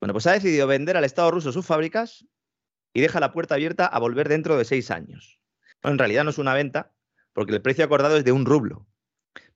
Bueno, 0.00 0.14
pues 0.14 0.26
ha 0.26 0.32
decidido 0.32 0.66
vender 0.66 0.96
al 0.96 1.04
Estado 1.04 1.30
ruso 1.30 1.52
sus 1.52 1.66
fábricas 1.66 2.24
y 2.92 3.00
deja 3.00 3.20
la 3.20 3.32
puerta 3.32 3.54
abierta 3.54 3.86
a 3.86 3.98
volver 3.98 4.28
dentro 4.28 4.56
de 4.56 4.64
seis 4.64 4.90
años. 4.90 5.38
en 5.82 5.98
realidad 5.98 6.24
no 6.24 6.30
es 6.30 6.38
una 6.38 6.54
venta, 6.54 6.92
porque 7.32 7.52
el 7.52 7.62
precio 7.62 7.84
acordado 7.84 8.16
es 8.16 8.24
de 8.24 8.32
un 8.32 8.44
rublo. 8.44 8.86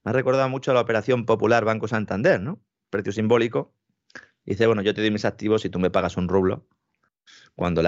Me 0.04 0.10
ha 0.10 0.12
recordado 0.12 0.48
mucho 0.48 0.70
a 0.70 0.74
la 0.74 0.80
operación 0.80 1.26
popular 1.26 1.64
Banco 1.64 1.88
Santander, 1.88 2.40
¿no? 2.40 2.60
Precio 2.90 3.12
simbólico. 3.12 3.74
Dice, 4.44 4.66
bueno, 4.66 4.82
yo 4.82 4.94
te 4.94 5.00
doy 5.00 5.10
mis 5.10 5.24
activos 5.24 5.64
y 5.64 5.70
tú 5.70 5.78
me 5.78 5.90
pagas 5.90 6.16
un 6.16 6.28
rublo. 6.28 6.66
Cuando 7.56 7.82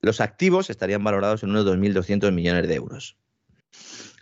los 0.00 0.20
activos 0.20 0.70
estarían 0.70 1.02
valorados 1.02 1.42
en 1.42 1.50
unos 1.50 1.66
2.200 1.66 2.32
millones 2.32 2.68
de 2.68 2.74
euros. 2.74 3.18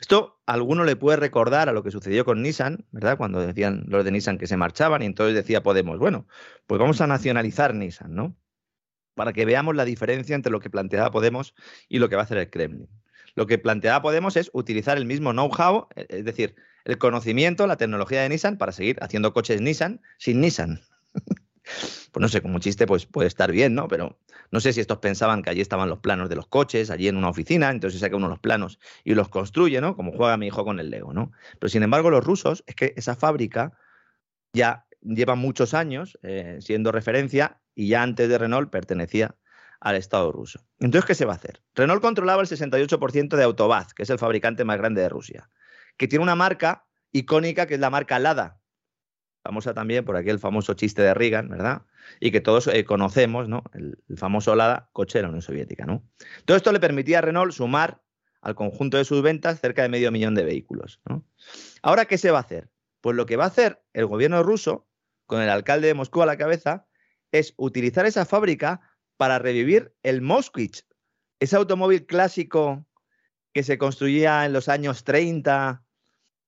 Esto 0.01 0.41
a 0.47 0.53
alguno 0.55 0.85
le 0.85 0.97
puede 0.97 1.17
recordar 1.17 1.69
a 1.69 1.73
lo 1.73 1.83
que 1.83 1.91
sucedió 1.91 2.25
con 2.25 2.43
Nissan, 2.43 2.87
¿verdad? 2.91 3.17
Cuando 3.17 3.41
decían 3.41 3.85
los 3.89 4.05
de 4.05 4.11
Nissan 4.11 4.39
que 4.39 4.47
se 4.47 4.57
marchaban 4.57 5.03
y 5.03 5.07
entonces 5.07 5.35
decía 5.35 5.63
Podemos, 5.63 5.99
bueno, 5.99 6.27
pues 6.67 6.79
vamos 6.79 7.01
a 7.01 7.07
nacionalizar 7.07 7.75
Nissan, 7.75 8.15
¿no? 8.15 8.37
Para 9.15 9.33
que 9.33 9.45
veamos 9.45 9.75
la 9.77 9.85
diferencia 9.85 10.35
entre 10.35 10.53
lo 10.53 10.61
que 10.61 10.71
planteaba 10.71 11.11
Podemos 11.11 11.55
y 11.89 11.99
lo 11.99 12.09
que 12.09 12.17
va 12.17 12.23
a 12.23 12.25
hacer 12.25 12.39
el 12.39 12.51
Kremlin. 12.51 12.89
Lo 13.35 13.47
que 13.47 13.59
planteaba 13.59 14.03
Podemos 14.03 14.37
es 14.37 14.51
utilizar 14.53 14.97
el 14.97 15.07
mismo 15.07 15.33
know-how, 15.33 15.89
e, 15.97 16.07
es 16.09 16.25
decir, 16.25 16.55
el 16.85 16.99
conocimiento, 16.99 17.67
la 17.67 17.77
tecnología 17.77 18.23
de 18.23 18.29
Nissan 18.29 18.59
para 18.59 18.73
seguir 18.73 18.99
haciendo 19.01 19.33
coches 19.33 19.61
Nissan 19.61 20.01
sin 20.19 20.41
Nissan. 20.41 20.81
pues 22.13 22.21
no 22.21 22.29
sé, 22.29 22.43
como 22.43 22.59
chiste, 22.59 22.87
pues 22.87 23.07
puede 23.07 23.29
estar 23.29 23.51
bien, 23.51 23.75
¿no? 23.75 23.89
Pero 23.89 24.19
no 24.51 24.61
sé 24.61 24.73
si 24.73 24.81
estos 24.81 24.99
pensaban 24.99 25.43
que 25.43 25.51
allí 25.51 25.61
estaban 25.61 25.89
los 25.89 25.99
planos 25.99 26.29
de 26.29 26.37
los 26.37 26.47
coches, 26.47 26.91
allí 26.91 27.09
en 27.09 27.17
una 27.17 27.29
oficina, 27.29 27.71
entonces 27.71 28.01
saca 28.01 28.17
uno 28.17 28.29
los 28.29 28.39
planos 28.39 28.79
y 29.03 29.15
los 29.15 29.29
construye, 29.29 29.81
¿no? 29.81 29.97
Como 29.97 30.13
juega 30.13 30.37
mi 30.37 30.47
hijo 30.47 30.65
con 30.65 30.79
el 30.79 30.91
Lego, 30.91 31.13
¿no? 31.13 31.33
Pero 31.59 31.71
sin 31.71 31.83
embargo, 31.83 32.11
los 32.11 32.25
rusos, 32.25 32.63
es 32.67 32.75
que 32.75 32.95
esa 32.97 33.17
fábrica 33.17 33.73
ya 34.53 34.87
lleva 35.01 35.35
muchos 35.35 35.75
años 35.75 36.19
eh, 36.23 36.59
siendo 36.61 36.93
referencia 36.93 37.61
y 37.75 37.89
ya 37.89 38.03
antes 38.03 38.29
de 38.29 38.39
Renault 38.39 38.71
pertenecía 38.71 39.37
al 39.81 39.97
Estado 39.97 40.33
ruso. 40.33 40.61
Entonces, 40.81 41.07
¿qué 41.07 41.15
se 41.15 41.25
va 41.25 41.33
a 41.33 41.37
hacer? 41.37 41.63
Renault 41.75 42.01
controlaba 42.01 42.43
el 42.43 42.49
68% 42.49 43.37
de 43.37 43.43
Autovaz, 43.43 43.93
que 43.93 44.05
es 44.05 44.11
el 44.11 44.19
fabricante 44.19 44.65
más 44.65 44.79
grande 44.79 45.03
de 45.03 45.09
Rusia, 45.09 45.51
que 45.97 46.09
tiene 46.09 46.23
una 46.23 46.35
marca 46.35 46.87
icónica 47.13 47.67
que 47.67 47.75
es 47.75 47.81
la 47.81 47.91
marca 47.91 48.19
Lada, 48.19 48.61
famosa 49.45 49.75
también 49.75 50.05
por 50.05 50.17
aquel 50.17 50.39
famoso 50.39 50.73
chiste 50.75 51.03
de 51.03 51.13
Reagan, 51.13 51.49
¿verdad? 51.49 51.83
Y 52.19 52.31
que 52.31 52.41
todos 52.41 52.67
eh, 52.67 52.85
conocemos, 52.85 53.47
¿no? 53.47 53.63
El, 53.75 53.99
famoso 54.17 54.57
Lada, 54.57 54.89
coche 54.93 55.19
de 55.19 55.23
la 55.23 55.29
Unión 55.29 55.43
Soviética, 55.43 55.85
¿no? 55.85 56.03
Todo 56.47 56.57
esto 56.57 56.73
le 56.73 56.81
permitía 56.81 57.19
a 57.19 57.21
Renault 57.21 57.53
sumar 57.53 58.03
al 58.41 58.55
conjunto 58.55 58.97
de 58.97 59.05
sus 59.05 59.23
ventas 59.23 59.61
cerca 59.61 59.83
de 59.83 59.91
medio 59.91 60.11
millón 60.11 60.35
de 60.35 60.45
vehículos. 60.45 61.01
Ahora, 61.83 62.07
¿qué 62.07 62.19
se 62.19 62.31
va 62.31 62.39
a 62.39 62.43
hacer? 62.43 62.71
Pues 63.01 63.17
lo 63.17 63.27
que 63.27 63.37
va 63.37 63.45
a 63.45 63.49
hacer 63.49 63.83
el 63.93 64.07
gobierno 64.07 64.43
ruso, 64.43 64.89
con 65.27 65.43
el 65.43 65.51
alcalde 65.51 65.89
de 65.89 65.95
Moscú 65.95 66.23
a 66.23 66.27
la 66.27 66.37
cabeza, 66.37 66.87
es 67.35 67.55
utilizar 67.57 68.07
esa 68.07 68.25
fábrica 68.25 68.81
para 69.17 69.39
revivir 69.39 69.95
el 70.03 70.23
Moskvich, 70.23 70.85
ese 71.41 71.57
automóvil 71.57 72.07
clásico 72.07 72.87
que 73.53 73.63
se 73.63 73.79
construía 73.79 74.45
en 74.47 74.53
los 74.53 74.69
años 74.69 75.05
30, 75.05 75.85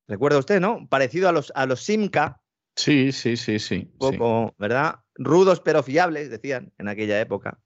recuerda 0.08 0.38
usted, 0.38 0.60
¿no? 0.60 0.88
Parecido 0.88 1.28
a 1.28 1.32
los, 1.32 1.52
a 1.54 1.66
los 1.66 1.80
Simca, 1.80 2.40
Sí, 2.76 3.10
sí, 3.10 3.38
sí, 3.38 3.58
sí. 3.58 3.90
Un 3.98 3.98
poco, 3.98 4.54
¿verdad? 4.58 5.00
Rudos 5.14 5.60
pero 5.60 5.82
fiables, 5.82 6.28
decían 6.28 6.72
en 6.78 6.88
aquella 6.88 7.18
época, 7.20 7.58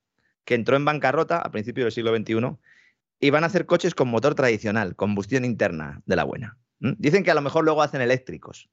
que 0.44 0.54
entró 0.54 0.76
en 0.76 0.84
bancarrota 0.84 1.38
a 1.38 1.50
principios 1.50 1.86
del 1.86 1.92
siglo 1.92 2.16
XXI 2.16 2.56
y 3.18 3.30
van 3.30 3.42
a 3.42 3.48
hacer 3.48 3.66
coches 3.66 3.94
con 3.94 4.08
motor 4.08 4.36
tradicional, 4.36 4.94
combustión 4.94 5.44
interna 5.44 6.00
de 6.06 6.16
la 6.16 6.24
buena. 6.24 6.58
Dicen 6.78 7.24
que 7.24 7.32
a 7.32 7.34
lo 7.34 7.42
mejor 7.42 7.64
luego 7.64 7.82
hacen 7.82 8.00
eléctricos. 8.00 8.70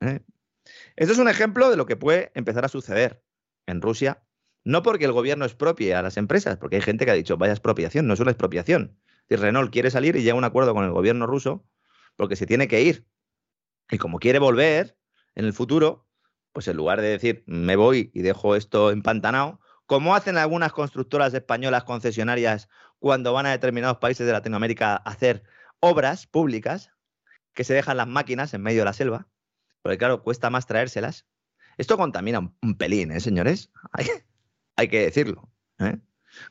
¿eh? 0.00 0.20
Esto 0.94 1.12
es 1.12 1.18
un 1.18 1.28
ejemplo 1.28 1.68
de 1.68 1.76
lo 1.76 1.84
que 1.84 1.96
puede 1.96 2.30
empezar 2.34 2.64
a 2.64 2.68
suceder 2.68 3.20
en 3.66 3.80
Rusia, 3.80 4.24
no 4.64 4.82
porque 4.82 5.04
el 5.04 5.12
gobierno 5.12 5.44
expropie 5.44 5.94
a 5.94 6.02
las 6.02 6.16
empresas, 6.16 6.56
porque 6.56 6.76
hay 6.76 6.82
gente 6.82 7.04
que 7.04 7.10
ha 7.10 7.14
dicho, 7.14 7.36
vaya 7.36 7.52
expropiación, 7.52 8.06
no 8.06 8.14
es 8.14 8.20
una 8.20 8.30
expropiación. 8.30 8.98
Si 9.28 9.36
Renault 9.36 9.72
quiere 9.72 9.90
salir 9.90 10.16
y 10.16 10.22
llega 10.22 10.34
a 10.34 10.38
un 10.38 10.44
acuerdo 10.44 10.74
con 10.74 10.84
el 10.84 10.92
gobierno 10.92 11.26
ruso, 11.26 11.64
porque 12.16 12.36
se 12.36 12.46
tiene 12.46 12.68
que 12.68 12.82
ir. 12.82 13.06
Y 13.90 13.98
como 13.98 14.18
quiere 14.18 14.38
volver, 14.38 14.96
en 15.34 15.44
el 15.44 15.52
futuro, 15.52 16.06
pues 16.52 16.68
en 16.68 16.76
lugar 16.76 17.00
de 17.00 17.08
decir 17.08 17.42
me 17.46 17.76
voy 17.76 18.10
y 18.14 18.22
dejo 18.22 18.56
esto 18.56 18.90
empantanado, 18.90 19.60
como 19.86 20.14
hacen 20.14 20.36
algunas 20.36 20.72
constructoras 20.72 21.34
españolas 21.34 21.84
concesionarias 21.84 22.68
cuando 22.98 23.32
van 23.32 23.46
a 23.46 23.50
determinados 23.50 23.98
países 23.98 24.26
de 24.26 24.32
Latinoamérica 24.32 24.92
a 24.92 24.96
hacer 24.96 25.42
obras 25.80 26.26
públicas, 26.26 26.90
que 27.54 27.64
se 27.64 27.74
dejan 27.74 27.96
las 27.96 28.06
máquinas 28.08 28.54
en 28.54 28.62
medio 28.62 28.80
de 28.80 28.84
la 28.86 28.92
selva, 28.92 29.28
porque 29.82 29.98
claro, 29.98 30.22
cuesta 30.22 30.48
más 30.50 30.66
traérselas. 30.66 31.26
Esto 31.78 31.96
contamina 31.96 32.38
un, 32.38 32.74
pelín, 32.76 33.12
¿eh, 33.12 33.20
señores? 33.20 33.70
Hay, 34.76 34.88
que 34.88 35.00
decirlo. 35.00 35.50
¿eh? 35.78 35.98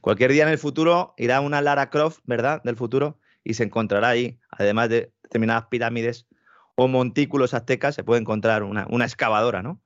Cualquier 0.01 0.31
día 0.31 0.43
en 0.43 0.49
el 0.49 0.57
futuro 0.57 1.13
irá 1.17 1.41
una 1.41 1.61
Lara 1.61 1.89
Croft, 1.89 2.19
¿verdad? 2.23 2.61
Del 2.63 2.75
futuro, 2.75 3.19
y 3.43 3.55
se 3.55 3.63
encontrará 3.63 4.09
ahí, 4.09 4.39
además 4.49 4.89
de 4.89 5.13
determinadas 5.23 5.65
pirámides, 5.67 6.27
o 6.75 6.87
montículos 6.87 7.53
aztecas 7.53 7.95
se 7.95 8.03
puede 8.03 8.21
encontrar 8.21 8.63
una, 8.63 8.87
excavadora, 9.05 9.61
¿no? 9.61 9.81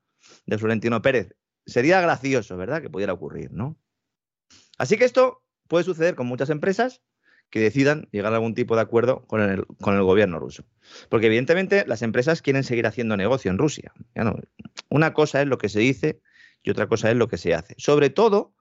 de 0.45 0.57
Florentino 0.57 1.01
Pérez. 1.01 1.35
Sería 1.65 2.01
gracioso, 2.01 2.57
¿verdad? 2.57 2.81
Que 2.81 2.89
pudiera 2.89 3.13
ocurrir, 3.13 3.51
¿no? 3.51 3.77
Así 4.77 4.97
que 4.97 5.05
esto 5.05 5.43
puede 5.67 5.83
suceder 5.83 6.15
con 6.15 6.27
muchas 6.27 6.49
empresas 6.49 7.01
que 7.49 7.59
decidan 7.59 8.07
llegar 8.11 8.33
a 8.33 8.35
algún 8.35 8.53
tipo 8.53 8.75
de 8.75 8.81
acuerdo 8.81 9.25
con 9.27 9.41
el, 9.41 9.65
con 9.81 9.95
el 9.95 10.03
gobierno 10.03 10.39
ruso. 10.39 10.65
Porque 11.09 11.27
evidentemente 11.27 11.85
las 11.87 12.01
empresas 12.01 12.41
quieren 12.41 12.63
seguir 12.63 12.85
haciendo 12.87 13.15
negocio 13.17 13.51
en 13.51 13.57
Rusia. 13.57 13.93
una 14.89 15.13
cosa 15.13 15.41
es 15.41 15.47
lo 15.47 15.57
que 15.57 15.69
se 15.69 15.79
dice 15.79 16.21
y 16.63 16.71
otra 16.71 16.87
cosa 16.87 17.09
es 17.09 17.15
lo 17.15 17.27
que 17.27 17.37
se 17.37 17.53
hace. 17.53 17.75
Sobre 17.77 18.09
todo 18.09 18.53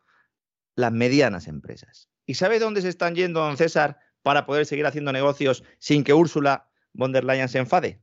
las 0.76 0.92
medianas 0.92 1.48
empresas. 1.48 2.08
¿Y 2.26 2.34
sabe 2.34 2.58
dónde 2.58 2.82
se 2.82 2.88
están 2.88 3.14
yendo, 3.14 3.40
don 3.40 3.56
César, 3.56 3.98
para 4.22 4.46
poder 4.46 4.66
seguir 4.66 4.86
haciendo 4.86 5.12
negocios 5.12 5.64
sin 5.78 6.04
que 6.04 6.14
Úrsula 6.14 6.68
von 6.92 7.12
der 7.12 7.24
Leyen 7.24 7.48
se 7.48 7.58
enfade? 7.58 8.00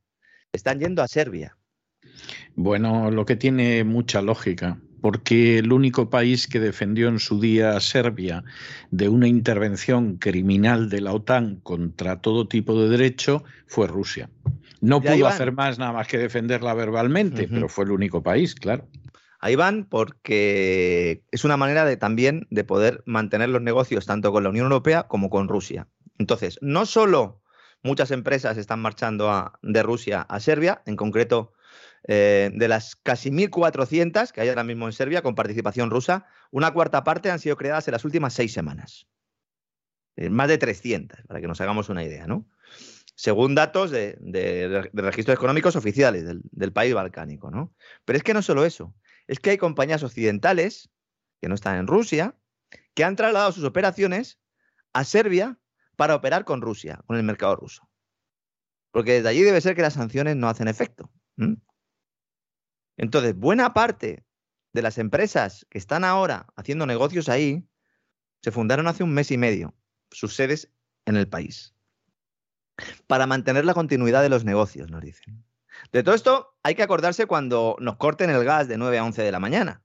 Están 0.51 0.79
yendo 0.79 1.01
a 1.01 1.07
Serbia. 1.07 1.57
Bueno, 2.55 3.11
lo 3.11 3.25
que 3.25 3.35
tiene 3.35 3.83
mucha 3.83 4.21
lógica, 4.21 4.79
porque 5.01 5.57
el 5.57 5.73
único 5.73 6.09
país 6.09 6.47
que 6.47 6.59
defendió 6.59 7.09
en 7.09 7.19
su 7.19 7.39
día 7.39 7.75
a 7.75 7.79
Serbia 7.79 8.43
de 8.91 9.09
una 9.09 9.27
intervención 9.27 10.17
criminal 10.17 10.89
de 10.89 11.01
la 11.01 11.13
OTAN 11.13 11.57
contra 11.57 12.21
todo 12.21 12.47
tipo 12.47 12.79
de 12.79 12.89
derecho 12.89 13.43
fue 13.67 13.87
Rusia. 13.87 14.29
No 14.79 15.01
pudo 15.01 15.27
hacer 15.27 15.51
más 15.51 15.77
nada 15.77 15.91
más 15.93 16.07
que 16.07 16.17
defenderla 16.17 16.73
verbalmente, 16.73 17.47
pero 17.47 17.67
fue 17.67 17.85
el 17.85 17.91
único 17.91 18.23
país, 18.23 18.55
claro. 18.55 18.87
Ahí 19.39 19.55
van 19.55 19.85
porque 19.85 21.23
es 21.31 21.43
una 21.43 21.57
manera 21.57 21.83
de 21.83 21.97
también 21.97 22.47
de 22.51 22.63
poder 22.63 23.03
mantener 23.05 23.49
los 23.49 23.61
negocios 23.61 24.05
tanto 24.05 24.31
con 24.31 24.43
la 24.43 24.49
Unión 24.49 24.65
Europea 24.65 25.03
como 25.03 25.29
con 25.31 25.47
Rusia. 25.47 25.87
Entonces, 26.19 26.59
no 26.61 26.85
solo 26.85 27.41
muchas 27.81 28.11
empresas 28.11 28.57
están 28.57 28.79
marchando 28.79 29.51
de 29.63 29.83
Rusia 29.83 30.21
a 30.21 30.39
Serbia, 30.39 30.83
en 30.85 30.95
concreto 30.95 31.53
eh, 32.07 32.49
de 32.53 32.67
las 32.67 32.95
casi 32.95 33.29
1.400 33.29 34.31
que 34.31 34.41
hay 34.41 34.49
ahora 34.49 34.63
mismo 34.63 34.87
en 34.87 34.93
Serbia 34.93 35.21
con 35.21 35.35
participación 35.35 35.89
rusa, 35.89 36.25
una 36.49 36.71
cuarta 36.71 37.03
parte 37.03 37.29
han 37.29 37.39
sido 37.39 37.57
creadas 37.57 37.87
en 37.87 37.93
las 37.93 38.05
últimas 38.05 38.33
seis 38.33 38.53
semanas. 38.53 39.07
Eh, 40.15 40.29
más 40.29 40.47
de 40.47 40.57
300, 40.57 41.21
para 41.27 41.39
que 41.39 41.47
nos 41.47 41.61
hagamos 41.61 41.89
una 41.89 42.03
idea, 42.03 42.27
¿no? 42.27 42.47
Según 43.15 43.55
datos 43.55 43.91
de, 43.91 44.89
registros 44.93 45.35
económicos 45.35 45.75
oficiales 45.75 46.25
del, 46.25 46.41
del, 46.51 46.73
país 46.73 46.93
balcánico, 46.93 47.51
¿no? 47.51 47.73
Pero 48.03 48.17
es 48.17 48.23
que 48.23 48.33
no 48.33 48.41
solo 48.41 48.65
eso, 48.65 48.95
es 49.27 49.39
que 49.39 49.51
hay 49.51 49.57
compañías 49.57 50.03
occidentales, 50.03 50.89
que 51.39 51.49
no 51.49 51.55
están 51.55 51.77
en 51.77 51.87
Rusia, 51.87 52.35
que 52.93 53.03
han 53.03 53.15
trasladado 53.15 53.51
sus 53.51 53.63
operaciones 53.63 54.39
a 54.93 55.03
Serbia 55.03 55.59
para 55.95 56.15
operar 56.15 56.45
con 56.45 56.61
Rusia, 56.61 57.01
con 57.05 57.17
el 57.17 57.23
mercado 57.23 57.55
ruso. 57.55 57.87
Porque 58.91 59.13
desde 59.13 59.29
allí 59.29 59.41
debe 59.41 59.61
ser 59.61 59.75
que 59.75 59.81
las 59.81 59.93
sanciones 59.93 60.35
no 60.35 60.49
hacen 60.49 60.67
efecto. 60.67 61.11
Entonces, 63.01 63.35
buena 63.35 63.73
parte 63.73 64.23
de 64.73 64.81
las 64.83 64.99
empresas 64.99 65.65
que 65.71 65.79
están 65.79 66.03
ahora 66.03 66.45
haciendo 66.55 66.85
negocios 66.85 67.29
ahí 67.29 67.67
se 68.43 68.51
fundaron 68.51 68.85
hace 68.85 69.03
un 69.03 69.11
mes 69.11 69.31
y 69.31 69.39
medio, 69.39 69.73
sus 70.11 70.35
sedes 70.35 70.71
en 71.07 71.15
el 71.15 71.27
país, 71.27 71.73
para 73.07 73.25
mantener 73.25 73.65
la 73.65 73.73
continuidad 73.73 74.21
de 74.21 74.29
los 74.29 74.45
negocios, 74.45 74.91
nos 74.91 75.01
dicen. 75.01 75.43
De 75.91 76.03
todo 76.03 76.13
esto 76.13 76.55
hay 76.61 76.75
que 76.75 76.83
acordarse 76.83 77.25
cuando 77.25 77.75
nos 77.79 77.97
corten 77.97 78.29
el 78.29 78.43
gas 78.43 78.67
de 78.67 78.77
9 78.77 78.99
a 78.99 79.03
11 79.05 79.23
de 79.23 79.31
la 79.31 79.39
mañana. 79.39 79.83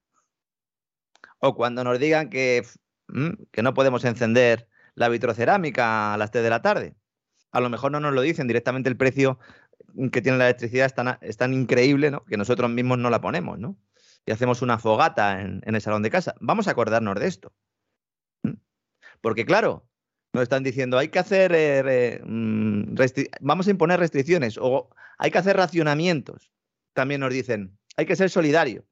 O 1.38 1.54
cuando 1.54 1.84
nos 1.84 1.98
digan 1.98 2.28
que, 2.28 2.66
mm, 3.08 3.44
que 3.50 3.62
no 3.62 3.72
podemos 3.72 4.04
encender 4.04 4.68
la 4.94 5.08
vitrocerámica 5.08 6.12
a 6.12 6.18
las 6.18 6.30
3 6.32 6.44
de 6.44 6.50
la 6.50 6.60
tarde. 6.60 6.96
A 7.50 7.60
lo 7.60 7.70
mejor 7.70 7.92
no 7.92 8.00
nos 8.00 8.12
lo 8.12 8.20
dicen 8.20 8.46
directamente 8.46 8.90
el 8.90 8.98
precio 8.98 9.38
que 10.12 10.22
tiene 10.22 10.38
la 10.38 10.46
electricidad 10.46 10.92
es 11.20 11.36
tan, 11.36 11.54
increíble 11.54 12.10
¿no? 12.10 12.24
que 12.24 12.36
nosotros 12.36 12.70
mismos 12.70 12.98
no 12.98 13.10
la 13.10 13.20
ponemos. 13.20 13.58
Y 14.24 14.32
hacemos 14.32 14.62
una 14.62 14.78
fogata 14.78 15.40
en, 15.40 15.62
el 15.64 15.80
salón 15.80 16.02
de 16.02 16.10
casa. 16.10 16.34
Vamos 16.40 16.68
a 16.68 16.72
acordarnos 16.72 17.18
de 17.18 17.26
esto. 17.26 17.52
Porque 19.20 19.46
claro, 19.46 19.88
nos 20.32 20.42
están 20.42 20.62
diciendo, 20.62 20.98
hay 20.98 21.08
que 21.08 21.18
hacer, 21.18 21.52
eh, 21.54 22.20
mm, 22.24 22.94
vamos 23.40 23.66
a 23.66 23.70
imponer 23.70 23.98
restricciones 23.98 24.58
o 24.60 24.90
hay 25.18 25.30
que 25.30 25.38
hacer 25.38 25.56
racionamientos. 25.56 26.52
También 26.92 27.20
nos 27.20 27.32
dicen, 27.32 27.78
hay 27.96 28.06
que 28.06 28.16
ser 28.16 28.30
solidario. 28.30 28.86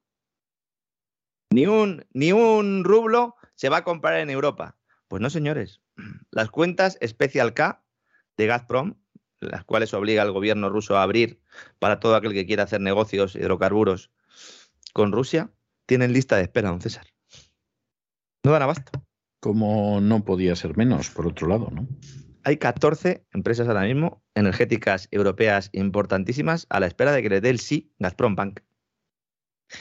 Ni 1.51 1.67
un, 1.67 2.05
ni 2.11 2.31
un 2.31 2.83
rublo 2.83 3.35
se 3.55 3.69
va 3.69 3.77
a 3.77 3.83
comprar 3.83 4.19
en 4.19 4.29
Europa. 4.29 4.77
Pues 5.07 5.21
no, 5.21 5.29
señores. 5.29 5.81
Las 6.31 6.49
cuentas 6.49 6.97
Special 7.05 7.53
K 7.53 7.83
de 8.37 8.47
Gazprom, 8.47 8.95
las 9.45 9.63
cuales 9.63 9.93
obliga 9.93 10.21
al 10.21 10.31
gobierno 10.31 10.69
ruso 10.69 10.97
a 10.97 11.03
abrir 11.03 11.39
para 11.79 11.99
todo 11.99 12.15
aquel 12.15 12.33
que 12.33 12.45
quiera 12.45 12.63
hacer 12.63 12.81
negocios 12.81 13.35
hidrocarburos 13.35 14.11
con 14.93 15.11
Rusia, 15.11 15.51
tienen 15.85 16.13
lista 16.13 16.37
de 16.37 16.43
espera, 16.43 16.69
don 16.69 16.81
César. 16.81 17.05
No 18.43 18.51
dan 18.51 18.61
abasto 18.61 19.05
como 19.45 20.01
no 20.01 20.25
podía 20.25 20.55
ser 20.55 20.75
menos, 20.75 21.11
por 21.11 21.27
otro 21.27 21.47
lado, 21.47 21.69
¿no? 21.71 21.87
Hay 22.43 22.57
14 22.57 23.27
empresas 23.31 23.67
ahora 23.67 23.83
mismo 23.83 24.23
energéticas 24.33 25.07
europeas 25.11 25.69
importantísimas 25.71 26.65
a 26.69 26.79
la 26.79 26.87
espera 26.87 27.11
de 27.11 27.21
que 27.21 27.29
le 27.29 27.41
dé 27.41 27.51
el 27.51 27.59
sí 27.59 27.93
Gazprom 27.99 28.35
Bank. 28.35 28.61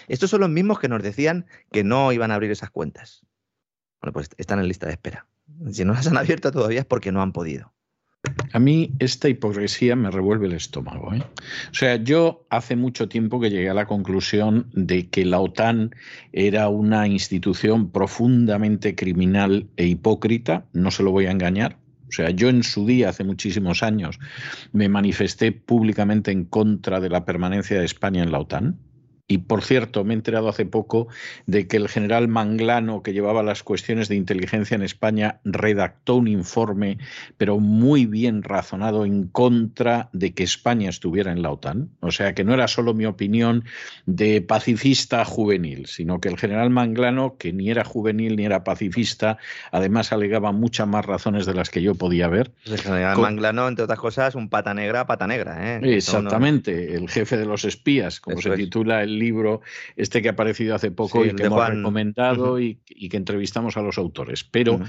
Estos 0.07 0.29
son 0.29 0.43
los 0.43 0.51
mismos 0.51 0.79
que 0.81 0.89
nos 0.89 1.03
decían 1.03 1.47
que 1.73 1.83
no 1.83 2.13
iban 2.13 2.31
a 2.31 2.35
abrir 2.35 2.51
esas 2.51 2.69
cuentas. 2.69 3.25
Bueno, 4.03 4.13
pues 4.13 4.29
están 4.37 4.59
en 4.59 4.69
lista 4.69 4.85
de 4.87 4.93
espera. 4.93 5.27
Si 5.71 5.83
no 5.87 5.95
las 5.95 6.07
han 6.09 6.19
abierto 6.19 6.53
todavía 6.53 6.81
es 6.81 6.87
porque 6.87 7.11
no 7.11 7.23
han 7.23 7.33
podido. 7.33 7.74
A 8.53 8.59
mí 8.59 8.93
esta 9.01 9.29
hipocresía 9.29 9.97
me 9.97 10.11
revuelve 10.11 10.47
el 10.47 10.53
estómago. 10.53 11.13
¿eh? 11.13 11.23
O 11.71 11.75
sea, 11.75 11.97
yo 11.97 12.47
hace 12.51 12.77
mucho 12.77 13.09
tiempo 13.09 13.41
que 13.41 13.51
llegué 13.51 13.69
a 13.69 13.75
la 13.75 13.87
conclusión 13.87 14.69
de 14.73 15.09
que 15.09 15.25
la 15.25 15.41
OTAN 15.41 15.95
era 16.33 16.69
una 16.69 17.09
institución 17.09 17.91
profundamente 17.91 18.95
criminal 18.95 19.67
e 19.77 19.87
hipócrita, 19.87 20.67
no 20.73 20.91
se 20.91 21.03
lo 21.03 21.11
voy 21.11 21.27
a 21.27 21.33
engañar. 21.33 21.79
O 22.09 22.13
sea, 22.13 22.31
yo 22.31 22.49
en 22.49 22.63
su 22.63 22.87
día, 22.87 23.09
hace 23.09 23.25
muchísimos 23.25 23.83
años, 23.83 24.21
me 24.73 24.89
manifesté 24.89 25.51
públicamente 25.51 26.31
en 26.31 26.45
contra 26.45 27.01
de 27.01 27.09
la 27.09 27.25
permanencia 27.25 27.79
de 27.79 27.85
España 27.85 28.23
en 28.23 28.31
la 28.31 28.39
OTAN. 28.39 28.79
Y 29.27 29.39
por 29.39 29.63
cierto, 29.63 30.05
me 30.05 30.13
he 30.13 30.17
enterado 30.17 30.51
hace 30.51 30.67
poco 30.67 31.09
de 31.47 31.67
que 31.67 31.79
el 31.79 31.89
general 31.89 32.29
Manglano, 32.29 33.03
que 33.03 33.15
llevaba 33.15 33.43
las 33.43 33.63
cuestiones 33.63 34.09
de 34.09 34.17
inteligencia 34.17 34.75
en 34.75 34.83
España, 34.83 35.41
redactó 35.45 36.17
un 36.17 36.29
informe, 36.29 36.99
pero 37.39 37.59
muy 37.59 38.05
bien 38.05 38.43
razonado, 38.43 39.07
en 39.07 39.29
contra 39.29 40.11
de 40.13 40.35
que 40.35 40.43
España 40.43 40.91
estuviera 40.91 41.33
en 41.33 41.41
la 41.41 41.53
OTAN. 41.53 41.89
O 42.01 42.11
sea, 42.11 42.35
que 42.35 42.45
no 42.45 42.53
era 42.53 42.69
solo 42.69 42.93
mi 42.93 43.07
opinión 43.07 43.65
de 44.05 44.43
pacifista 44.43 45.25
juvenil, 45.25 45.87
sino 45.87 46.21
que 46.21 46.29
el 46.29 46.37
general 46.37 46.69
Manglano, 46.69 47.39
que 47.39 47.55
ni 47.55 47.71
era 47.71 47.83
juvenil 47.83 48.37
ni 48.37 48.45
era 48.45 48.63
pacifista, 48.63 49.39
además 49.73 50.13
alegaba 50.13 50.53
muchas 50.53 50.87
más 50.87 51.07
razones 51.07 51.47
de 51.47 51.55
las 51.55 51.71
que 51.71 51.81
yo 51.81 51.95
podía 51.95 52.29
ver. 52.29 52.53
El 52.67 52.79
general 52.79 53.17
Manglano, 53.17 53.69
entre 53.69 53.85
otras 53.85 53.99
cosas, 53.99 54.35
un 54.35 54.51
pata 54.51 54.75
negra, 54.75 55.07
pata 55.07 55.27
negra. 55.27 55.79
¿eh? 55.79 55.97
Exactamente, 55.97 56.95
el 56.95 57.09
jefe 57.09 57.39
de 57.39 57.47
los 57.47 57.65
espías, 57.65 58.21
como 58.21 58.43
se 58.43 58.51
titula 58.51 59.03
el 59.03 59.14
libro 59.19 59.61
este 59.97 60.23
que 60.23 60.29
ha 60.29 60.33
aparecido 60.33 60.75
hace 60.75 60.91
poco 60.91 61.25
y 61.25 61.35
que 61.35 61.45
hemos 61.45 61.69
recomendado 61.69 62.61
y, 62.61 62.77
que 62.85 63.17
entrevistamos 63.17 63.77
a 63.77 63.83
los 63.83 63.99
autores. 63.99 64.45
Pero 64.45 64.81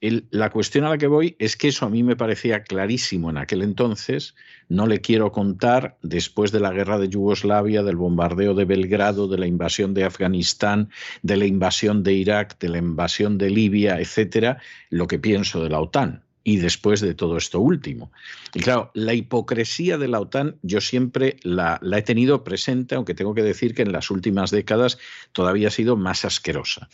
la 0.00 0.50
cuestión 0.50 0.84
a 0.84 0.90
la 0.90 0.98
que 0.98 1.06
voy 1.06 1.36
es 1.38 1.56
que 1.56 1.68
eso 1.68 1.86
a 1.86 1.90
mí 1.90 2.02
me 2.02 2.16
parecía 2.16 2.62
clarísimo 2.62 3.30
en 3.30 3.38
aquel 3.38 3.62
entonces. 3.62 4.34
No 4.68 4.86
le 4.86 5.00
quiero 5.00 5.32
contar 5.32 5.96
después 6.02 6.52
de 6.52 6.60
la 6.60 6.72
guerra 6.72 6.98
de 6.98 7.08
Yugoslavia, 7.08 7.82
del 7.82 7.96
bombardeo 7.96 8.54
de 8.54 8.64
Belgrado, 8.64 9.28
de 9.28 9.38
la 9.38 9.46
invasión 9.46 9.94
de 9.94 10.04
Afganistán, 10.04 10.90
de 11.22 11.36
la 11.36 11.46
invasión 11.46 12.02
de 12.02 12.14
Irak, 12.14 12.58
de 12.58 12.68
la 12.68 12.78
invasión 12.78 13.38
de 13.38 13.50
Libia, 13.50 14.00
etcétera, 14.00 14.58
lo 14.90 15.06
que 15.06 15.18
pienso 15.18 15.62
de 15.62 15.70
la 15.70 15.80
OTAN 15.80 16.23
y 16.44 16.58
después 16.58 17.00
de 17.00 17.14
todo 17.14 17.38
esto 17.38 17.58
último. 17.58 18.12
Y 18.52 18.60
claro, 18.60 18.90
la 18.92 19.14
hipocresía 19.14 19.96
de 19.96 20.08
la 20.08 20.20
OTAN 20.20 20.56
yo 20.62 20.82
siempre 20.82 21.38
la, 21.42 21.80
he 21.90 22.02
tenido 22.02 22.44
presente, 22.44 22.94
aunque 22.94 23.14
tengo 23.14 23.34
que 23.34 23.42
decir 23.42 23.74
que 23.74 23.82
en 23.82 23.92
las 23.92 24.10
últimas 24.10 24.50
décadas 24.50 24.98
todavía 25.32 25.68
ha 25.68 25.72
sido 25.72 25.96
más 25.96 26.26
asquerosa. 26.26 26.88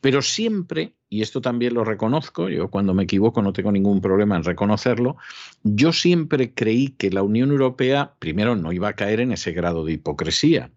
Pero 0.00 0.22
siempre, 0.22 0.92
y 1.10 1.22
esto 1.22 1.40
también 1.40 1.74
lo 1.74 1.82
reconozco, 1.82 2.48
yo 2.48 2.68
cuando 2.68 2.94
me 2.94 3.02
equivoco 3.02 3.42
no 3.42 3.52
tengo 3.52 3.72
ningún 3.72 4.00
problema 4.00 4.36
en 4.36 4.44
reconocerlo, 4.44 5.16
yo 5.64 5.92
siempre 5.92 6.54
creí 6.54 6.90
que 6.90 7.10
la 7.10 7.24
Unión 7.24 7.50
Europea, 7.50 8.12
primero, 8.20 8.54
no 8.54 8.72
iba 8.72 8.90
a 8.90 8.92
caer 8.92 9.18
en 9.18 9.32
ese 9.32 9.50
grado 9.50 9.84
de 9.84 9.94
hipocresía, 9.94 10.70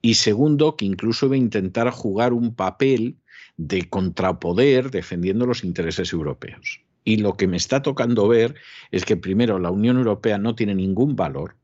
y 0.00 0.14
segundo, 0.14 0.76
que 0.76 0.84
incluso 0.84 1.26
iba 1.26 1.34
a 1.34 1.38
intentar 1.38 1.90
jugar 1.90 2.32
un 2.32 2.54
papel 2.54 3.16
de 3.56 3.88
contrapoder 3.88 4.92
defendiendo 4.92 5.44
los 5.44 5.64
intereses 5.64 6.12
europeos. 6.12 6.80
Y 7.08 7.16
lo 7.16 7.38
que 7.38 7.46
me 7.46 7.56
está 7.56 7.80
tocando 7.80 8.28
ver 8.28 8.54
es 8.90 9.06
que 9.06 9.16
primero 9.16 9.58
la 9.58 9.70
Unión 9.70 9.96
Europea 9.96 10.36
no 10.36 10.54
tiene 10.54 10.74
ningún 10.74 11.16
valor, 11.16 11.56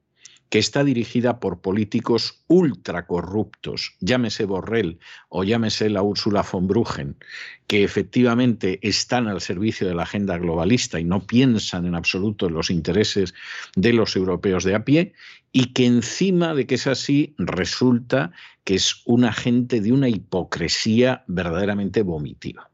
que 0.49 0.59
está 0.59 0.83
dirigida 0.85 1.39
por 1.39 1.61
políticos 1.61 2.43
ultra 2.47 3.07
corruptos, 3.07 3.95
llámese 4.01 4.47
Borrell 4.47 4.99
o 5.29 5.45
llámese 5.45 5.91
la 5.91 6.01
Úrsula 6.01 6.43
von 6.51 6.67
Bruggen, 6.67 7.19
que 7.67 7.85
efectivamente 7.85 8.79
están 8.81 9.29
al 9.29 9.43
servicio 9.43 9.87
de 9.87 9.95
la 9.95 10.05
agenda 10.05 10.39
globalista 10.39 10.99
y 10.99 11.05
no 11.05 11.27
piensan 11.27 11.85
en 11.85 11.95
absoluto 11.95 12.47
en 12.47 12.55
los 12.55 12.71
intereses 12.71 13.35
de 13.77 13.93
los 13.93 14.17
europeos 14.17 14.65
de 14.65 14.77
a 14.77 14.87
pie, 14.87 15.13
y 15.53 15.75
que 15.75 15.85
encima 15.85 16.55
de 16.55 16.67
que 16.67 16.77
es 16.77 16.87
así, 16.87 17.35
resulta 17.37 18.33
que 18.65 18.77
es 18.77 19.03
una 19.05 19.31
gente 19.31 19.83
de 19.83 19.93
una 19.93 20.09
hipocresía 20.09 21.23
verdaderamente 21.27 22.01
vomitiva 22.01 22.71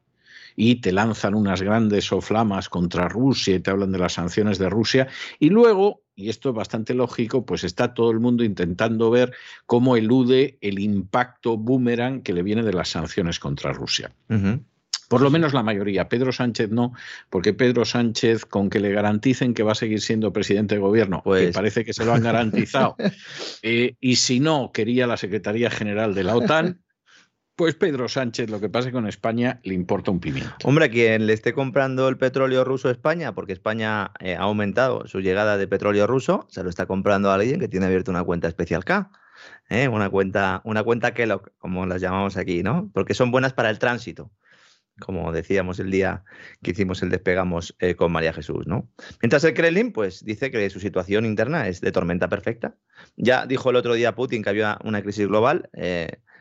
y 0.56 0.76
te 0.76 0.92
lanzan 0.92 1.34
unas 1.34 1.62
grandes 1.62 2.06
soflamas 2.06 2.68
contra 2.68 3.08
Rusia 3.08 3.56
y 3.56 3.60
te 3.60 3.70
hablan 3.70 3.92
de 3.92 3.98
las 3.98 4.14
sanciones 4.14 4.58
de 4.58 4.68
Rusia 4.68 5.08
y 5.38 5.50
luego, 5.50 6.02
y 6.14 6.28
esto 6.28 6.50
es 6.50 6.54
bastante 6.54 6.94
lógico, 6.94 7.44
pues 7.44 7.64
está 7.64 7.94
todo 7.94 8.10
el 8.10 8.20
mundo 8.20 8.44
intentando 8.44 9.10
ver 9.10 9.32
cómo 9.66 9.96
elude 9.96 10.58
el 10.60 10.78
impacto 10.78 11.56
boomerang 11.56 12.22
que 12.22 12.32
le 12.32 12.42
viene 12.42 12.62
de 12.62 12.72
las 12.72 12.90
sanciones 12.90 13.38
contra 13.38 13.72
Rusia. 13.72 14.12
Por 15.10 15.22
lo 15.22 15.30
menos 15.30 15.52
la 15.52 15.64
mayoría. 15.64 16.08
Pedro 16.08 16.30
Sánchez 16.30 16.70
no, 16.70 16.92
porque 17.30 17.52
Pedro 17.52 17.84
Sánchez, 17.84 18.44
con 18.44 18.70
que 18.70 18.78
le 18.78 18.92
garanticen 18.92 19.54
que 19.54 19.64
va 19.64 19.72
a 19.72 19.74
seguir 19.74 20.00
siendo 20.00 20.32
presidente 20.32 20.76
de 20.76 20.80
gobierno, 20.80 21.20
pues... 21.24 21.52
parece 21.52 21.84
que 21.84 21.92
se 21.92 22.04
lo 22.04 22.12
han 22.14 22.22
garantizado, 22.22 22.94
eh, 23.62 23.96
y 24.00 24.16
si 24.16 24.38
no, 24.38 24.70
quería 24.72 25.08
la 25.08 25.16
Secretaría 25.16 25.68
General 25.68 26.14
de 26.14 26.22
la 26.22 26.36
OTAN, 26.36 26.80
pues 27.60 27.74
Pedro 27.74 28.08
Sánchez, 28.08 28.48
lo 28.48 28.58
que 28.58 28.70
pase 28.70 28.90
con 28.90 29.06
España, 29.06 29.60
le 29.64 29.74
importa 29.74 30.10
un 30.10 30.18
pimiento. 30.18 30.54
Hombre, 30.64 30.88
quien 30.88 31.26
le 31.26 31.34
esté 31.34 31.52
comprando 31.52 32.08
el 32.08 32.16
petróleo 32.16 32.64
ruso 32.64 32.88
a 32.88 32.90
España, 32.90 33.34
porque 33.34 33.52
España 33.52 34.12
eh, 34.18 34.34
ha 34.34 34.44
aumentado 34.44 35.06
su 35.06 35.20
llegada 35.20 35.58
de 35.58 35.68
petróleo 35.68 36.06
ruso, 36.06 36.46
se 36.48 36.62
lo 36.62 36.70
está 36.70 36.86
comprando 36.86 37.30
a 37.30 37.34
alguien 37.34 37.60
que 37.60 37.68
tiene 37.68 37.84
abierto 37.84 38.10
una 38.10 38.24
cuenta 38.24 38.48
especial 38.48 38.86
K. 38.86 39.10
¿eh? 39.68 39.88
Una 39.88 40.08
cuenta, 40.08 40.62
una 40.64 40.82
cuenta 40.82 41.12
que 41.12 41.28
como 41.58 41.84
las 41.84 42.00
llamamos 42.00 42.38
aquí, 42.38 42.62
¿no? 42.62 42.90
Porque 42.94 43.12
son 43.12 43.30
buenas 43.30 43.52
para 43.52 43.68
el 43.68 43.78
tránsito 43.78 44.30
como 44.98 45.32
decíamos 45.32 45.80
el 45.80 45.90
día 45.90 46.24
que 46.62 46.72
hicimos 46.72 47.02
el 47.02 47.08
despegamos 47.08 47.74
eh, 47.78 47.94
con 47.94 48.12
María 48.12 48.34
Jesús, 48.34 48.66
¿no? 48.66 48.90
Mientras 49.22 49.42
el 49.44 49.54
Kremlin, 49.54 49.92
pues 49.92 50.22
dice 50.26 50.50
que 50.50 50.68
su 50.68 50.78
situación 50.78 51.24
interna 51.24 51.68
es 51.68 51.80
de 51.80 51.90
tormenta 51.90 52.28
perfecta. 52.28 52.76
Ya 53.16 53.46
dijo 53.46 53.70
el 53.70 53.76
otro 53.76 53.94
día 53.94 54.14
Putin 54.14 54.42
que 54.42 54.50
había 54.50 54.78
una 54.84 55.00
crisis 55.00 55.26
global, 55.26 55.70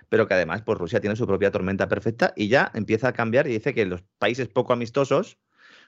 pero 0.10 0.28
que 0.28 0.34
además 0.34 0.64
pues, 0.64 0.78
Rusia 0.78 1.00
tiene 1.00 1.16
su 1.16 1.26
propia 1.26 1.52
tormenta 1.52 1.88
perfecta 1.88 2.34
y 2.36 2.48
ya 2.48 2.72
empieza 2.74 3.10
a 3.10 3.14
cambiar 3.14 3.48
y 3.48 3.52
dice 3.52 3.74
que 3.74 3.86
los 3.86 4.04
países 4.18 4.48
poco 4.48 4.74
amistosos 4.74 5.38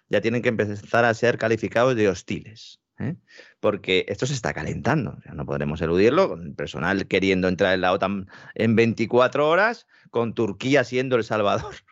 ya 0.10 0.22
tienen 0.22 0.42
que 0.42 0.50
empezar 0.50 1.06
a 1.06 1.14
ser 1.14 1.38
calificados 1.38 1.96
de 1.96 2.08
hostiles. 2.08 2.80
¿eh? 3.00 3.16
Porque 3.60 4.06
esto 4.08 4.26
se 4.26 4.34
está 4.34 4.54
calentando, 4.54 5.18
no 5.34 5.46
podremos 5.46 5.82
eludirlo, 5.82 6.30
con 6.30 6.44
el 6.44 6.54
personal 6.54 7.08
queriendo 7.08 7.48
entrar 7.48 7.74
en 7.74 7.82
la 7.82 7.94
OTAN 7.94 8.28
en 8.56 8.76
24 8.76 9.48
horas, 9.48 9.88
con 10.10 10.34
Turquía 10.34 10.84
siendo 10.84 11.16
el 11.16 11.24
salvador. 11.24 11.74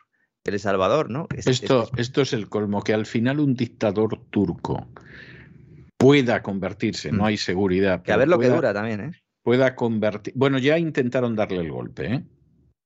El 0.45 0.59
Salvador, 0.59 1.11
¿no? 1.11 1.27
esto, 1.35 1.91
esto 1.95 2.21
es 2.21 2.33
el 2.33 2.49
colmo, 2.49 2.81
que 2.81 2.95
al 2.95 3.05
final 3.05 3.39
un 3.39 3.53
dictador 3.53 4.19
turco 4.31 4.87
pueda 5.95 6.41
convertirse, 6.41 7.11
no 7.11 7.23
mm. 7.23 7.25
hay 7.25 7.37
seguridad. 7.37 8.01
Que 8.01 8.13
a 8.13 8.17
ver 8.17 8.29
lo 8.29 8.39
que 8.39 8.49
dura 8.49 8.73
también, 8.73 9.01
¿eh? 9.01 9.11
Pueda 9.43 9.75
convertir. 9.75 10.34
Bueno, 10.36 10.58
ya 10.60 10.78
intentaron 10.78 11.36
darle 11.36 11.60
el 11.62 11.71
golpe, 11.71 12.13
¿eh? 12.13 12.25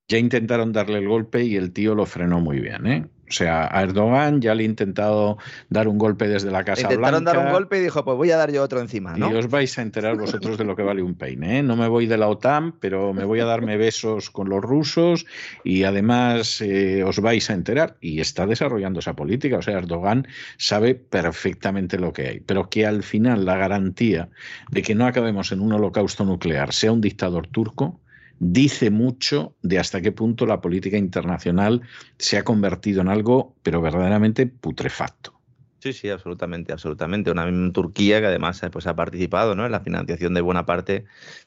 Ya 0.08 0.18
intentaron 0.18 0.72
darle 0.72 0.98
el 0.98 1.08
golpe 1.08 1.44
y 1.44 1.56
el 1.56 1.72
tío 1.72 1.94
lo 1.94 2.06
frenó 2.06 2.40
muy 2.40 2.60
bien, 2.60 2.86
¿eh? 2.86 3.08
O 3.28 3.32
sea, 3.32 3.68
a 3.70 3.82
Erdogan 3.82 4.40
ya 4.40 4.54
le 4.54 4.62
he 4.62 4.66
intentado 4.66 5.38
dar 5.70 5.88
un 5.88 5.98
golpe 5.98 6.28
desde 6.28 6.50
la 6.50 6.64
Casa 6.64 6.82
Intentaron 6.82 7.24
dar 7.24 7.38
un 7.38 7.50
golpe 7.50 7.78
y 7.78 7.80
dijo, 7.80 8.04
pues 8.04 8.16
voy 8.16 8.30
a 8.30 8.36
dar 8.36 8.52
yo 8.52 8.62
otro 8.62 8.80
encima, 8.80 9.16
¿no? 9.16 9.30
Y 9.30 9.34
os 9.34 9.48
vais 9.48 9.78
a 9.78 9.82
enterar 9.82 10.16
vosotros 10.16 10.58
de 10.58 10.64
lo 10.64 10.76
que 10.76 10.82
vale 10.82 11.02
un 11.02 11.14
peine, 11.14 11.58
¿eh? 11.58 11.62
No 11.62 11.76
me 11.76 11.88
voy 11.88 12.06
de 12.06 12.18
la 12.18 12.28
OTAN, 12.28 12.72
pero 12.80 13.12
me 13.14 13.24
voy 13.24 13.40
a 13.40 13.44
darme 13.44 13.76
besos 13.78 14.30
con 14.30 14.48
los 14.48 14.62
rusos 14.62 15.26
y 15.64 15.84
además 15.84 16.60
eh, 16.60 17.02
os 17.04 17.20
vais 17.20 17.48
a 17.50 17.54
enterar. 17.54 17.96
Y 18.00 18.20
está 18.20 18.46
desarrollando 18.46 19.00
esa 19.00 19.14
política. 19.14 19.58
O 19.58 19.62
sea, 19.62 19.78
Erdogan 19.78 20.26
sabe 20.58 20.94
perfectamente 20.94 21.98
lo 21.98 22.12
que 22.12 22.28
hay. 22.28 22.40
Pero 22.40 22.68
que 22.68 22.86
al 22.86 23.02
final 23.02 23.44
la 23.44 23.56
garantía 23.56 24.28
de 24.70 24.82
que 24.82 24.94
no 24.94 25.06
acabemos 25.06 25.52
en 25.52 25.60
un 25.60 25.72
holocausto 25.72 26.24
nuclear 26.24 26.72
sea 26.72 26.92
un 26.92 27.00
dictador 27.00 27.46
turco, 27.46 28.00
dice 28.46 28.90
mucho 28.90 29.56
de 29.62 29.78
hasta 29.78 30.02
qué 30.02 30.12
punto 30.12 30.44
la 30.44 30.60
política 30.60 30.98
internacional 30.98 31.80
se 32.18 32.36
ha 32.36 32.44
convertido 32.44 33.00
en 33.00 33.08
algo, 33.08 33.54
pero 33.62 33.80
verdaderamente 33.80 34.46
putrefacto. 34.46 35.32
Sí, 35.78 35.92
sí, 35.92 36.08
absolutamente, 36.08 36.72
absolutamente. 36.72 37.30
Una 37.30 37.46
Turquía 37.72 38.20
que 38.20 38.26
además 38.26 38.62
eh, 38.62 38.70
pues, 38.70 38.86
ha 38.86 38.96
participado 38.96 39.54
¿no? 39.54 39.66
en 39.66 39.72
la 39.72 39.80
financiación 39.80 40.34
de 40.34 40.40
buena 40.40 40.66
parte 40.66 41.04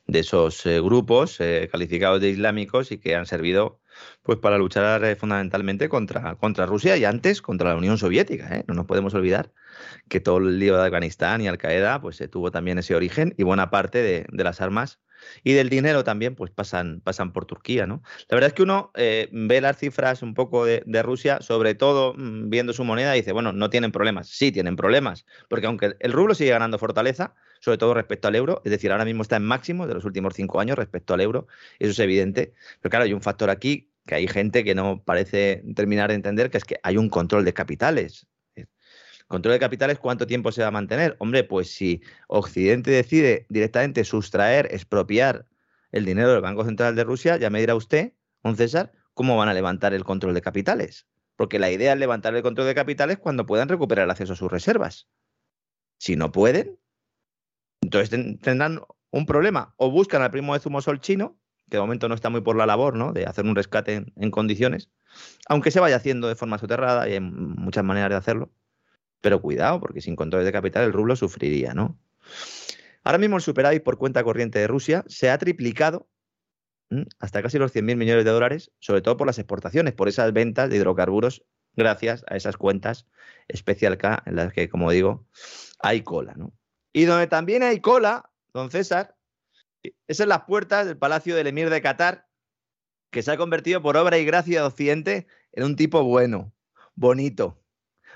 de 0.08 0.20
esos 0.20 0.66
eh, 0.66 0.80
grupos 0.80 1.40
eh, 1.40 1.70
calificados 1.72 2.22
de 2.22 2.30
islámicos 2.30 2.92
y 2.92 2.98
que 3.00 3.16
han 3.16 3.26
servido 3.26 3.80
pues, 4.24 4.40
para 4.40 4.58
luchar 4.58 5.16
fundamentalmente 5.18 5.90
contra, 5.90 6.36
contra 6.36 6.66
Rusia 6.66 6.98
y 6.98 7.06
antes 7.06 7.42
contra 7.42 7.70
la 7.70 7.76
Unión 7.76 7.98
Soviética. 7.98 8.64
No 8.68 8.74
nos 8.74 8.86
podemos 8.86 9.14
olvidar 9.14 9.52
que 10.10 10.20
todo 10.20 10.38
el 10.38 10.60
lío 10.60 10.78
de 10.78 10.86
Afganistán 10.86 11.42
y 11.42 11.48
Al 11.48 11.58
Qaeda 11.58 12.02
pues, 12.02 12.22
tuvo 12.32 12.52
también 12.52 12.78
ese 12.78 12.96
origen 12.96 13.34
y 13.38 13.44
buena 13.44 13.70
parte 13.70 14.02
de, 14.02 14.26
de 14.30 14.44
las 14.44 14.62
armas 14.62 15.00
y 15.44 15.54
del 15.54 15.70
dinero 15.70 16.04
también, 16.04 16.36
pues 16.36 16.52
pasan, 16.52 17.02
pasan 17.02 17.34
por 17.34 17.46
Turquía, 17.46 17.88
¿no? 17.88 18.02
La 18.30 18.36
verdad 18.36 18.50
es 18.50 18.54
que 18.54 18.64
uno 18.64 18.92
eh, 18.96 19.30
ve 19.32 19.62
las 19.62 19.78
cifras 19.78 20.22
un 20.22 20.34
poco 20.34 20.66
de, 20.66 20.84
Rusia, 21.04 21.40
sobre 21.42 21.76
todo 21.76 22.14
mm, 22.16 22.50
viendo 22.50 22.74
su 22.74 22.84
moneda, 22.84 23.16
y 23.16 23.22
dice, 23.22 23.32
bueno, 23.32 23.54
no 23.54 23.70
tienen 23.70 23.92
problemas. 23.92 24.28
Sí, 24.28 24.52
tienen 24.52 24.76
problemas, 24.76 25.26
porque 25.50 25.68
aunque 25.68 25.96
el 26.00 26.12
rublo 26.14 26.34
sigue 26.34 26.52
ganando 26.52 26.78
fortaleza, 26.78 27.36
sobre 27.60 27.78
todo 27.78 27.94
respecto 27.94 28.28
al 28.28 28.36
euro, 28.36 28.62
es 28.66 28.72
decir, 28.72 28.92
ahora 28.92 29.06
mismo 29.06 29.22
está 29.22 29.36
en 29.38 29.44
máximo 29.44 29.88
de 29.88 29.94
los 29.94 30.06
últimos 30.06 30.34
cinco 30.34 30.60
años 30.60 30.78
respecto 30.78 31.14
al 31.14 31.22
euro, 31.22 31.48
eso 31.80 31.92
es 31.92 32.00
evidente, 32.00 32.54
pero 32.82 32.90
claro, 32.90 33.06
hay 33.06 33.14
un 33.14 33.22
factor 33.22 33.50
aquí 33.50 33.92
que 34.06 34.16
hay 34.16 34.28
gente 34.28 34.64
que 34.64 34.74
no 34.74 35.04
parece 35.04 35.64
terminar 35.76 36.10
de 36.10 36.16
entender, 36.16 36.50
que 36.50 36.58
es 36.58 36.64
que 36.64 36.80
hay 36.82 36.98
un 36.98 37.10
control 37.10 37.46
de 37.46 37.54
capitales. 37.54 38.28
Control 39.28 39.54
de 39.54 39.60
capitales, 39.60 40.00
¿cuánto 40.00 40.26
tiempo 40.26 40.54
se 40.54 40.62
va 40.62 40.70
a 40.70 40.72
mantener? 40.72 41.18
Hombre, 41.20 41.44
pues 41.44 41.70
si 41.70 42.02
Occidente 42.30 42.92
decide 42.92 43.46
directamente 43.50 44.06
sustraer, 44.06 44.70
expropiar 44.72 45.46
el 45.92 46.06
dinero 46.06 46.32
del 46.32 46.42
Banco 46.42 46.64
Central 46.64 46.96
de 46.96 47.04
Rusia, 47.04 47.36
ya 47.36 47.50
me 47.50 47.60
dirá 47.60 47.76
usted, 47.76 48.14
don 48.42 48.56
César, 48.56 48.94
cómo 49.14 49.36
van 49.36 49.50
a 49.50 49.54
levantar 49.54 49.94
el 49.94 50.06
control 50.06 50.34
de 50.34 50.42
capitales. 50.42 51.08
Porque 51.36 51.60
la 51.60 51.70
idea 51.70 51.92
es 51.92 52.00
levantar 52.00 52.34
el 52.36 52.42
control 52.42 52.68
de 52.68 52.76
capitales 52.76 53.18
cuando 53.18 53.46
puedan 53.46 53.68
recuperar 53.68 54.06
el 54.06 54.12
acceso 54.12 54.32
a 54.34 54.38
sus 54.38 54.50
reservas. 54.50 55.10
Si 55.98 56.16
no 56.16 56.32
pueden, 56.32 56.80
entonces 57.82 58.10
tendrán 58.42 58.82
un 59.12 59.26
problema. 59.26 59.74
O 59.78 59.92
buscan 59.92 60.22
al 60.22 60.32
primo 60.32 60.54
de 60.54 60.60
Zumosol 60.60 61.00
chino, 61.00 61.40
que 61.70 61.78
de 61.78 61.82
momento 61.82 62.08
no 62.08 62.16
está 62.16 62.30
muy 62.30 62.42
por 62.42 62.56
la 62.56 62.66
labor, 62.66 62.96
¿no? 62.96 63.14
De 63.14 63.26
hacer 63.26 63.46
un 63.46 63.56
rescate 63.56 64.06
en 64.16 64.32
condiciones, 64.32 64.90
aunque 65.48 65.72
se 65.72 65.80
vaya 65.80 65.98
haciendo 65.98 66.28
de 66.28 66.36
forma 66.36 66.58
soterrada 66.58 67.10
y 67.10 67.14
hay 67.14 67.20
muchas 67.20 67.84
maneras 67.84 68.10
de 68.10 68.16
hacerlo. 68.16 68.52
Pero 69.22 69.42
cuidado, 69.42 69.80
porque 69.80 70.02
sin 70.02 70.16
controles 70.16 70.46
de 70.46 70.52
capital 70.52 70.84
el 70.84 70.94
rublo 70.94 71.16
sufriría, 71.16 71.74
¿no? 71.74 72.00
Ahora 73.04 73.18
mismo 73.18 73.38
el 73.38 73.42
superávit 73.42 73.84
por 73.84 73.98
cuenta 73.98 74.24
corriente 74.24 74.60
de 74.60 74.68
Rusia 74.68 75.04
se 75.08 75.30
ha 75.30 75.38
triplicado 75.38 76.08
hasta 77.20 77.42
casi 77.42 77.58
los 77.58 77.74
100.000 77.74 77.96
millones 77.98 78.26
de 78.26 78.32
dólares, 78.32 78.72
sobre 78.80 79.02
todo 79.02 79.18
por 79.18 79.28
las 79.28 79.40
exportaciones, 79.40 79.94
por 79.94 80.08
esas 80.08 80.32
ventas 80.32 80.70
de 80.70 80.78
hidrocarburos, 80.78 81.44
gracias 81.76 82.24
a 82.30 82.36
esas 82.36 82.58
cuentas 82.58 83.08
especial 83.48 83.98
K 83.98 84.24
en 84.26 84.36
las 84.36 84.54
que, 84.54 84.70
como 84.70 84.92
digo, 84.92 85.26
hay 85.80 86.02
cola, 86.02 86.34
¿no? 86.36 86.54
Y 86.98 87.06
donde 87.06 87.28
también 87.28 87.62
hay 87.62 87.80
cola, 87.80 88.28
don 88.56 88.72
César, 88.72 89.16
es 90.08 90.20
en 90.20 90.30
las 90.30 90.46
puertas 90.46 90.88
del 90.88 90.98
Palacio 90.98 91.36
del 91.36 91.46
Emir 91.46 91.70
de 91.70 91.80
Qatar, 91.80 92.28
que 93.12 93.22
se 93.22 93.32
ha 93.32 93.38
convertido 93.38 93.84
por 93.84 93.98
obra 93.98 94.18
y 94.18 94.26
gracia 94.26 94.62
de 94.62 94.68
Occidente 94.68 95.28
en 95.52 95.66
un 95.66 95.76
tipo 95.76 96.04
bueno, 96.04 96.52
bonito, 96.96 97.62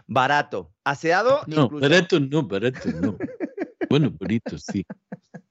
barato, 0.08 0.74
aseado. 0.84 1.42
No, 1.46 1.70
barato 1.70 2.20
no, 2.20 2.42
barato 2.42 2.90
no. 2.92 3.18
bueno, 3.88 4.10
bonito, 4.20 4.58
sí. 4.58 4.84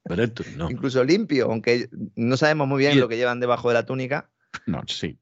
Barato 0.08 0.42
no. 0.56 0.68
Incluso 0.68 1.04
limpio, 1.04 1.52
aunque 1.52 1.88
no 2.16 2.36
sabemos 2.36 2.66
muy 2.66 2.80
bien 2.80 2.98
lo 2.98 3.06
que 3.06 3.16
llevan 3.16 3.38
debajo 3.38 3.68
de 3.68 3.74
la 3.74 3.86
túnica. 3.86 4.28
No, 4.66 4.82
sí. 4.88 5.20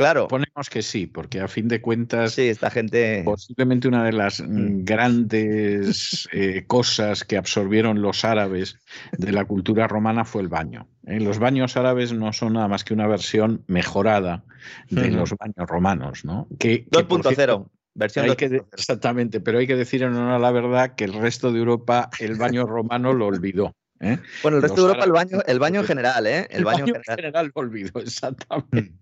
Claro. 0.00 0.28
Ponemos 0.28 0.70
que 0.70 0.80
sí, 0.80 1.06
porque 1.06 1.40
a 1.40 1.48
fin 1.48 1.68
de 1.68 1.82
cuentas. 1.82 2.32
Sí, 2.32 2.48
esta 2.48 2.70
gente. 2.70 3.20
Posiblemente 3.22 3.86
una 3.86 4.02
de 4.02 4.14
las 4.14 4.40
mm. 4.40 4.82
grandes 4.82 6.26
eh, 6.32 6.64
cosas 6.66 7.22
que 7.22 7.36
absorbieron 7.36 8.00
los 8.00 8.24
árabes 8.24 8.78
de 9.18 9.30
la 9.30 9.44
cultura 9.44 9.88
romana 9.88 10.24
fue 10.24 10.40
el 10.40 10.48
baño. 10.48 10.88
¿eh? 11.06 11.20
Los 11.20 11.38
baños 11.38 11.76
árabes 11.76 12.14
no 12.14 12.32
son 12.32 12.54
nada 12.54 12.66
más 12.66 12.82
que 12.82 12.94
una 12.94 13.06
versión 13.06 13.62
mejorada 13.66 14.42
de 14.88 15.10
los 15.10 15.34
baños 15.34 15.68
romanos, 15.68 16.24
¿no? 16.24 16.48
2.0. 16.48 17.68
Versión 17.92 18.26
exactamente, 18.72 19.40
pero 19.40 19.58
hay 19.58 19.66
que 19.66 19.76
decir 19.76 20.02
en 20.02 20.14
honor 20.14 20.32
a 20.32 20.38
la 20.38 20.50
verdad 20.50 20.94
que 20.94 21.04
el 21.04 21.12
resto 21.12 21.52
de 21.52 21.58
Europa 21.58 22.08
el 22.20 22.36
baño 22.36 22.64
romano 22.64 23.12
lo 23.12 23.26
olvidó. 23.26 23.74
¿eh? 24.00 24.18
Bueno, 24.42 24.56
el 24.56 24.62
resto 24.62 24.80
de 24.80 24.88
Europa 24.88 25.04
el 25.04 25.12
baño, 25.12 25.38
el 25.46 25.58
baño 25.58 25.80
en 25.80 25.86
general, 25.86 26.26
¿eh? 26.26 26.46
El, 26.50 26.64
baño, 26.64 26.86
en 26.86 27.02
general. 27.02 27.52
lo 27.54 27.60
olvidó, 27.60 28.00
exactamente. 28.00 28.94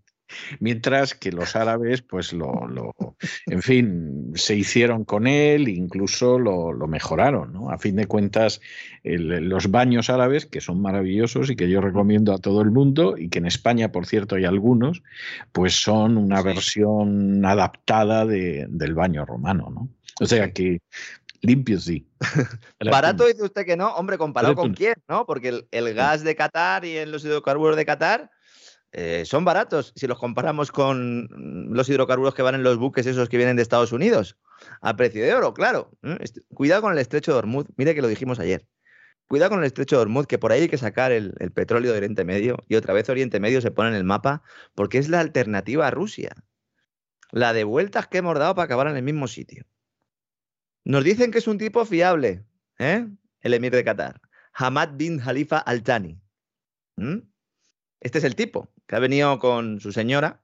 Mientras 0.60 1.14
que 1.14 1.32
los 1.32 1.56
árabes, 1.56 2.02
pues 2.02 2.32
lo, 2.32 2.66
lo, 2.68 2.94
en 3.46 3.62
fin, 3.62 4.32
se 4.34 4.54
hicieron 4.54 5.04
con 5.04 5.26
él, 5.26 5.68
incluso 5.68 6.38
lo, 6.38 6.72
lo 6.72 6.86
mejoraron, 6.86 7.52
¿no? 7.52 7.70
A 7.70 7.78
fin 7.78 7.96
de 7.96 8.06
cuentas, 8.06 8.60
el, 9.02 9.48
los 9.48 9.70
baños 9.70 10.10
árabes, 10.10 10.46
que 10.46 10.60
son 10.60 10.80
maravillosos 10.82 11.50
y 11.50 11.56
que 11.56 11.68
yo 11.68 11.80
recomiendo 11.80 12.32
a 12.32 12.38
todo 12.38 12.62
el 12.62 12.70
mundo, 12.70 13.16
y 13.16 13.28
que 13.28 13.38
en 13.38 13.46
España, 13.46 13.92
por 13.92 14.06
cierto, 14.06 14.36
hay 14.36 14.44
algunos, 14.44 15.02
pues 15.52 15.74
son 15.74 16.16
una 16.16 16.42
versión 16.42 17.44
adaptada 17.44 18.26
de, 18.26 18.66
del 18.68 18.94
baño 18.94 19.24
romano, 19.24 19.70
¿no? 19.70 19.88
O 20.20 20.26
sea 20.26 20.52
que 20.52 20.80
limpio 21.40 21.78
sí. 21.78 22.06
Barato 22.90 23.26
dice 23.26 23.44
usted 23.44 23.64
que 23.64 23.76
no, 23.76 23.94
hombre, 23.94 24.18
comparado 24.18 24.54
con 24.54 24.74
quién, 24.74 24.94
¿no? 25.08 25.26
Porque 25.26 25.48
el, 25.48 25.68
el 25.70 25.94
gas 25.94 26.24
de 26.24 26.34
Qatar 26.34 26.84
y 26.84 27.04
los 27.06 27.24
hidrocarburos 27.24 27.76
de 27.76 27.86
Qatar 27.86 28.30
eh, 28.92 29.24
son 29.26 29.44
baratos 29.44 29.92
si 29.96 30.06
los 30.06 30.18
comparamos 30.18 30.72
con 30.72 31.28
los 31.70 31.88
hidrocarburos 31.88 32.34
que 32.34 32.42
van 32.42 32.54
en 32.54 32.62
los 32.62 32.78
buques 32.78 33.06
esos 33.06 33.28
que 33.28 33.36
vienen 33.36 33.56
de 33.56 33.62
Estados 33.62 33.92
Unidos, 33.92 34.38
a 34.80 34.96
precio 34.96 35.22
de 35.22 35.34
oro, 35.34 35.52
claro. 35.52 35.90
Cuidado 36.54 36.82
con 36.82 36.92
el 36.92 36.98
estrecho 36.98 37.32
de 37.32 37.38
Hormuz, 37.38 37.66
mire 37.76 37.94
que 37.94 38.02
lo 38.02 38.08
dijimos 38.08 38.38
ayer. 38.38 38.66
Cuidado 39.26 39.50
con 39.50 39.58
el 39.60 39.66
estrecho 39.66 39.96
de 39.96 40.02
Hormuz, 40.02 40.26
que 40.26 40.38
por 40.38 40.52
ahí 40.52 40.62
hay 40.62 40.68
que 40.68 40.78
sacar 40.78 41.12
el, 41.12 41.34
petróleo 41.54 41.92
de 41.92 41.98
Oriente 41.98 42.24
Medio 42.24 42.56
y 42.66 42.76
otra 42.76 42.94
vez 42.94 43.08
Oriente 43.10 43.40
Medio 43.40 43.60
se 43.60 43.70
pone 43.70 43.90
en 43.90 43.94
el 43.94 44.04
mapa 44.04 44.42
porque 44.74 44.96
es 44.96 45.10
la 45.10 45.20
alternativa 45.20 45.86
a 45.86 45.90
Rusia. 45.90 46.32
La 47.30 47.52
de 47.52 47.64
vueltas 47.64 48.08
que 48.08 48.18
hemos 48.18 48.38
dado 48.38 48.54
para 48.54 48.64
acabar 48.64 48.88
en 48.88 48.96
el 48.96 49.02
mismo 49.02 49.28
sitio. 49.28 49.66
Nos 50.84 51.04
dicen 51.04 51.30
que 51.30 51.38
es 51.38 51.46
un 51.46 51.58
tipo 51.58 51.84
fiable, 51.84 52.46
¿eh? 52.78 53.06
el 53.42 53.52
emir 53.52 53.72
de 53.72 53.84
Qatar, 53.84 54.22
Hamad 54.54 54.94
bin 54.94 55.18
Khalifa 55.18 55.58
Al 55.58 55.82
Thani. 55.82 56.18
¿Mm? 56.96 57.18
Este 58.00 58.18
es 58.18 58.24
el 58.24 58.34
tipo 58.34 58.72
que 58.88 58.96
ha 58.96 58.98
venido 58.98 59.38
con 59.38 59.80
su 59.80 59.92
señora. 59.92 60.42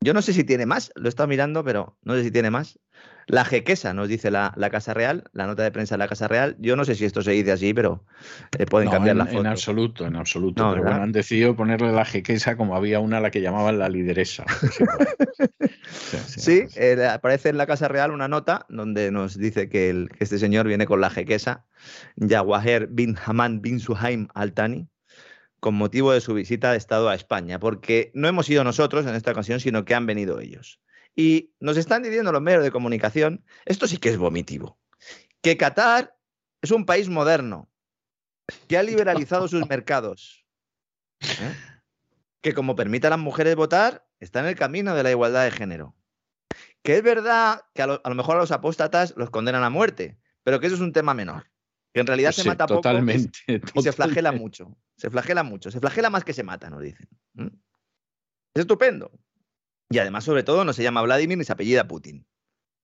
Yo 0.00 0.14
no 0.14 0.22
sé 0.22 0.32
si 0.32 0.42
tiene 0.44 0.66
más, 0.66 0.90
lo 0.96 1.06
he 1.06 1.08
estado 1.08 1.28
mirando, 1.28 1.62
pero 1.62 1.98
no 2.02 2.14
sé 2.14 2.24
si 2.24 2.30
tiene 2.30 2.50
más. 2.50 2.78
La 3.28 3.44
jequesa, 3.44 3.94
nos 3.94 4.08
dice 4.08 4.32
la, 4.32 4.52
la, 4.56 4.68
Casa 4.68 4.94
Real, 4.94 5.24
la 5.32 5.46
nota 5.46 5.62
de 5.62 5.70
prensa 5.70 5.94
de 5.94 6.00
la 6.00 6.08
Casa 6.08 6.26
Real. 6.26 6.56
Yo 6.58 6.74
no 6.74 6.84
sé 6.84 6.96
si 6.96 7.04
esto 7.04 7.22
se 7.22 7.30
dice 7.30 7.52
así, 7.52 7.72
pero 7.72 8.04
eh, 8.58 8.66
pueden 8.66 8.86
no, 8.86 8.92
cambiar 8.92 9.14
en, 9.14 9.18
la 9.18 9.26
foto. 9.26 9.40
En 9.40 9.46
absoluto, 9.46 10.06
en 10.06 10.16
absoluto. 10.16 10.64
No, 10.64 10.72
pero 10.72 10.84
bueno, 10.84 11.02
han 11.02 11.12
decidido 11.12 11.54
ponerle 11.54 11.92
la 11.92 12.04
jequesa 12.04 12.56
como 12.56 12.74
había 12.74 12.98
una 12.98 13.18
a 13.18 13.20
la 13.20 13.30
que 13.30 13.40
llamaban 13.40 13.78
la 13.78 13.88
lideresa. 13.88 14.44
sí, 16.26 16.64
eh, 16.74 17.06
aparece 17.06 17.50
en 17.50 17.58
la 17.58 17.66
Casa 17.66 17.86
Real 17.86 18.10
una 18.10 18.26
nota 18.26 18.66
donde 18.68 19.12
nos 19.12 19.38
dice 19.38 19.68
que, 19.68 19.88
el, 19.90 20.08
que 20.08 20.24
este 20.24 20.38
señor 20.38 20.66
viene 20.66 20.86
con 20.86 21.00
la 21.00 21.10
jequesa, 21.10 21.64
Yawaher 22.16 22.88
bin 22.88 23.16
Haman 23.24 23.62
bin 23.62 23.78
Suhaim 23.78 24.26
al-Tani, 24.34 24.88
con 25.62 25.76
motivo 25.76 26.10
de 26.10 26.20
su 26.20 26.34
visita 26.34 26.72
de 26.72 26.76
Estado 26.76 27.08
a 27.08 27.14
España, 27.14 27.60
porque 27.60 28.10
no 28.14 28.26
hemos 28.26 28.50
ido 28.50 28.64
nosotros 28.64 29.06
en 29.06 29.14
esta 29.14 29.30
ocasión, 29.30 29.60
sino 29.60 29.84
que 29.84 29.94
han 29.94 30.06
venido 30.06 30.40
ellos. 30.40 30.80
Y 31.14 31.54
nos 31.60 31.76
están 31.76 32.02
diciendo 32.02 32.32
los 32.32 32.42
medios 32.42 32.64
de 32.64 32.72
comunicación, 32.72 33.44
esto 33.64 33.86
sí 33.86 33.98
que 33.98 34.08
es 34.08 34.18
vomitivo, 34.18 34.80
que 35.40 35.56
Qatar 35.56 36.18
es 36.62 36.72
un 36.72 36.84
país 36.84 37.08
moderno, 37.08 37.70
que 38.66 38.76
ha 38.76 38.82
liberalizado 38.82 39.46
sus 39.46 39.68
mercados, 39.68 40.44
¿eh? 41.20 41.54
que 42.40 42.54
como 42.54 42.74
permite 42.74 43.06
a 43.06 43.10
las 43.10 43.20
mujeres 43.20 43.54
votar, 43.54 44.04
está 44.18 44.40
en 44.40 44.46
el 44.46 44.56
camino 44.56 44.96
de 44.96 45.04
la 45.04 45.12
igualdad 45.12 45.44
de 45.44 45.52
género. 45.52 45.94
Que 46.82 46.96
es 46.96 47.04
verdad 47.04 47.60
que 47.72 47.82
a 47.82 47.84
a 47.84 48.08
lo 48.08 48.14
mejor 48.16 48.34
a 48.34 48.40
los 48.40 48.50
apóstatas 48.50 49.14
los 49.16 49.30
condenan 49.30 49.62
a 49.62 49.70
muerte, 49.70 50.18
pero 50.42 50.58
que 50.58 50.66
eso 50.66 50.74
es 50.74 50.82
un 50.82 50.92
tema 50.92 51.14
menor. 51.14 51.51
Que 51.92 52.00
en 52.00 52.06
realidad 52.06 52.32
se 52.32 52.42
sí, 52.42 52.48
mata 52.48 52.66
totalmente, 52.66 53.38
poco 53.38 53.52
y, 53.52 53.58
totalmente. 53.58 53.80
y, 53.80 53.82
se 53.82 53.92
flagela 53.92 54.32
mucho. 54.32 54.76
Se 54.96 55.10
flagela 55.10 55.42
mucho. 55.42 55.70
Se 55.70 55.80
flagela 55.80 56.10
más 56.10 56.24
que 56.24 56.32
se 56.32 56.42
mata, 56.42 56.70
nos 56.70 56.80
dicen. 56.80 57.06
¿Mm? 57.34 57.48
Es 58.54 58.60
estupendo. 58.60 59.10
Y 59.90 59.98
además, 59.98 60.24
sobre 60.24 60.42
todo, 60.42 60.64
no 60.64 60.72
se 60.72 60.82
llama 60.82 61.02
Vladimir 61.02 61.36
ni 61.36 61.44
se 61.44 61.52
apellida 61.52 61.86
Putin. 61.86 62.26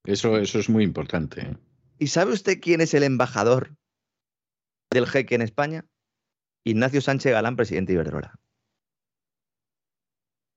Eso, 0.04 0.36
eso 0.36 0.58
es 0.58 0.68
muy 0.68 0.84
importante. 0.84 1.56
¿Y 1.98 2.08
sabe 2.08 2.32
usted 2.32 2.60
quién 2.60 2.80
es 2.80 2.92
el 2.94 3.02
embajador 3.02 3.74
del 4.90 5.06
jeque 5.06 5.34
en 5.34 5.42
España? 5.42 5.86
Ignacio 6.64 7.00
Sánchez 7.00 7.32
Galán, 7.32 7.56
presidente 7.56 7.92
de 7.92 7.94
Iberdrola. 7.94 8.38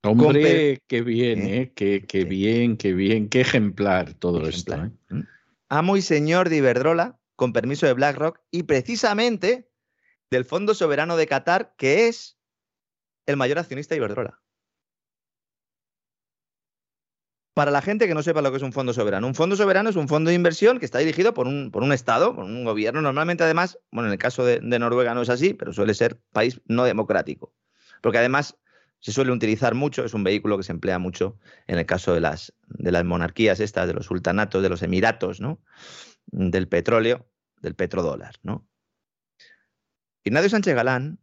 Hombre, 0.03 0.81
qué 0.87 1.01
bien, 1.01 1.41
¿eh? 1.41 1.61
¿eh? 1.61 1.71
Qué, 1.73 2.05
qué 2.07 2.23
sí. 2.23 2.27
bien, 2.27 2.75
qué 2.75 2.93
bien, 2.93 3.29
qué 3.29 3.41
ejemplar 3.41 4.13
todo 4.15 4.47
esto. 4.47 4.73
¿eh? 4.73 4.91
Amo 5.69 5.95
y 5.95 6.01
señor 6.01 6.49
de 6.49 6.57
Iberdrola, 6.57 7.19
con 7.41 7.53
permiso 7.53 7.87
de 7.87 7.93
BlackRock 7.93 8.39
y 8.51 8.61
precisamente 8.61 9.67
del 10.29 10.45
Fondo 10.45 10.75
Soberano 10.75 11.17
de 11.17 11.25
Qatar, 11.25 11.73
que 11.75 12.07
es 12.07 12.37
el 13.25 13.35
mayor 13.35 13.57
accionista 13.57 13.95
de 13.95 13.97
Iberdrola. 13.97 14.39
Para 17.55 17.71
la 17.71 17.81
gente 17.81 18.07
que 18.07 18.13
no 18.13 18.21
sepa 18.21 18.43
lo 18.43 18.51
que 18.51 18.57
es 18.57 18.63
un 18.63 18.73
fondo 18.73 18.93
soberano, 18.93 19.25
un 19.25 19.33
fondo 19.33 19.55
soberano 19.55 19.89
es 19.89 19.95
un 19.95 20.07
fondo 20.07 20.29
de 20.29 20.35
inversión 20.35 20.77
que 20.77 20.85
está 20.85 20.99
dirigido 20.99 21.33
por 21.33 21.47
un, 21.47 21.71
por 21.71 21.81
un 21.81 21.93
Estado, 21.93 22.35
por 22.35 22.43
un 22.43 22.63
gobierno. 22.63 23.01
Normalmente, 23.01 23.43
además, 23.43 23.79
bueno, 23.89 24.09
en 24.09 24.13
el 24.13 24.19
caso 24.19 24.45
de, 24.45 24.59
de 24.59 24.77
Noruega 24.77 25.15
no 25.15 25.23
es 25.23 25.29
así, 25.29 25.55
pero 25.55 25.73
suele 25.73 25.95
ser 25.95 26.21
país 26.31 26.61
no 26.67 26.83
democrático. 26.83 27.55
Porque 28.03 28.19
además 28.19 28.55
se 28.99 29.11
suele 29.11 29.31
utilizar 29.31 29.73
mucho, 29.73 30.05
es 30.05 30.13
un 30.13 30.23
vehículo 30.23 30.57
que 30.57 30.63
se 30.63 30.73
emplea 30.73 30.99
mucho 30.99 31.39
en 31.65 31.79
el 31.79 31.87
caso 31.87 32.13
de 32.13 32.21
las, 32.21 32.53
de 32.67 32.91
las 32.91 33.03
monarquías 33.03 33.59
estas, 33.59 33.87
de 33.87 33.95
los 33.95 34.05
sultanatos, 34.05 34.61
de 34.61 34.69
los 34.69 34.83
emiratos, 34.83 35.41
¿no? 35.41 35.59
Del 36.27 36.67
petróleo, 36.67 37.30
del 37.61 37.75
petrodólar, 37.75 38.35
¿no? 38.43 38.67
Ignacio 40.23 40.49
Sánchez 40.49 40.75
Galán, 40.75 41.19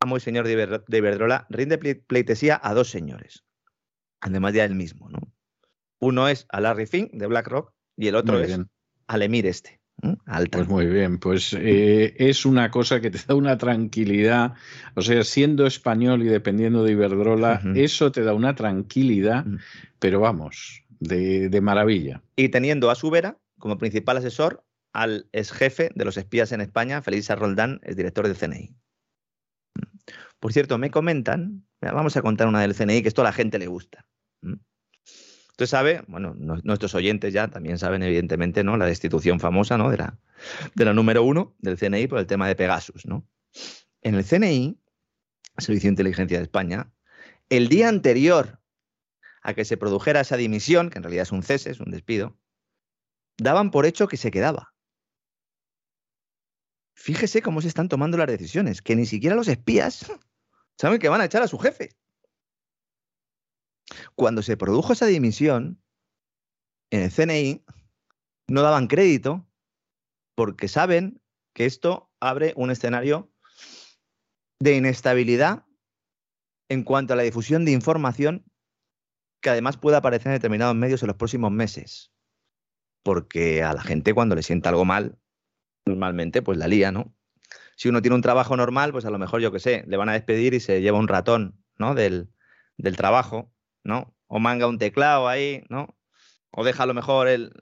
amo 0.00 0.16
y 0.16 0.20
señor 0.20 0.46
de 0.46 0.98
Iberdrola, 0.98 1.46
rinde 1.50 1.78
pleitesía 1.78 2.60
a 2.62 2.74
dos 2.74 2.90
señores, 2.90 3.44
además 4.20 4.52
de 4.52 4.62
a 4.62 4.64
él 4.64 4.74
mismo, 4.74 5.08
¿no? 5.08 5.20
Uno 5.98 6.28
es 6.28 6.46
a 6.50 6.60
Larry 6.60 6.86
Fink 6.86 7.12
de 7.12 7.26
BlackRock 7.26 7.72
y 7.96 8.08
el 8.08 8.16
otro 8.16 8.38
es 8.40 8.58
al 9.06 9.22
Emir 9.22 9.46
este. 9.46 9.80
Alta. 10.26 10.58
Pues 10.58 10.68
muy 10.68 10.86
bien, 10.86 11.18
pues 11.18 11.54
eh, 11.54 12.14
es 12.18 12.44
una 12.44 12.70
cosa 12.70 13.00
que 13.00 13.10
te 13.10 13.18
da 13.26 13.34
una 13.34 13.56
tranquilidad, 13.56 14.52
o 14.94 15.00
sea, 15.00 15.24
siendo 15.24 15.66
español 15.66 16.22
y 16.22 16.26
dependiendo 16.26 16.84
de 16.84 16.92
Iberdrola, 16.92 17.62
uh 17.64 17.68
-huh. 17.68 17.78
eso 17.78 18.12
te 18.12 18.22
da 18.22 18.34
una 18.34 18.54
tranquilidad, 18.54 19.46
uh 19.46 19.52
-huh. 19.52 19.60
pero 19.98 20.20
vamos, 20.20 20.84
de, 21.00 21.48
de, 21.48 21.60
maravilla. 21.62 22.22
Y 22.36 22.50
teniendo 22.50 22.90
a 22.90 22.94
su 22.94 23.10
vera 23.10 23.38
como 23.58 23.78
principal 23.78 24.18
asesor 24.18 24.65
al 24.96 25.28
ex 25.32 25.52
jefe 25.52 25.90
de 25.94 26.04
los 26.06 26.16
espías 26.16 26.52
en 26.52 26.62
España, 26.62 27.02
Félix 27.02 27.28
Roldán, 27.28 27.80
es 27.82 27.96
director 27.96 28.26
del 28.26 28.36
CNI. 28.36 28.74
Por 30.40 30.54
cierto, 30.54 30.78
me 30.78 30.90
comentan, 30.90 31.66
vamos 31.80 32.16
a 32.16 32.22
contar 32.22 32.48
una 32.48 32.62
del 32.62 32.74
CNI, 32.74 33.02
que 33.02 33.08
esto 33.08 33.20
a 33.20 33.24
la 33.24 33.32
gente 33.32 33.58
le 33.58 33.66
gusta. 33.66 34.06
Usted 35.50 35.66
sabe, 35.66 36.02
bueno, 36.06 36.34
nuestros 36.34 36.94
oyentes 36.94 37.32
ya 37.32 37.48
también 37.48 37.78
saben, 37.78 38.02
evidentemente, 38.02 38.64
¿no? 38.64 38.76
La 38.76 38.86
destitución 38.86 39.38
famosa, 39.38 39.76
¿no? 39.76 39.90
De 39.90 39.98
la, 39.98 40.18
de 40.74 40.84
la 40.84 40.94
número 40.94 41.22
uno 41.22 41.54
del 41.58 41.78
CNI 41.78 42.06
por 42.06 42.18
el 42.18 42.26
tema 42.26 42.48
de 42.48 42.56
Pegasus, 42.56 43.06
¿no? 43.06 43.26
En 44.00 44.14
el 44.14 44.24
CNI, 44.24 44.80
Servicio 45.58 45.88
de 45.88 45.92
Inteligencia 45.92 46.38
de 46.38 46.44
España, 46.44 46.90
el 47.50 47.68
día 47.68 47.88
anterior 47.88 48.60
a 49.42 49.54
que 49.54 49.64
se 49.64 49.76
produjera 49.76 50.20
esa 50.20 50.36
dimisión, 50.36 50.90
que 50.90 50.98
en 50.98 51.04
realidad 51.04 51.22
es 51.22 51.32
un 51.32 51.42
cese, 51.42 51.70
es 51.70 51.80
un 51.80 51.90
despido, 51.90 52.38
daban 53.38 53.70
por 53.70 53.86
hecho 53.86 54.08
que 54.08 54.16
se 54.16 54.30
quedaba. 54.30 54.75
Fíjese 56.96 57.42
cómo 57.42 57.60
se 57.60 57.68
están 57.68 57.88
tomando 57.90 58.16
las 58.16 58.26
decisiones, 58.26 58.80
que 58.80 58.96
ni 58.96 59.04
siquiera 59.04 59.36
los 59.36 59.48
espías 59.48 60.10
saben 60.78 60.98
que 60.98 61.10
van 61.10 61.20
a 61.20 61.26
echar 61.26 61.42
a 61.42 61.48
su 61.48 61.58
jefe. 61.58 61.90
Cuando 64.14 64.42
se 64.42 64.56
produjo 64.56 64.94
esa 64.94 65.06
dimisión, 65.06 65.80
en 66.90 67.02
el 67.02 67.12
CNI 67.12 67.64
no 68.48 68.62
daban 68.62 68.88
crédito 68.88 69.46
porque 70.34 70.68
saben 70.68 71.20
que 71.54 71.66
esto 71.66 72.10
abre 72.18 72.54
un 72.56 72.70
escenario 72.70 73.30
de 74.58 74.76
inestabilidad 74.76 75.66
en 76.68 76.82
cuanto 76.82 77.12
a 77.12 77.16
la 77.16 77.22
difusión 77.22 77.64
de 77.64 77.72
información 77.72 78.50
que 79.42 79.50
además 79.50 79.76
puede 79.76 79.98
aparecer 79.98 80.28
en 80.28 80.38
determinados 80.38 80.74
medios 80.74 81.02
en 81.02 81.08
los 81.08 81.16
próximos 81.16 81.52
meses. 81.52 82.10
Porque 83.02 83.62
a 83.62 83.74
la 83.74 83.82
gente 83.82 84.14
cuando 84.14 84.34
le 84.34 84.42
sienta 84.42 84.70
algo 84.70 84.84
mal, 84.84 85.20
normalmente 85.86 86.42
pues 86.42 86.58
la 86.58 86.68
lía, 86.68 86.92
¿no? 86.92 87.14
Si 87.76 87.88
uno 87.88 88.02
tiene 88.02 88.14
un 88.14 88.22
trabajo 88.22 88.56
normal, 88.56 88.92
pues 88.92 89.04
a 89.04 89.10
lo 89.10 89.18
mejor, 89.18 89.40
yo 89.40 89.52
qué 89.52 89.60
sé, 89.60 89.84
le 89.86 89.96
van 89.96 90.08
a 90.08 90.14
despedir 90.14 90.54
y 90.54 90.60
se 90.60 90.80
lleva 90.80 90.98
un 90.98 91.08
ratón, 91.08 91.62
¿no? 91.78 91.94
Del, 91.94 92.28
del 92.76 92.96
trabajo 92.96 93.52
¿no? 93.86 94.14
O 94.26 94.38
manga 94.38 94.66
un 94.66 94.78
teclado 94.78 95.28
ahí, 95.28 95.64
¿no? 95.70 95.96
O 96.50 96.64
deja 96.64 96.82
a 96.82 96.86
lo 96.86 96.94
mejor 96.94 97.28
el, 97.28 97.52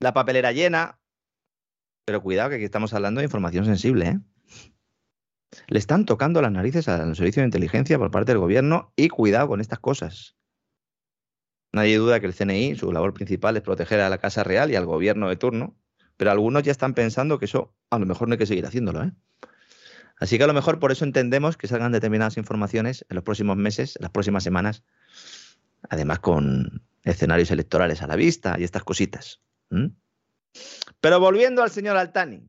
la 0.00 0.14
papelera 0.14 0.52
llena. 0.52 1.00
Pero 2.06 2.22
cuidado 2.22 2.48
que 2.48 2.56
aquí 2.56 2.64
estamos 2.64 2.94
hablando 2.94 3.20
de 3.20 3.26
información 3.26 3.66
sensible, 3.66 4.06
¿eh? 4.06 4.20
Le 5.66 5.78
están 5.78 6.04
tocando 6.04 6.40
las 6.40 6.52
narices 6.52 6.88
al 6.88 7.16
servicio 7.16 7.42
de 7.42 7.46
inteligencia 7.46 7.98
por 7.98 8.10
parte 8.10 8.32
del 8.32 8.38
gobierno 8.38 8.92
y 8.96 9.08
cuidado 9.08 9.48
con 9.48 9.60
estas 9.60 9.78
cosas. 9.78 10.36
Nadie 11.72 11.98
duda 11.98 12.20
que 12.20 12.26
el 12.26 12.34
CNI, 12.34 12.76
su 12.76 12.92
labor 12.92 13.12
principal 13.14 13.56
es 13.56 13.62
proteger 13.62 14.00
a 14.00 14.08
la 14.08 14.18
Casa 14.18 14.44
Real 14.44 14.70
y 14.70 14.76
al 14.76 14.86
gobierno 14.86 15.28
de 15.28 15.36
turno, 15.36 15.76
pero 16.18 16.30
algunos 16.30 16.62
ya 16.62 16.72
están 16.72 16.92
pensando 16.92 17.38
que 17.38 17.46
eso 17.46 17.72
a 17.88 17.98
lo 17.98 18.04
mejor 18.04 18.28
no 18.28 18.34
hay 18.34 18.38
que 18.38 18.46
seguir 18.46 18.66
haciéndolo, 18.66 19.02
¿eh? 19.04 19.12
Así 20.20 20.36
que 20.36 20.44
a 20.44 20.48
lo 20.48 20.52
mejor 20.52 20.80
por 20.80 20.90
eso 20.92 21.04
entendemos 21.04 21.56
que 21.56 21.68
salgan 21.68 21.92
determinadas 21.92 22.36
informaciones 22.36 23.06
en 23.08 23.14
los 23.14 23.24
próximos 23.24 23.56
meses, 23.56 23.96
en 23.96 24.02
las 24.02 24.10
próximas 24.10 24.42
semanas, 24.42 24.82
además 25.88 26.18
con 26.18 26.82
escenarios 27.04 27.52
electorales 27.52 28.02
a 28.02 28.08
la 28.08 28.16
vista 28.16 28.56
y 28.58 28.64
estas 28.64 28.82
cositas. 28.82 29.40
Pero 31.00 31.20
volviendo 31.20 31.62
al 31.62 31.70
señor 31.70 31.96
Altani, 31.96 32.48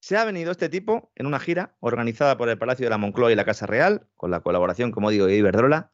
se 0.00 0.16
ha 0.16 0.24
venido 0.24 0.50
este 0.50 0.68
tipo 0.68 1.12
en 1.14 1.26
una 1.26 1.38
gira 1.38 1.76
organizada 1.78 2.36
por 2.36 2.48
el 2.48 2.58
Palacio 2.58 2.84
de 2.86 2.90
la 2.90 2.98
Moncloa 2.98 3.30
y 3.30 3.36
la 3.36 3.44
Casa 3.44 3.66
Real, 3.66 4.08
con 4.16 4.32
la 4.32 4.40
colaboración, 4.40 4.90
como 4.90 5.10
digo, 5.10 5.26
de 5.26 5.36
Iberdrola, 5.36 5.92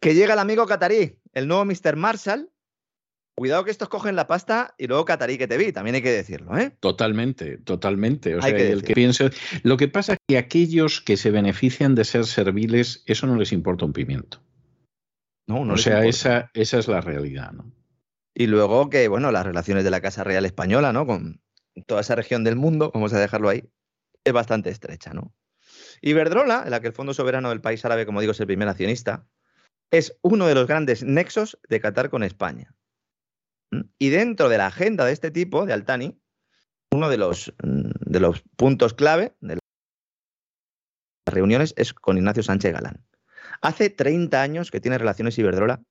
que 0.00 0.14
llega 0.16 0.32
el 0.32 0.40
amigo 0.40 0.66
Catarí, 0.66 1.20
el 1.32 1.46
nuevo 1.46 1.64
Mr. 1.64 1.94
Marshall. 1.94 2.50
Cuidado 3.34 3.64
que 3.64 3.70
estos 3.70 3.88
cogen 3.88 4.14
la 4.14 4.26
pasta 4.26 4.74
y 4.76 4.86
luego 4.86 5.06
Catarí 5.06 5.38
que 5.38 5.48
te 5.48 5.56
vi, 5.56 5.72
también 5.72 5.94
hay 5.94 6.02
que 6.02 6.10
decirlo, 6.10 6.56
¿eh? 6.58 6.76
Totalmente, 6.80 7.56
totalmente. 7.58 8.36
O 8.36 8.42
sea, 8.42 8.50
el 8.50 8.82
que 8.82 8.92
piense. 8.92 9.30
Lo 9.62 9.78
que 9.78 9.88
pasa 9.88 10.12
es 10.12 10.18
que 10.28 10.36
aquellos 10.36 11.00
que 11.00 11.16
se 11.16 11.30
benefician 11.30 11.94
de 11.94 12.04
ser 12.04 12.26
serviles, 12.26 13.02
eso 13.06 13.26
no 13.26 13.36
les 13.36 13.52
importa 13.52 13.86
un 13.86 13.94
pimiento. 13.94 14.42
No, 15.46 15.64
no 15.64 15.74
o 15.74 15.78
sea, 15.78 16.04
esa, 16.04 16.50
esa 16.52 16.78
es 16.78 16.88
la 16.88 17.00
realidad, 17.00 17.52
¿no? 17.52 17.72
Y 18.34 18.46
luego 18.46 18.90
que, 18.90 19.08
bueno, 19.08 19.32
las 19.32 19.44
relaciones 19.44 19.84
de 19.84 19.90
la 19.90 20.00
Casa 20.00 20.24
Real 20.24 20.44
Española, 20.44 20.92
¿no? 20.92 21.06
Con 21.06 21.40
toda 21.86 22.02
esa 22.02 22.14
región 22.14 22.44
del 22.44 22.56
mundo, 22.56 22.90
vamos 22.92 23.12
a 23.14 23.20
dejarlo 23.20 23.48
ahí, 23.48 23.64
es 24.24 24.32
bastante 24.32 24.70
estrecha, 24.70 25.12
¿no? 25.14 25.34
Iberdrola, 26.02 26.62
en 26.64 26.70
la 26.70 26.80
que 26.80 26.88
el 26.88 26.92
Fondo 26.92 27.14
Soberano 27.14 27.48
del 27.48 27.60
país 27.60 27.84
árabe, 27.84 28.04
como 28.06 28.20
digo, 28.20 28.32
es 28.32 28.40
el 28.40 28.46
primer 28.46 28.68
accionista, 28.68 29.26
es 29.90 30.18
uno 30.22 30.46
de 30.46 30.54
los 30.54 30.66
grandes 30.66 31.02
nexos 31.02 31.58
de 31.68 31.80
Qatar 31.80 32.10
con 32.10 32.22
España. 32.22 32.74
¿Mm? 33.72 33.80
Y 33.98 34.10
dentro 34.10 34.48
de 34.48 34.58
la 34.58 34.68
agenda 34.68 35.04
de 35.04 35.12
este 35.12 35.32
tipo, 35.32 35.66
de 35.66 35.72
Altani, 35.72 36.20
uno 36.92 37.08
de 37.08 37.16
los, 37.16 37.52
mm, 37.62 37.90
de 38.00 38.20
los 38.20 38.44
puntos 38.56 38.94
clave 38.94 39.34
de 39.40 39.54
las 41.26 41.34
reuniones 41.34 41.74
es 41.76 41.92
con 41.92 42.18
Ignacio 42.18 42.44
Sánchez 42.44 42.72
Galán. 42.72 43.04
Hace 43.60 43.90
30 43.90 44.40
años 44.40 44.70
que 44.70 44.80
tiene 44.80 44.98
relaciones 44.98 45.38
Iberdrola 45.38 45.82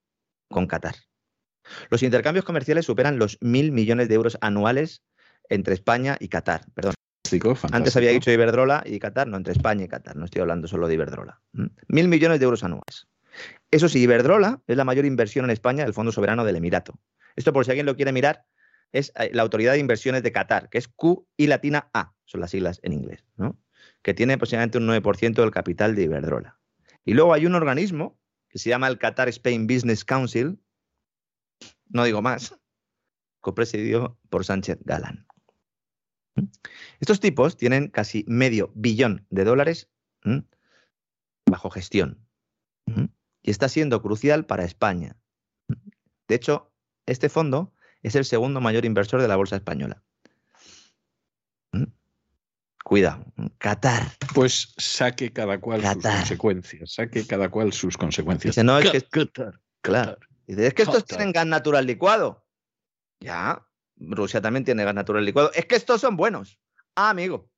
con 0.50 0.68
Qatar. 0.68 0.96
Los 1.90 2.04
intercambios 2.04 2.46
comerciales 2.46 2.86
superan 2.86 3.18
los 3.18 3.38
mil 3.42 3.72
millones 3.72 4.10
de 4.10 4.16
euros 4.16 4.38
anuales 4.42 5.04
entre 5.50 5.74
España 5.74 6.18
y 6.20 6.28
Qatar. 6.28 6.66
Perdón. 6.74 6.94
Antes 7.72 7.96
había 7.96 8.12
dicho 8.12 8.30
Iberdrola 8.30 8.84
y 8.86 9.00
Qatar, 9.00 9.28
no, 9.28 9.38
entre 9.38 9.54
España 9.54 9.86
y 9.86 9.88
Qatar. 9.88 10.18
No 10.18 10.26
estoy 10.26 10.42
hablando 10.42 10.68
solo 10.68 10.88
de 10.88 10.96
Iberdrola. 10.96 11.42
Mil 11.88 12.08
millones 12.08 12.40
de 12.40 12.46
euros 12.46 12.64
anuales. 12.64 13.08
Eso 13.70 13.88
sí, 13.88 14.02
Iberdrola 14.02 14.62
es 14.68 14.76
la 14.76 14.84
mayor 14.84 15.06
inversión 15.06 15.46
en 15.46 15.52
España 15.52 15.86
del 15.86 15.94
Fondo 15.94 16.12
Soberano 16.12 16.44
del 16.44 16.58
Emirato. 16.58 17.00
Esto, 17.36 17.54
por 17.54 17.66
si 17.66 17.72
alguien 17.72 17.86
lo 17.86 17.96
quiere 17.96 18.12
mirar, 18.12 18.46
es 18.92 19.12
eh, 19.16 19.32
la 19.34 19.44
Autoridad 19.44 19.74
de 19.74 19.80
Inversiones 19.80 20.24
de 20.24 20.32
Qatar, 20.32 20.70
que 20.70 20.78
es 20.78 20.88
Q 20.88 21.28
y 21.38 21.48
latina 21.48 21.90
A, 21.94 22.14
son 22.26 22.42
las 22.42 22.52
siglas 22.52 22.80
en 22.84 22.94
inglés, 22.94 23.26
¿no? 23.36 23.60
que 24.02 24.14
tiene 24.14 24.34
aproximadamente 24.34 24.78
un 24.78 24.88
9% 24.88 25.34
del 25.36 25.52
capital 25.52 25.96
de 25.96 26.04
Iberdrola. 26.04 26.60
Y 27.06 27.14
luego 27.14 27.34
hay 27.34 27.46
un 27.46 27.56
organismo 27.56 28.20
que 28.50 28.60
se 28.60 28.70
llama 28.70 28.88
el 28.88 29.00
Qatar 29.00 29.30
Spain 29.30 29.68
Business 29.68 30.06
Council, 30.06 30.60
no 31.90 32.04
digo 32.04 32.22
más, 32.22 32.56
copresidido 33.40 34.20
por 34.30 34.46
Sánchez 34.46 34.80
Galán. 34.82 35.26
Estos 37.00 37.20
tipos 37.20 37.58
tienen 37.58 37.90
casi 37.90 38.24
medio 38.28 38.72
billón 38.76 39.26
de 39.30 39.44
dólares 39.44 39.90
bajo 41.46 41.70
gestión 41.70 42.26
y 43.42 43.52
está 43.52 43.70
siendo 43.70 44.02
crucial 44.02 44.46
para 44.46 44.64
España. 44.64 45.18
De 46.28 46.36
hecho, 46.36 46.71
este 47.12 47.30
fondo 47.30 47.74
es 48.02 48.16
el 48.16 48.26
segundo 48.26 48.62
mayor 48.62 48.86
inversor 48.86 49.22
de 49.22 49.28
la 49.28 49.36
bolsa 49.36 49.56
española. 49.56 50.04
Cuidado, 52.84 53.26
Qatar. 53.58 54.12
Pues 54.34 54.74
saque 54.78 55.32
cada 55.32 55.60
cual 55.60 55.82
sus 55.84 56.02
consecuencias, 56.02 56.94
saque 56.94 57.28
cada 57.28 57.50
cual 57.50 57.72
sus 57.74 57.96
consecuencias. 57.96 58.56
Dice, 58.56 58.64
no, 58.64 58.80
es 58.80 58.90
que, 58.90 59.02
Qatar, 59.02 59.60
claro. 59.82 60.18
Dice, 60.48 60.68
es 60.68 60.74
que 60.74 60.82
estos 60.84 61.06
tienen 61.06 61.32
gas 61.32 61.46
natural 61.46 61.86
licuado. 61.86 62.46
Ya, 63.20 63.66
Rusia 63.98 64.42
también 64.42 64.66
tiene 64.66 64.84
gas 64.84 64.96
natural 64.96 65.24
licuado. 65.24 65.52
Es 65.54 65.66
que 65.66 65.76
estos 65.76 66.02
son 66.02 66.18
buenos. 66.18 66.60
Ah, 66.96 67.10
amigo. 67.12 67.50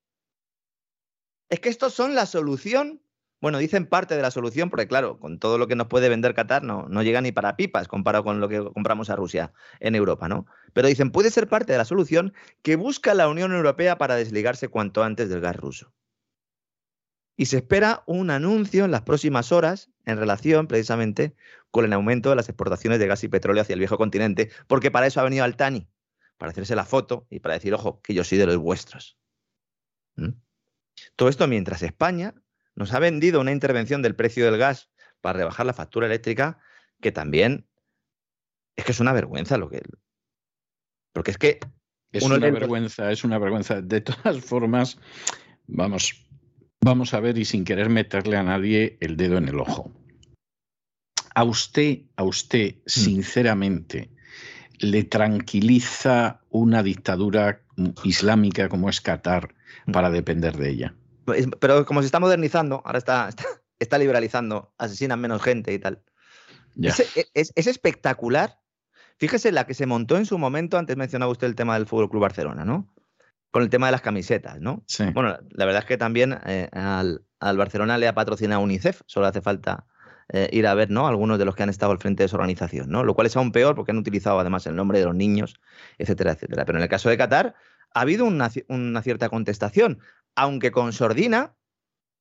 Es 1.49 1.59
que 1.59 1.69
estos 1.69 1.93
son 1.93 2.15
la 2.15 2.25
solución. 2.25 3.02
Bueno, 3.43 3.57
dicen 3.57 3.87
parte 3.87 4.15
de 4.15 4.21
la 4.21 4.31
solución, 4.31 4.69
porque 4.69 4.87
claro, 4.87 5.19
con 5.19 5.37
todo 5.37 5.57
lo 5.57 5.67
que 5.67 5.75
nos 5.75 5.87
puede 5.87 6.07
vender 6.07 6.33
Qatar 6.33 6.63
no, 6.63 6.87
no 6.87 7.03
llega 7.03 7.19
ni 7.19 7.33
para 7.33 7.57
pipas 7.57 7.89
comparado 7.89 8.23
con 8.23 8.39
lo 8.39 8.47
que 8.47 8.63
compramos 8.63 9.09
a 9.09 9.17
Rusia 9.17 9.51
en 9.81 9.95
Europa, 9.95 10.29
¿no? 10.29 10.45
Pero 10.71 10.87
dicen, 10.87 11.11
puede 11.11 11.29
ser 11.29 11.49
parte 11.49 11.73
de 11.73 11.77
la 11.77 11.83
solución 11.83 12.33
que 12.61 12.77
busca 12.77 13.13
la 13.13 13.27
Unión 13.27 13.51
Europea 13.51 13.97
para 13.97 14.15
desligarse 14.15 14.69
cuanto 14.69 15.03
antes 15.03 15.27
del 15.27 15.41
gas 15.41 15.57
ruso. 15.57 15.91
Y 17.35 17.47
se 17.47 17.57
espera 17.57 18.03
un 18.05 18.29
anuncio 18.29 18.85
en 18.85 18.91
las 18.91 19.01
próximas 19.01 19.51
horas 19.51 19.91
en 20.05 20.17
relación 20.17 20.67
precisamente 20.67 21.35
con 21.69 21.83
el 21.83 21.91
aumento 21.91 22.29
de 22.29 22.37
las 22.37 22.47
exportaciones 22.47 22.97
de 22.99 23.07
gas 23.07 23.25
y 23.25 23.27
petróleo 23.27 23.63
hacia 23.63 23.73
el 23.73 23.79
viejo 23.79 23.97
continente, 23.97 24.51
porque 24.67 24.89
para 24.89 25.07
eso 25.07 25.19
ha 25.19 25.23
venido 25.25 25.43
Altani, 25.43 25.89
para 26.37 26.53
hacerse 26.53 26.77
la 26.77 26.85
foto 26.85 27.27
y 27.29 27.41
para 27.41 27.55
decir, 27.55 27.73
ojo, 27.73 28.01
que 28.03 28.13
yo 28.13 28.23
soy 28.23 28.37
de 28.37 28.45
los 28.45 28.55
vuestros. 28.55 29.17
Todo 31.17 31.27
esto 31.27 31.45
mientras 31.49 31.83
España 31.83 32.35
nos 32.75 32.93
ha 32.93 32.99
vendido 32.99 33.41
una 33.41 33.51
intervención 33.51 34.01
del 34.01 34.15
precio 34.15 34.45
del 34.45 34.57
gas 34.57 34.89
para 35.21 35.37
rebajar 35.37 35.65
la 35.65 35.73
factura 35.73 36.07
eléctrica 36.07 36.59
que 37.01 37.11
también 37.11 37.67
es 38.75 38.85
que 38.85 38.91
es 38.91 38.99
una 38.99 39.13
vergüenza 39.13 39.57
lo 39.57 39.69
que... 39.69 39.81
Porque 41.13 41.31
es 41.31 41.37
que... 41.37 41.59
Es 42.11 42.23
una 42.23 42.37
vergüenza, 42.37 43.11
es 43.11 43.23
una 43.23 43.39
vergüenza. 43.39 43.81
De 43.81 44.01
todas 44.01 44.39
formas, 44.45 44.99
vamos, 45.67 46.25
vamos 46.81 47.13
a 47.13 47.19
ver 47.19 47.37
y 47.37 47.45
sin 47.45 47.65
querer 47.65 47.89
meterle 47.89 48.37
a 48.37 48.43
nadie 48.43 48.97
el 49.01 49.17
dedo 49.17 49.37
en 49.37 49.47
el 49.47 49.59
ojo. 49.59 49.91
A 51.35 51.43
usted, 51.43 52.03
a 52.15 52.23
usted, 52.23 52.75
mm. 52.75 52.81
sinceramente, 52.85 54.11
le 54.79 55.03
tranquiliza 55.03 56.41
una 56.49 56.83
dictadura 56.83 57.63
islámica 58.03 58.69
como 58.69 58.89
es 58.89 59.01
Qatar 59.01 59.55
para 59.91 60.09
depender 60.09 60.55
de 60.57 60.69
ella. 60.69 60.95
Pero 61.59 61.85
como 61.85 62.01
se 62.01 62.07
está 62.07 62.19
modernizando, 62.19 62.81
ahora 62.85 62.97
está, 62.99 63.29
está, 63.79 63.97
liberalizando, 63.97 64.73
asesinan 64.77 65.19
menos 65.19 65.41
gente 65.41 65.73
y 65.73 65.79
tal. 65.79 66.03
Es, 67.33 67.51
espectacular. 67.55 68.59
Fíjese 69.17 69.51
la 69.51 69.65
que 69.65 69.73
se 69.73 69.85
montó 69.85 70.17
en 70.17 70.25
su 70.25 70.37
momento, 70.37 70.77
antes 70.77 70.97
mencionaba 70.97 71.31
usted 71.31 71.47
el 71.47 71.55
tema 71.55 71.75
del 71.75 71.85
Fútbol 71.85 72.09
Club 72.09 72.23
Barcelona, 72.23 72.65
¿no? 72.65 72.91
Con 73.51 73.61
el 73.61 73.69
tema 73.69 73.85
de 73.85 73.91
las 73.91 74.01
camisetas, 74.01 74.59
¿no? 74.59 74.83
Sí. 74.87 75.05
Bueno, 75.13 75.37
la 75.51 75.65
verdad 75.65 75.83
es 75.83 75.87
que 75.87 75.97
también 75.97 76.39
eh, 76.45 76.69
al, 76.73 77.23
al, 77.39 77.57
Barcelona 77.57 77.99
le 77.99 78.07
ha 78.07 78.15
patrocinado 78.15 78.61
UNICEF, 78.61 79.01
solo 79.05 79.27
hace 79.27 79.41
falta 79.41 79.85
eh, 80.29 80.49
ir 80.51 80.65
a 80.67 80.73
ver 80.73 80.89
¿no? 80.89 81.07
algunos 81.07 81.37
de 81.37 81.45
los 81.45 81.55
que 81.55 81.63
han 81.63 81.69
estado 81.69 81.91
al 81.91 81.99
frente 81.99 82.23
de 82.23 82.29
su 82.29 82.35
organización, 82.35 82.89
¿no? 82.89 83.03
lo 83.03 83.13
cual 83.13 83.27
es 83.27 83.35
aún 83.35 83.51
peor 83.51 83.75
porque 83.75 83.91
han 83.91 83.97
utilizado 83.97 84.39
además 84.39 84.65
el 84.65 84.75
nombre 84.75 84.99
de 84.99 85.05
los 85.05 85.15
niños, 85.15 85.59
etcétera, 85.97 86.31
etcétera. 86.31 86.65
Pero 86.65 86.79
en 86.79 86.83
el 86.83 86.89
caso 86.89 87.09
de 87.09 87.17
Qatar 87.17 87.55
ha 87.93 88.01
habido 88.01 88.25
una, 88.25 88.49
cierta 89.01 89.29
contestación, 89.29 89.99
aunque 90.35 90.71
con 90.71 90.93
sordina, 90.93 91.55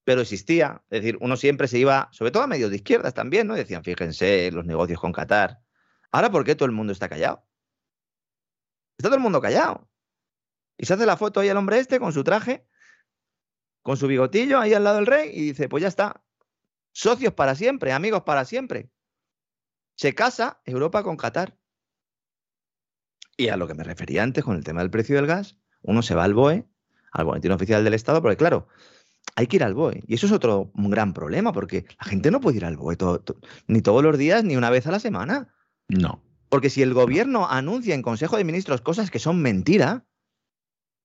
pero 0.04 0.20
existía. 0.20 0.82
Es 0.90 1.02
decir, 1.02 1.18
uno 1.20 1.36
siempre 1.36 1.68
se 1.68 1.78
iba, 1.78 2.08
sobre 2.12 2.30
todo 2.30 2.42
a 2.42 2.46
medios 2.46 2.70
de 2.70 2.76
izquierdas 2.76 3.14
también, 3.14 3.46
¿no? 3.46 3.54
Decían, 3.54 3.84
fíjense, 3.84 4.50
los 4.52 4.64
negocios 4.64 5.00
con 5.00 5.12
Qatar. 5.12 5.60
Ahora, 6.10 6.30
¿por 6.30 6.44
qué 6.44 6.54
todo 6.54 6.66
el 6.66 6.72
mundo 6.72 6.92
está 6.92 7.08
callado? 7.08 7.46
Está 8.98 9.08
todo 9.08 9.16
el 9.16 9.22
mundo 9.22 9.40
callado. 9.40 9.88
Y 10.76 10.86
se 10.86 10.94
hace 10.94 11.06
la 11.06 11.16
foto 11.16 11.40
ahí 11.40 11.48
al 11.48 11.56
hombre 11.56 11.78
este 11.78 12.00
con 12.00 12.12
su 12.12 12.24
traje, 12.24 12.66
con 13.82 13.96
su 13.96 14.06
bigotillo 14.06 14.58
ahí 14.58 14.74
al 14.74 14.84
lado 14.84 14.96
del 14.96 15.06
rey 15.06 15.30
y 15.32 15.42
dice, 15.42 15.68
pues 15.68 15.82
ya 15.82 15.88
está, 15.88 16.22
Socios 16.92 17.32
para 17.32 17.54
siempre, 17.54 17.92
amigos 17.92 18.22
para 18.22 18.44
siempre. 18.44 18.90
Se 19.96 20.14
casa 20.14 20.60
Europa 20.64 21.02
con 21.02 21.16
Qatar. 21.16 21.58
Y 23.36 23.48
a 23.48 23.56
lo 23.56 23.66
que 23.66 23.74
me 23.74 23.82
refería 23.82 24.22
antes 24.22 24.44
con 24.44 24.56
el 24.56 24.64
tema 24.64 24.80
del 24.80 24.90
precio 24.90 25.16
del 25.16 25.26
gas, 25.26 25.56
uno 25.80 26.02
se 26.02 26.14
va 26.14 26.24
al 26.24 26.34
BOE, 26.34 26.68
al 27.12 27.24
boletín 27.24 27.52
oficial 27.52 27.84
del 27.84 27.94
Estado, 27.94 28.20
porque 28.20 28.36
claro, 28.36 28.66
hay 29.36 29.46
que 29.46 29.56
ir 29.56 29.64
al 29.64 29.74
BOE. 29.74 30.02
Y 30.06 30.14
eso 30.14 30.26
es 30.26 30.32
otro 30.32 30.70
gran 30.74 31.14
problema, 31.14 31.52
porque 31.52 31.86
la 31.98 32.04
gente 32.04 32.30
no 32.30 32.40
puede 32.40 32.58
ir 32.58 32.64
al 32.64 32.76
BOE 32.76 32.96
ni 33.66 33.80
todos 33.82 34.02
los 34.02 34.18
días, 34.18 34.44
ni 34.44 34.56
una 34.56 34.70
vez 34.70 34.86
a 34.86 34.90
la 34.90 35.00
semana. 35.00 35.54
No. 35.88 36.22
Porque 36.48 36.70
si 36.70 36.82
el 36.82 36.92
gobierno 36.92 37.48
anuncia 37.48 37.94
en 37.94 38.02
Consejo 38.02 38.36
de 38.36 38.44
Ministros 38.44 38.80
cosas 38.80 39.10
que 39.10 39.18
son 39.18 39.40
mentira, 39.40 40.04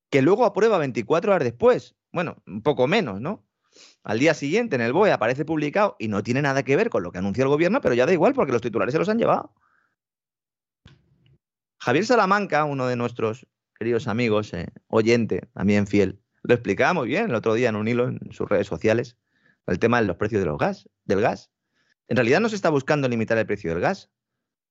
que 0.10 0.22
luego 0.22 0.46
aprueba 0.46 0.78
24 0.78 1.34
horas 1.34 1.44
después, 1.44 1.96
bueno, 2.12 2.42
un 2.48 2.62
poco 2.62 2.88
menos, 2.88 3.22
¿no? 3.22 3.46
Al 4.04 4.20
día 4.20 4.34
siguiente 4.34 4.76
en 4.76 4.82
el 4.82 4.94
BOE 4.94 5.12
aparece 5.12 5.46
publicado 5.46 5.96
y 6.00 6.08
no 6.08 6.24
tiene 6.24 6.42
nada 6.42 6.64
que 6.64 6.76
ver 6.76 6.90
con 6.90 7.04
lo 7.04 7.12
que 7.12 7.20
anunció 7.20 7.44
el 7.44 7.50
gobierno, 7.50 7.82
pero 7.82 7.94
ya 7.94 8.06
da 8.06 8.14
igual 8.14 8.34
porque 8.34 8.52
los 8.52 8.62
titulares 8.62 8.94
se 8.94 9.00
los 9.00 9.10
han 9.10 9.20
llevado. 9.20 9.54
Javier 11.80 12.06
Salamanca, 12.06 12.66
uno 12.66 12.88
de 12.88 12.96
nuestros 12.96 13.46
queridos 13.78 14.08
amigos, 14.08 14.54
eh, 14.54 14.68
oyente, 14.88 15.50
también 15.54 15.88
fiel, 15.88 16.20
lo 16.44 16.54
explicaba 16.54 16.94
muy 16.94 17.08
bien 17.08 17.26
el 17.30 17.36
otro 17.36 17.54
día 17.54 17.70
en 17.70 17.76
un 17.76 17.88
hilo 17.88 18.08
en 18.08 18.32
sus 18.32 18.48
redes 18.48 18.68
sociales, 18.68 19.18
el 19.66 19.80
tema 19.80 20.00
de 20.02 20.08
los 20.08 20.18
precios 20.18 20.42
de 20.42 20.46
los 20.46 20.58
gas, 20.58 20.90
del 21.04 21.22
gas. 21.22 21.52
En 22.08 22.16
realidad 22.16 22.40
no 22.40 22.50
se 22.50 22.56
está 22.56 22.70
buscando 22.70 23.10
limitar 23.10 23.38
el 23.38 23.46
precio 23.46 23.72
del 23.72 23.82
gas. 23.82 24.10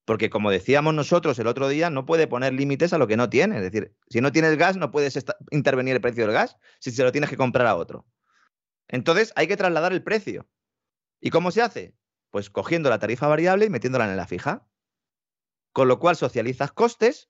Porque 0.06 0.30
como 0.30 0.52
decíamos 0.52 0.94
nosotros 0.94 1.38
el 1.40 1.48
otro 1.48 1.68
día, 1.68 1.90
no 1.90 2.06
puede 2.06 2.28
poner 2.28 2.52
límites 2.52 2.92
a 2.92 2.98
lo 2.98 3.08
que 3.08 3.16
no 3.16 3.28
tiene. 3.28 3.56
Es 3.56 3.62
decir, 3.62 3.94
si 4.08 4.20
no 4.20 4.30
tienes 4.30 4.56
gas, 4.56 4.76
no 4.76 4.92
puedes 4.92 5.22
intervenir 5.50 5.96
el 5.96 6.00
precio 6.00 6.24
del 6.24 6.32
gas 6.32 6.56
si 6.78 6.92
se 6.92 7.02
lo 7.02 7.10
tienes 7.10 7.28
que 7.28 7.36
comprar 7.36 7.66
a 7.66 7.74
otro. 7.74 8.06
Entonces 8.88 9.32
hay 9.34 9.48
que 9.48 9.56
trasladar 9.56 9.92
el 9.92 10.04
precio. 10.04 10.48
¿Y 11.20 11.30
cómo 11.30 11.50
se 11.50 11.60
hace? 11.60 11.96
Pues 12.30 12.50
cogiendo 12.50 12.88
la 12.88 13.00
tarifa 13.00 13.26
variable 13.26 13.66
y 13.66 13.70
metiéndola 13.70 14.08
en 14.08 14.16
la 14.16 14.28
fija. 14.28 14.66
Con 15.72 15.88
lo 15.88 15.98
cual 15.98 16.14
socializas 16.14 16.70
costes 16.70 17.28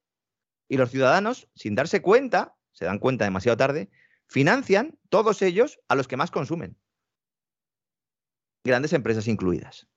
y 0.69 0.77
los 0.77 0.91
ciudadanos, 0.91 1.49
sin 1.55 1.75
darse 1.75 2.03
cuenta, 2.03 2.57
se 2.73 2.85
dan 2.85 2.99
cuenta 2.99 3.25
demasiado 3.25 3.57
tarde, 3.57 3.91
financian 4.27 4.99
todos 5.09 5.43
ellos 5.43 5.79
a 5.89 5.95
los 5.95 6.09
que 6.09 6.17
más 6.17 6.31
consumen. 6.31 6.77
Grandes 8.64 8.93
empresas 8.93 9.29
incluidas. 9.29 9.89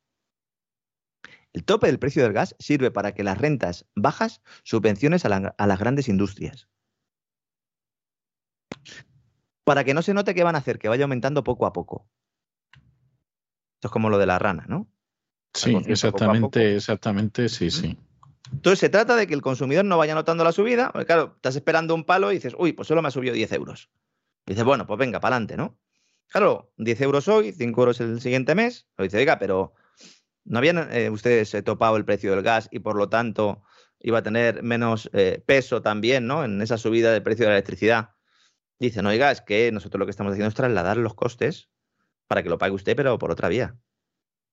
El 1.52 1.66
tope 1.66 1.88
del 1.88 1.98
precio 1.98 2.22
del 2.22 2.34
gas 2.34 2.56
sirve 2.60 2.92
para 2.92 3.14
que 3.14 3.24
las 3.24 3.38
rentas 3.38 3.88
bajas 3.96 4.42
subvenciones 4.64 5.26
a, 5.26 5.56
a 5.58 5.68
las 5.68 5.80
grandes 5.80 6.08
industrias. 6.08 6.70
Para 9.64 9.84
que 9.84 9.94
no 9.94 10.02
se 10.02 10.14
note 10.14 10.36
qué 10.36 10.44
van 10.44 10.56
a 10.56 10.60
hacer, 10.60 10.78
que 10.78 10.90
vaya 10.90 11.06
aumentando 11.06 11.44
poco 11.44 11.66
a 11.66 11.74
poco. 11.74 12.08
Esto 12.72 13.88
es 13.88 13.92
como 13.92 14.10
lo 14.10 14.18
de 14.18 14.26
la 14.26 14.38
rana, 14.38 14.66
¿no? 14.68 14.88
Sí, 15.54 15.76
exactamente, 15.88 16.76
exactamente, 16.76 17.50
sí, 17.50 17.72
sí. 17.72 17.98
Entonces 18.52 18.80
se 18.80 18.90
trata 18.90 19.16
de 19.16 19.28
que 19.28 19.34
el 19.34 19.42
consumidor 19.42 19.86
no 19.86 19.98
vaya 19.98 20.16
notando 20.16 20.44
la 20.44 20.52
subida, 20.52 20.92
claro, 21.06 21.34
estás 21.36 21.56
esperando 21.56 21.94
un 21.94 22.04
palo 22.04 22.32
y 22.32 22.36
dices, 22.36 22.56
uy, 22.58 22.74
pues 22.74 22.88
solo 22.88 23.02
me 23.02 23.10
ha 23.10 23.12
subido 23.12 23.34
10 23.34 23.52
euros. 23.54 23.90
Y 24.46 24.52
dices, 24.52 24.66
bueno, 24.66 24.88
pues 24.88 24.98
venga, 24.98 25.20
para 25.20 25.36
adelante, 25.36 25.58
¿no? 25.58 25.78
Claro, 26.28 26.72
10 26.78 27.02
euros 27.02 27.28
hoy, 27.28 27.52
5 27.52 27.82
euros 27.82 28.00
el 28.02 28.22
siguiente 28.22 28.56
mes. 28.56 28.88
Lo 28.98 29.04
dice, 29.04 29.18
oiga, 29.18 29.40
pero 29.40 29.74
¿no 30.46 30.58
habían 30.58 30.92
eh, 30.92 31.10
ustedes 31.10 31.54
eh, 31.54 31.62
topado 31.62 31.98
el 31.98 32.06
precio 32.06 32.32
del 32.32 32.42
gas 32.42 32.68
y 32.72 32.80
por 32.80 32.96
lo 32.96 33.10
tanto 33.10 33.64
iba 34.00 34.20
a 34.20 34.24
tener 34.24 34.64
menos 34.64 35.10
eh, 35.14 35.44
peso 35.46 35.82
también, 35.82 36.28
¿no? 36.28 36.44
En 36.44 36.62
esa 36.62 36.78
subida 36.78 37.12
del 37.12 37.24
precio 37.24 37.46
de 37.46 37.50
la 37.50 37.56
electricidad. 37.56 38.12
Dicen, 38.80 39.06
oiga, 39.06 39.32
es 39.32 39.42
que 39.42 39.72
nosotros 39.72 40.00
lo 40.00 40.06
que 40.06 40.12
estamos 40.12 40.32
haciendo 40.32 40.50
es 40.50 40.56
trasladar 40.56 40.98
los 40.98 41.16
costes 41.16 41.70
para 42.28 42.44
que 42.44 42.50
lo 42.50 42.58
pague 42.58 42.74
usted, 42.74 42.96
pero 42.96 43.18
por 43.20 43.32
otra 43.32 43.50
vía. 43.50 43.78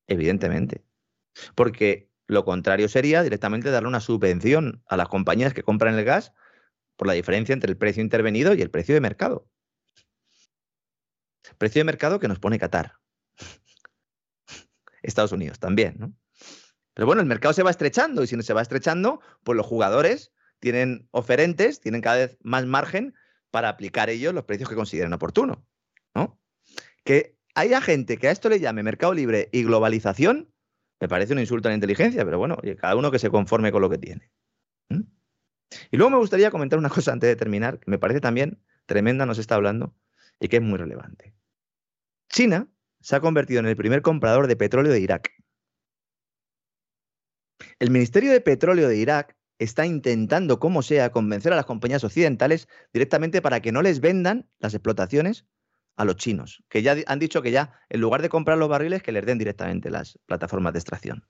Evidentemente. 0.09 0.85
Porque 1.55 2.11
lo 2.27 2.45
contrario 2.45 2.89
sería 2.89 3.23
directamente 3.23 3.71
darle 3.71 3.89
una 3.89 4.01
subvención 4.01 4.83
a 4.87 4.97
las 4.97 5.09
compañías 5.09 5.55
que 5.55 5.63
compran 5.63 5.95
el 5.97 6.05
gas 6.05 6.33
por 6.97 7.07
la 7.07 7.15
diferencia 7.15 7.53
entre 7.53 7.71
el 7.71 7.77
precio 7.77 8.03
intervenido 8.03 8.55
y 8.55 8.63
el 8.63 8.71
precio 8.71 8.95
de 8.95 9.01
mercado. 9.01 9.49
Precio 11.59 11.81
de 11.81 11.85
mercado 11.85 12.19
que 12.19 12.29
nos 12.29 12.39
pone 12.39 12.59
Qatar. 12.59 12.95
Estados 15.03 15.33
Unidos 15.33 15.59
también, 15.59 15.97
¿no? 15.99 16.13
Pero 16.95 17.07
bueno, 17.07 17.21
el 17.21 17.29
mercado 17.29 17.53
se 17.53 17.63
va 17.63 17.71
estrechando 17.71 18.23
y 18.23 18.27
si 18.27 18.37
no 18.37 18.43
se 18.43 18.55
va 18.55 18.63
estrechando, 18.63 19.21
pues 19.45 19.55
los 19.55 19.67
jugadores 19.67 20.33
tienen 20.61 21.09
oferentes, 21.11 21.81
tienen 21.81 22.01
cada 22.01 22.17
vez 22.17 22.39
más 22.41 22.65
margen 22.65 23.15
para 23.51 23.69
aplicar 23.69 24.09
ellos 24.09 24.33
los 24.33 24.45
precios 24.45 24.69
que 24.69 24.75
consideren 24.75 25.13
oportuno, 25.13 25.67
¿no? 26.15 26.41
Que 27.05 27.37
haya 27.55 27.83
gente 27.83 28.17
que 28.17 28.29
a 28.29 28.31
esto 28.31 28.49
le 28.49 28.61
llame 28.61 28.83
mercado 28.83 29.13
libre 29.13 29.51
y 29.53 29.65
globalización, 29.65 30.51
me 31.01 31.09
parece 31.09 31.33
un 31.33 31.39
insulto 31.39 31.69
a 31.69 31.71
la 31.71 31.75
inteligencia, 31.75 32.25
pero 32.25 32.39
bueno, 32.39 32.57
cada 32.79 32.97
uno 32.97 33.11
que 33.11 33.19
se 33.19 33.31
conforme 33.31 33.73
con 33.73 33.83
lo 33.83 33.91
que 33.91 33.99
tiene. 33.99 34.31
Y 35.91 35.97
luego 35.97 36.11
me 36.11 36.19
gustaría 36.19 36.51
comentar 36.51 36.79
una 36.79 36.89
cosa 36.89 37.13
antes 37.13 37.29
de 37.29 37.37
terminar, 37.37 37.79
que 37.81 37.91
me 37.91 37.99
parece 37.99 38.21
también 38.21 38.63
tremenda, 38.87 39.27
nos 39.27 39.39
está 39.39 39.57
hablando, 39.57 39.95
y 40.41 40.49
que 40.49 40.57
es 40.57 40.63
muy 40.63 40.79
relevante. 40.79 41.35
China 42.29 42.69
se 43.01 43.17
ha 43.17 43.21
convertido 43.21 43.61
en 43.61 43.67
el 43.67 43.77
primer 43.77 44.03
comprador 44.03 44.47
de 44.47 44.57
petróleo 44.57 44.93
de 44.93 45.01
Irak. 45.01 45.31
El 47.79 47.91
Ministerio 47.91 48.33
de 48.33 48.41
Petróleo 48.41 48.89
de 48.89 48.97
Irak 48.97 49.37
está 49.59 49.87
intentando, 49.87 50.61
como 50.61 50.83
sea, 50.83 51.11
convencer 51.11 51.53
a 51.53 51.57
las 51.57 51.67
compañías 51.67 52.05
occidentales 52.05 52.69
directamente 52.93 53.43
para 53.43 53.61
que 53.61 53.73
no 53.73 53.83
les 53.83 54.01
vendan 54.01 54.49
las 54.59 54.75
explotaciones 54.75 55.47
a 55.97 56.05
los 56.05 56.17
chinos, 56.17 56.63
que 56.69 56.83
ya 56.83 56.97
han 57.07 57.19
dicho 57.19 57.43
que 57.43 57.51
ya, 57.51 57.81
en 57.89 58.01
lugar 58.01 58.23
de 58.23 58.29
comprar 58.29 58.59
los 58.59 58.69
barriles, 58.69 59.03
que 59.03 59.13
les 59.13 59.25
den 59.25 59.39
directamente 59.39 59.91
las 59.91 60.19
plataformas 60.27 60.75
de 60.75 60.79
extracción. 60.79 61.27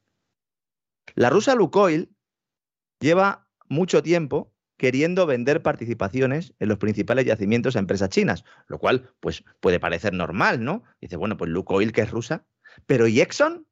La 1.15 1.31
rusa 1.31 1.55
Lukoil 1.55 2.15
lleva 3.01 3.49
mucho 3.69 4.03
tiempo 4.03 4.53
queriendo 4.77 5.25
vender 5.25 5.63
participaciones 5.63 6.53
en 6.59 6.69
los 6.69 6.79
principales 6.79 7.25
yacimientos 7.25 7.77
a 7.77 7.79
empresas 7.79 8.11
chinas, 8.11 8.45
lo 8.67 8.79
cual 8.79 9.15
pues 9.21 9.45
puede 9.61 9.81
parecer 9.81 10.13
normal, 10.13 10.63
¿no? 10.63 10.83
Dice, 11.01 11.17
bueno, 11.17 11.37
pues 11.37 11.51
Lukoil 11.51 11.93
que 11.93 12.03
es 12.03 12.11
rusa, 12.11 12.45
pero 12.87 13.07
¿y 13.07 13.21
Exxon? 13.21 13.67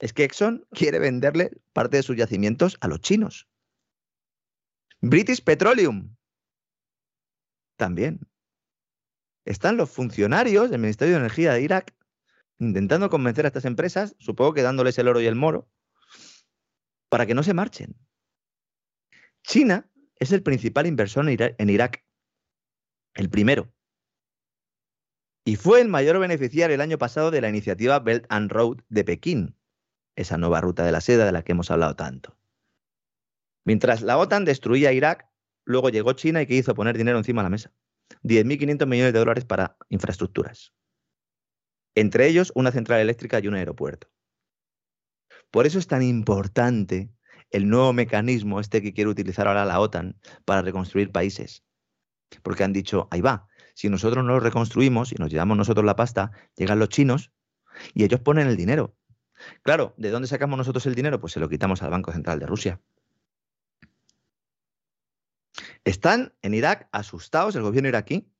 Es 0.00 0.12
que 0.12 0.24
Exxon 0.24 0.66
quiere 0.72 0.98
venderle 0.98 1.52
parte 1.72 1.96
de 1.96 2.02
sus 2.02 2.16
yacimientos 2.16 2.76
a 2.80 2.88
los 2.88 3.00
chinos. 3.00 3.48
British 5.00 5.42
Petroleum 5.42 6.14
también 7.76 8.20
están 9.44 9.76
los 9.76 9.90
funcionarios 9.90 10.70
del 10.70 10.80
Ministerio 10.80 11.14
de 11.14 11.20
Energía 11.20 11.52
de 11.52 11.62
Irak 11.62 11.94
intentando 12.58 13.10
convencer 13.10 13.44
a 13.44 13.48
estas 13.48 13.64
empresas, 13.64 14.14
supongo 14.18 14.54
que 14.54 14.62
dándoles 14.62 14.98
el 14.98 15.08
oro 15.08 15.20
y 15.20 15.26
el 15.26 15.34
moro, 15.34 15.68
para 17.08 17.26
que 17.26 17.34
no 17.34 17.42
se 17.42 17.54
marchen. 17.54 17.96
China 19.42 19.90
es 20.16 20.32
el 20.32 20.42
principal 20.42 20.86
inversor 20.86 21.28
en 21.28 21.70
Irak, 21.70 22.04
el 23.14 23.28
primero. 23.28 23.72
Y 25.44 25.56
fue 25.56 25.80
el 25.82 25.88
mayor 25.88 26.18
beneficiario 26.18 26.74
el 26.74 26.80
año 26.80 26.96
pasado 26.96 27.30
de 27.30 27.40
la 27.40 27.50
iniciativa 27.50 27.98
Belt 27.98 28.24
and 28.30 28.50
Road 28.50 28.78
de 28.88 29.04
Pekín, 29.04 29.56
esa 30.16 30.38
nueva 30.38 30.60
ruta 30.60 30.84
de 30.84 30.92
la 30.92 31.02
seda 31.02 31.26
de 31.26 31.32
la 31.32 31.42
que 31.42 31.52
hemos 31.52 31.70
hablado 31.70 31.96
tanto. 31.96 32.38
Mientras 33.64 34.00
la 34.02 34.16
OTAN 34.16 34.44
destruía 34.44 34.92
Irak, 34.92 35.28
luego 35.64 35.90
llegó 35.90 36.12
China 36.14 36.40
y 36.40 36.46
que 36.46 36.54
hizo 36.54 36.74
poner 36.74 36.96
dinero 36.96 37.18
encima 37.18 37.42
de 37.42 37.46
la 37.46 37.50
mesa. 37.50 37.72
10.500 38.22 38.86
millones 38.86 39.12
de 39.12 39.18
dólares 39.18 39.44
para 39.44 39.76
infraestructuras. 39.88 40.72
Entre 41.94 42.26
ellos, 42.26 42.52
una 42.54 42.72
central 42.72 43.00
eléctrica 43.00 43.38
y 43.38 43.48
un 43.48 43.54
aeropuerto. 43.54 44.08
Por 45.50 45.66
eso 45.66 45.78
es 45.78 45.86
tan 45.86 46.02
importante 46.02 47.12
el 47.50 47.68
nuevo 47.68 47.92
mecanismo, 47.92 48.58
este 48.58 48.82
que 48.82 48.92
quiere 48.92 49.10
utilizar 49.10 49.46
ahora 49.46 49.64
la 49.64 49.78
OTAN, 49.78 50.18
para 50.44 50.62
reconstruir 50.62 51.12
países. 51.12 51.64
Porque 52.42 52.64
han 52.64 52.72
dicho, 52.72 53.06
ahí 53.12 53.20
va, 53.20 53.46
si 53.74 53.88
nosotros 53.88 54.24
no 54.24 54.32
lo 54.32 54.40
reconstruimos 54.40 55.12
y 55.12 55.16
nos 55.16 55.30
llevamos 55.30 55.56
nosotros 55.56 55.84
la 55.84 55.96
pasta, 55.96 56.32
llegan 56.56 56.78
los 56.78 56.88
chinos 56.88 57.32
y 57.92 58.04
ellos 58.04 58.20
ponen 58.20 58.48
el 58.48 58.56
dinero. 58.56 58.96
Claro, 59.62 59.94
¿de 59.96 60.10
dónde 60.10 60.28
sacamos 60.28 60.56
nosotros 60.56 60.86
el 60.86 60.94
dinero? 60.94 61.20
Pues 61.20 61.32
se 61.32 61.40
lo 61.40 61.48
quitamos 61.48 61.82
al 61.82 61.90
Banco 61.90 62.12
Central 62.12 62.38
de 62.38 62.46
Rusia. 62.46 62.80
Están 65.84 66.32
en 66.42 66.54
Irak 66.54 66.88
asustados 66.92 67.54
el 67.56 67.62
gobierno 67.62 67.88
iraquí 67.88 68.30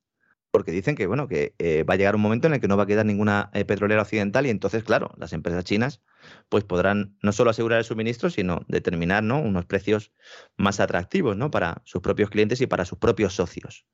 porque 0.55 0.71
dicen 0.71 0.95
que 0.95 1.09
bueno 1.09 1.27
que 1.27 1.57
eh, 1.59 1.83
va 1.83 1.95
a 1.95 1.97
llegar 1.97 2.15
un 2.15 2.21
momento 2.21 2.47
en 2.47 2.55
el 2.55 2.61
que 2.61 2.69
no 2.69 2.77
va 2.77 2.85
a 2.85 2.87
quedar 2.87 3.05
ninguna 3.05 3.51
eh, 3.55 3.65
petrolera 3.65 4.03
occidental 4.03 4.47
y 4.47 4.51
entonces 4.51 4.85
claro 4.85 5.13
las 5.17 5.33
empresas 5.33 5.65
chinas 5.65 6.01
pues 6.49 6.63
podrán 6.63 7.17
no 7.23 7.33
solo 7.33 7.51
asegurar 7.51 7.81
el 7.81 7.85
suministro 7.85 8.31
sino 8.31 8.65
determinar 8.69 9.25
¿no? 9.25 9.41
unos 9.41 9.67
precios 9.67 10.13
más 10.57 10.79
atractivos 10.79 11.37
¿no? 11.37 11.51
para 11.51 11.83
sus 11.85 12.03
propios 12.03 12.31
clientes 12.31 12.61
y 12.61 12.69
para 12.69 12.85
sus 12.85 12.99
propios 12.99 13.35
socios 13.35 13.85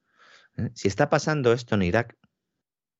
¿eh? 0.58 0.68
si 0.74 0.86
está 0.86 1.08
pasando 1.08 1.54
esto 1.54 1.76
en 1.76 1.82
Irak 1.82 2.18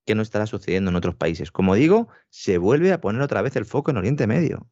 ¿qué 0.07 0.15
no 0.15 0.23
estará 0.23 0.47
sucediendo 0.47 0.89
en 0.89 0.95
otros 0.95 1.13
países 1.13 1.51
como 1.51 1.75
digo 1.75 2.07
se 2.31 2.57
vuelve 2.57 2.91
a 2.91 2.99
poner 2.99 3.21
otra 3.21 3.43
vez 3.43 3.55
el 3.57 3.65
foco 3.65 3.91
en 3.91 3.97
Oriente 3.97 4.25
Medio 4.25 4.71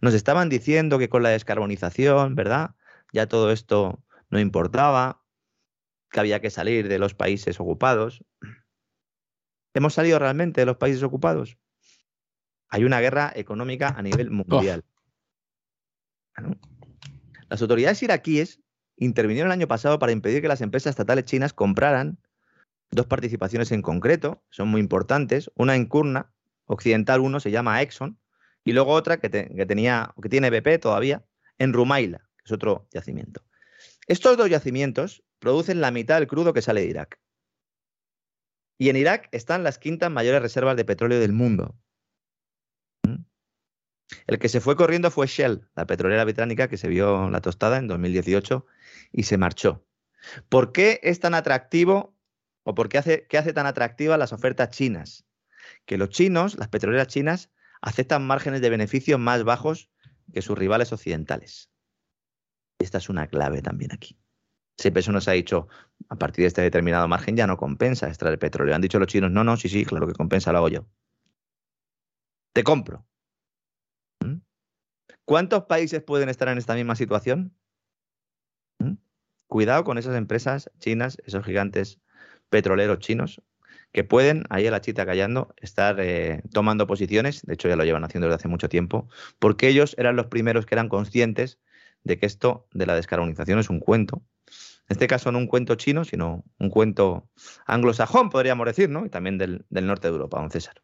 nos 0.00 0.14
estaban 0.14 0.48
diciendo 0.48 1.00
que 1.00 1.08
con 1.08 1.24
la 1.24 1.30
descarbonización 1.30 2.36
verdad 2.36 2.76
ya 3.12 3.26
todo 3.26 3.50
esto 3.50 4.00
no 4.30 4.40
importaba, 4.40 5.22
que 6.10 6.20
había 6.20 6.40
que 6.40 6.50
salir 6.50 6.88
de 6.88 6.98
los 6.98 7.14
países 7.14 7.60
ocupados. 7.60 8.24
¿Hemos 9.74 9.94
salido 9.94 10.18
realmente 10.18 10.60
de 10.60 10.66
los 10.66 10.76
países 10.76 11.02
ocupados? 11.02 11.58
Hay 12.68 12.84
una 12.84 13.00
guerra 13.00 13.32
económica 13.34 13.88
a 13.88 14.02
nivel 14.02 14.30
mundial. 14.30 14.84
Las 17.48 17.62
autoridades 17.62 18.02
iraquíes 18.02 18.60
intervinieron 18.96 19.48
el 19.48 19.58
año 19.58 19.68
pasado 19.68 19.98
para 19.98 20.12
impedir 20.12 20.42
que 20.42 20.48
las 20.48 20.60
empresas 20.60 20.90
estatales 20.90 21.24
chinas 21.24 21.52
compraran 21.52 22.18
dos 22.90 23.06
participaciones 23.06 23.72
en 23.72 23.82
concreto, 23.82 24.42
son 24.50 24.68
muy 24.68 24.80
importantes, 24.80 25.50
una 25.54 25.76
en 25.76 25.86
Kurna, 25.86 26.32
occidental 26.66 27.20
uno 27.20 27.40
se 27.40 27.50
llama 27.50 27.82
Exxon, 27.82 28.18
y 28.64 28.72
luego 28.72 28.92
otra 28.92 29.18
que, 29.18 29.30
que 29.30 29.66
tenía, 29.66 30.14
que 30.20 30.28
tiene 30.28 30.50
BP 30.50 30.80
todavía, 30.80 31.24
en 31.58 31.72
Rumaila, 31.72 32.18
que 32.38 32.44
es 32.44 32.52
otro 32.52 32.88
yacimiento. 32.92 33.42
Estos 34.06 34.36
dos 34.36 34.48
yacimientos 34.48 35.24
producen 35.40 35.80
la 35.80 35.90
mitad 35.90 36.18
del 36.18 36.28
crudo 36.28 36.52
que 36.52 36.62
sale 36.62 36.82
de 36.82 36.86
Irak. 36.86 37.20
Y 38.78 38.88
en 38.88 38.96
Irak 38.96 39.28
están 39.32 39.64
las 39.64 39.78
quintas 39.78 40.10
mayores 40.10 40.42
reservas 40.42 40.76
de 40.76 40.84
petróleo 40.84 41.18
del 41.18 41.32
mundo. 41.32 41.76
¿Mm? 43.02 43.24
El 44.28 44.38
que 44.38 44.48
se 44.48 44.60
fue 44.60 44.76
corriendo 44.76 45.10
fue 45.10 45.26
Shell, 45.26 45.68
la 45.74 45.86
petrolera 45.86 46.24
británica 46.24 46.68
que 46.68 46.76
se 46.76 46.88
vio 46.88 47.30
la 47.30 47.40
tostada 47.40 47.78
en 47.78 47.88
2018 47.88 48.64
y 49.10 49.24
se 49.24 49.38
marchó. 49.38 49.84
¿Por 50.48 50.72
qué 50.72 51.00
es 51.02 51.18
tan 51.18 51.34
atractivo 51.34 52.16
o 52.62 52.74
por 52.74 52.88
qué 52.88 52.98
hace, 52.98 53.26
qué 53.28 53.38
hace 53.38 53.52
tan 53.52 53.66
atractivas 53.66 54.18
las 54.18 54.32
ofertas 54.32 54.70
chinas? 54.70 55.26
Que 55.84 55.98
los 55.98 56.10
chinos, 56.10 56.56
las 56.56 56.68
petroleras 56.68 57.08
chinas, 57.08 57.50
aceptan 57.80 58.26
márgenes 58.26 58.60
de 58.60 58.70
beneficio 58.70 59.18
más 59.18 59.42
bajos 59.42 59.90
que 60.32 60.42
sus 60.42 60.56
rivales 60.56 60.92
occidentales. 60.92 61.70
Esta 62.78 62.98
es 62.98 63.08
una 63.08 63.26
clave 63.28 63.62
también 63.62 63.92
aquí. 63.92 64.18
Siempre 64.76 65.00
eso 65.00 65.12
nos 65.12 65.26
ha 65.28 65.32
dicho, 65.32 65.68
a 66.08 66.16
partir 66.16 66.42
de 66.42 66.48
este 66.48 66.60
determinado 66.60 67.08
margen 67.08 67.36
ya 67.36 67.46
no 67.46 67.56
compensa 67.56 68.08
extraer 68.08 68.38
petróleo. 68.38 68.74
Han 68.74 68.82
dicho 68.82 68.98
los 68.98 69.08
chinos, 69.08 69.30
no, 69.30 69.42
no, 69.42 69.56
sí, 69.56 69.68
sí, 69.68 69.84
claro 69.84 70.06
que 70.06 70.12
compensa, 70.12 70.52
lo 70.52 70.58
hago 70.58 70.68
yo. 70.68 70.86
Te 72.52 72.62
compro. 72.62 73.06
¿Mm? 74.24 74.40
¿Cuántos 75.24 75.64
países 75.64 76.02
pueden 76.02 76.28
estar 76.28 76.48
en 76.48 76.58
esta 76.58 76.74
misma 76.74 76.94
situación? 76.94 77.54
¿Mm? 78.78 78.94
Cuidado 79.46 79.84
con 79.84 79.96
esas 79.96 80.14
empresas 80.14 80.70
chinas, 80.78 81.16
esos 81.24 81.44
gigantes 81.44 81.98
petroleros 82.50 82.98
chinos, 82.98 83.42
que 83.92 84.04
pueden, 84.04 84.44
ahí 84.50 84.66
a 84.66 84.70
la 84.70 84.82
chita 84.82 85.06
callando, 85.06 85.54
estar 85.56 85.98
eh, 86.00 86.42
tomando 86.52 86.86
posiciones, 86.86 87.42
de 87.42 87.54
hecho 87.54 87.68
ya 87.68 87.76
lo 87.76 87.84
llevan 87.84 88.04
haciendo 88.04 88.26
desde 88.26 88.36
hace 88.36 88.48
mucho 88.48 88.68
tiempo, 88.68 89.08
porque 89.38 89.68
ellos 89.68 89.94
eran 89.96 90.16
los 90.16 90.26
primeros 90.26 90.66
que 90.66 90.74
eran 90.74 90.90
conscientes 90.90 91.58
de 92.06 92.18
que 92.18 92.26
esto 92.26 92.68
de 92.72 92.86
la 92.86 92.94
descarbonización 92.94 93.58
es 93.58 93.68
un 93.68 93.80
cuento. 93.80 94.22
En 94.88 94.94
este 94.94 95.08
caso 95.08 95.32
no 95.32 95.38
un 95.38 95.48
cuento 95.48 95.74
chino, 95.74 96.04
sino 96.04 96.44
un 96.58 96.70
cuento 96.70 97.28
anglosajón, 97.66 98.30
podríamos 98.30 98.64
decir, 98.66 98.88
¿no? 98.88 99.04
Y 99.04 99.10
también 99.10 99.38
del, 99.38 99.66
del 99.68 99.88
norte 99.88 100.06
de 100.06 100.12
Europa, 100.12 100.38
don 100.38 100.50
César. 100.50 100.80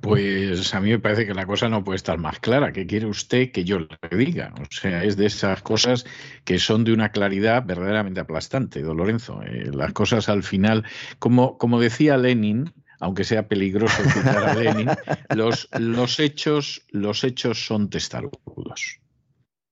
Pues 0.00 0.74
a 0.74 0.80
mí 0.80 0.90
me 0.90 0.98
parece 0.98 1.24
que 1.24 1.34
la 1.34 1.46
cosa 1.46 1.68
no 1.68 1.84
puede 1.84 1.94
estar 1.94 2.18
más 2.18 2.40
clara. 2.40 2.72
¿Qué 2.72 2.88
quiere 2.88 3.06
usted 3.06 3.52
que 3.52 3.62
yo 3.62 3.78
le 3.78 4.16
diga? 4.16 4.52
O 4.60 4.64
sea, 4.68 5.04
es 5.04 5.16
de 5.16 5.26
esas 5.26 5.62
cosas 5.62 6.04
que 6.44 6.58
son 6.58 6.82
de 6.82 6.92
una 6.92 7.12
claridad 7.12 7.64
verdaderamente 7.64 8.18
aplastante, 8.18 8.82
don 8.82 8.96
Lorenzo. 8.96 9.40
Eh, 9.44 9.70
las 9.72 9.92
cosas 9.92 10.28
al 10.28 10.42
final, 10.42 10.84
como, 11.20 11.56
como 11.56 11.78
decía 11.78 12.16
Lenin, 12.16 12.74
aunque 13.02 13.24
sea 13.24 13.48
peligroso 13.48 14.00
citar 14.10 14.36
a 14.36 14.54
Lenin, 14.62 14.88
los, 15.34 15.68
los, 15.76 16.20
hechos, 16.20 16.86
los 16.90 17.24
hechos 17.24 17.66
son 17.66 17.90
testarudos. 17.90 19.00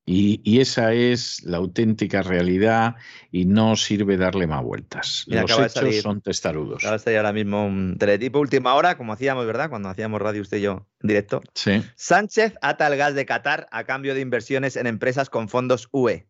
Y, 0.05 0.59
esa 0.59 0.93
es 0.93 1.41
la 1.45 1.59
auténtica 1.59 2.23
realidad 2.23 2.97
y 3.31 3.45
no 3.45 3.77
sirve 3.77 4.17
darle 4.17 4.49
más 4.49 4.65
vueltas. 4.65 5.25
Los 5.29 5.49
hechos 5.53 6.03
son 6.03 6.21
testarudos. 6.21 6.83
Acaba 6.83 6.99
de 6.99 7.17
ahora 7.17 7.33
mismo 7.33 7.65
un 7.65 7.97
teletipo 7.97 8.41
última 8.41 8.75
hora, 8.75 8.97
como 8.97 9.13
hacíamos, 9.13 9.47
¿verdad? 9.47 9.71
Cuando 9.71 9.89
hacíamos 9.89 10.21
radio 10.21 10.43
usted 10.43 10.57
y 10.57 10.63
yo 10.63 10.89
en 11.01 11.07
directo. 11.07 11.41
Sí. 11.55 11.85
Sánchez 11.95 12.55
ata 12.63 12.89
el 12.89 12.97
gas 12.97 13.15
de 13.15 13.27
Qatar 13.27 13.69
a 13.71 13.85
cambio 13.85 14.15
de 14.15 14.23
inversiones 14.23 14.75
en 14.75 14.89
empresas 14.89 15.31
con 15.31 15.49
fondos 15.49 15.89
UE. 15.93 16.27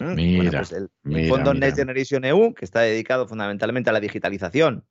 ¿Mm? 0.00 0.14
Mira, 0.14 0.62
pues 0.62 0.72
el, 0.72 1.28
fondo 1.28 1.54
Next 1.54 1.78
Generation 1.78 2.24
EU, 2.24 2.54
que 2.54 2.64
está 2.64 2.80
dedicado 2.80 3.28
fundamentalmente 3.28 3.90
a 3.90 3.92
la 3.92 4.00
digitalización 4.00 4.84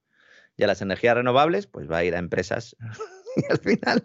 y 0.57 0.63
a 0.63 0.67
las 0.67 0.81
energías 0.81 1.15
renovables, 1.15 1.67
pues 1.67 1.89
va 1.89 1.97
a 1.97 2.03
ir 2.03 2.15
a 2.15 2.19
empresas 2.19 2.75
y 3.35 3.51
al 3.51 3.59
final 3.59 4.03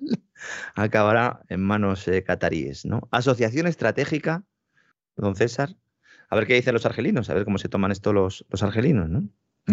acabará 0.74 1.42
en 1.48 1.61
manos 1.61 2.09
cataríes, 2.26 2.84
¿no? 2.84 3.09
Asociación 3.11 3.66
estratégica, 3.66 4.44
don 5.16 5.34
César. 5.34 5.76
A 6.28 6.36
ver 6.36 6.46
qué 6.46 6.55
dicen 6.55 6.74
los 6.74 6.86
argelinos, 6.86 7.28
a 7.28 7.34
ver 7.34 7.44
cómo 7.44 7.59
se 7.59 7.68
toman 7.68 7.92
esto 7.92 8.12
los, 8.12 8.46
los 8.48 8.62
argelinos, 8.62 9.09
¿no? 9.09 9.28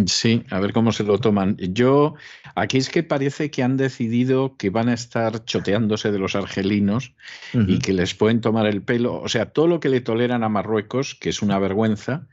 Sí, 0.06 0.44
a 0.52 0.60
ver 0.60 0.72
cómo 0.72 0.92
se 0.92 1.04
lo 1.04 1.18
toman. 1.18 1.58
Yo, 1.58 2.14
aquí 2.54 2.78
es 2.78 2.90
que 2.90 3.02
parece 3.02 3.50
que 3.50 3.64
han 3.64 3.76
decidido 3.76 4.56
que 4.56 4.70
van 4.70 4.88
a 4.88 4.94
estar 4.94 5.44
choteándose 5.46 6.12
de 6.12 6.20
los 6.20 6.36
argelinos 6.36 7.16
y 7.54 7.80
que 7.80 7.94
les 7.94 8.14
pueden 8.14 8.40
tomar 8.40 8.68
el 8.68 8.84
pelo. 8.84 9.20
O 9.20 9.28
sea, 9.28 9.48
todo 9.48 9.66
lo 9.66 9.80
que 9.80 9.90
le 9.90 10.02
toleran 10.02 10.44
a 10.44 10.50
Marruecos, 10.50 11.16
que 11.16 11.30
es 11.30 11.42
una 11.42 11.58
vergüenza, 11.58 12.28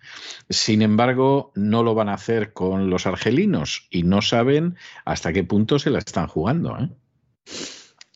sin 0.50 0.82
embargo, 0.82 1.52
no 1.54 1.82
lo 1.82 1.94
van 1.94 2.10
a 2.10 2.14
hacer 2.14 2.52
con 2.52 2.90
los 2.90 3.06
argelinos 3.06 3.88
y 3.90 4.02
no 4.02 4.20
saben 4.20 4.76
hasta 5.06 5.32
qué 5.32 5.42
punto 5.42 5.78
se 5.78 5.90
la 5.90 5.98
están 5.98 6.26
jugando. 6.26 6.78
¿eh? 6.78 6.90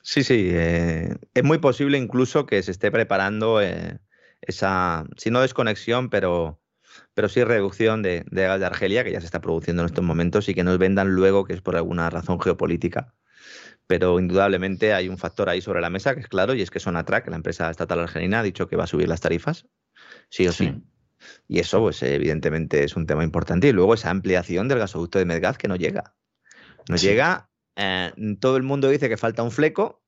Sí, 0.03 0.22
sí. 0.22 0.49
Eh, 0.53 1.16
es 1.32 1.45
muy 1.45 1.59
posible 1.59 1.97
incluso 1.97 2.45
que 2.45 2.62
se 2.62 2.72
esté 2.72 2.91
preparando 2.91 3.62
eh, 3.62 4.01
esa, 4.43 5.07
si 5.16 5.30
no 5.30 5.41
desconexión, 5.41 6.11
pero, 6.11 6.61
pero 7.14 7.28
sí 7.28 7.42
reducción 7.44 8.02
de, 8.02 8.24
gas 8.30 8.61
de 8.61 8.66
Argelia, 8.66 9.04
que 9.04 9.12
ya 9.12 9.20
se 9.20 9.26
está 9.26 9.40
produciendo 9.40 9.82
en 9.82 9.86
estos 9.86 10.04
momentos, 10.04 10.48
y 10.48 10.54
que 10.54 10.64
nos 10.64 10.78
vendan 10.78 11.14
luego 11.14 11.44
que 11.44 11.52
es 11.52 11.61
por 11.61 11.76
alguna 11.76 12.11
razón 12.11 12.40
geopolítica. 12.40 13.14
Pero 13.86 14.18
indudablemente 14.20 14.94
hay 14.94 15.08
un 15.08 15.18
factor 15.18 15.48
ahí 15.48 15.61
sobre 15.61 15.80
la 15.80 15.90
mesa 15.90 16.14
que 16.14 16.20
es 16.20 16.28
claro, 16.28 16.54
y 16.54 16.62
es 16.62 16.70
que 16.70 16.80
Sonatrach, 16.80 17.26
la 17.28 17.36
empresa 17.36 17.70
estatal 17.70 18.00
argelina, 18.00 18.40
ha 18.40 18.42
dicho 18.42 18.68
que 18.68 18.76
va 18.76 18.84
a 18.84 18.88
subir 18.88 19.08
las 19.08 19.20
tarifas, 19.20 19.66
sí 20.28 20.46
o 20.46 20.52
sí. 20.52 20.82
Y 21.48 21.58
eso, 21.58 21.80
pues 21.80 22.02
evidentemente 22.02 22.84
es 22.84 22.96
un 22.96 23.06
tema 23.06 23.24
importante. 23.24 23.68
Y 23.68 23.72
luego 23.72 23.94
esa 23.94 24.11
ampliación 24.11 24.68
del 24.68 24.78
gasoducto 24.78 25.18
de 25.18 25.26
Medgaz 25.26 25.58
que 25.58 25.68
no 25.68 25.76
llega. 25.76 26.14
No 26.88 26.96
llega 26.96 27.50
eh, 27.76 28.12
todo 28.40 28.56
el 28.56 28.62
mundo 28.62 28.88
dice 28.88 29.08
que 29.08 29.16
falta 29.16 29.42
un 29.42 29.50
fleco. 29.50 30.02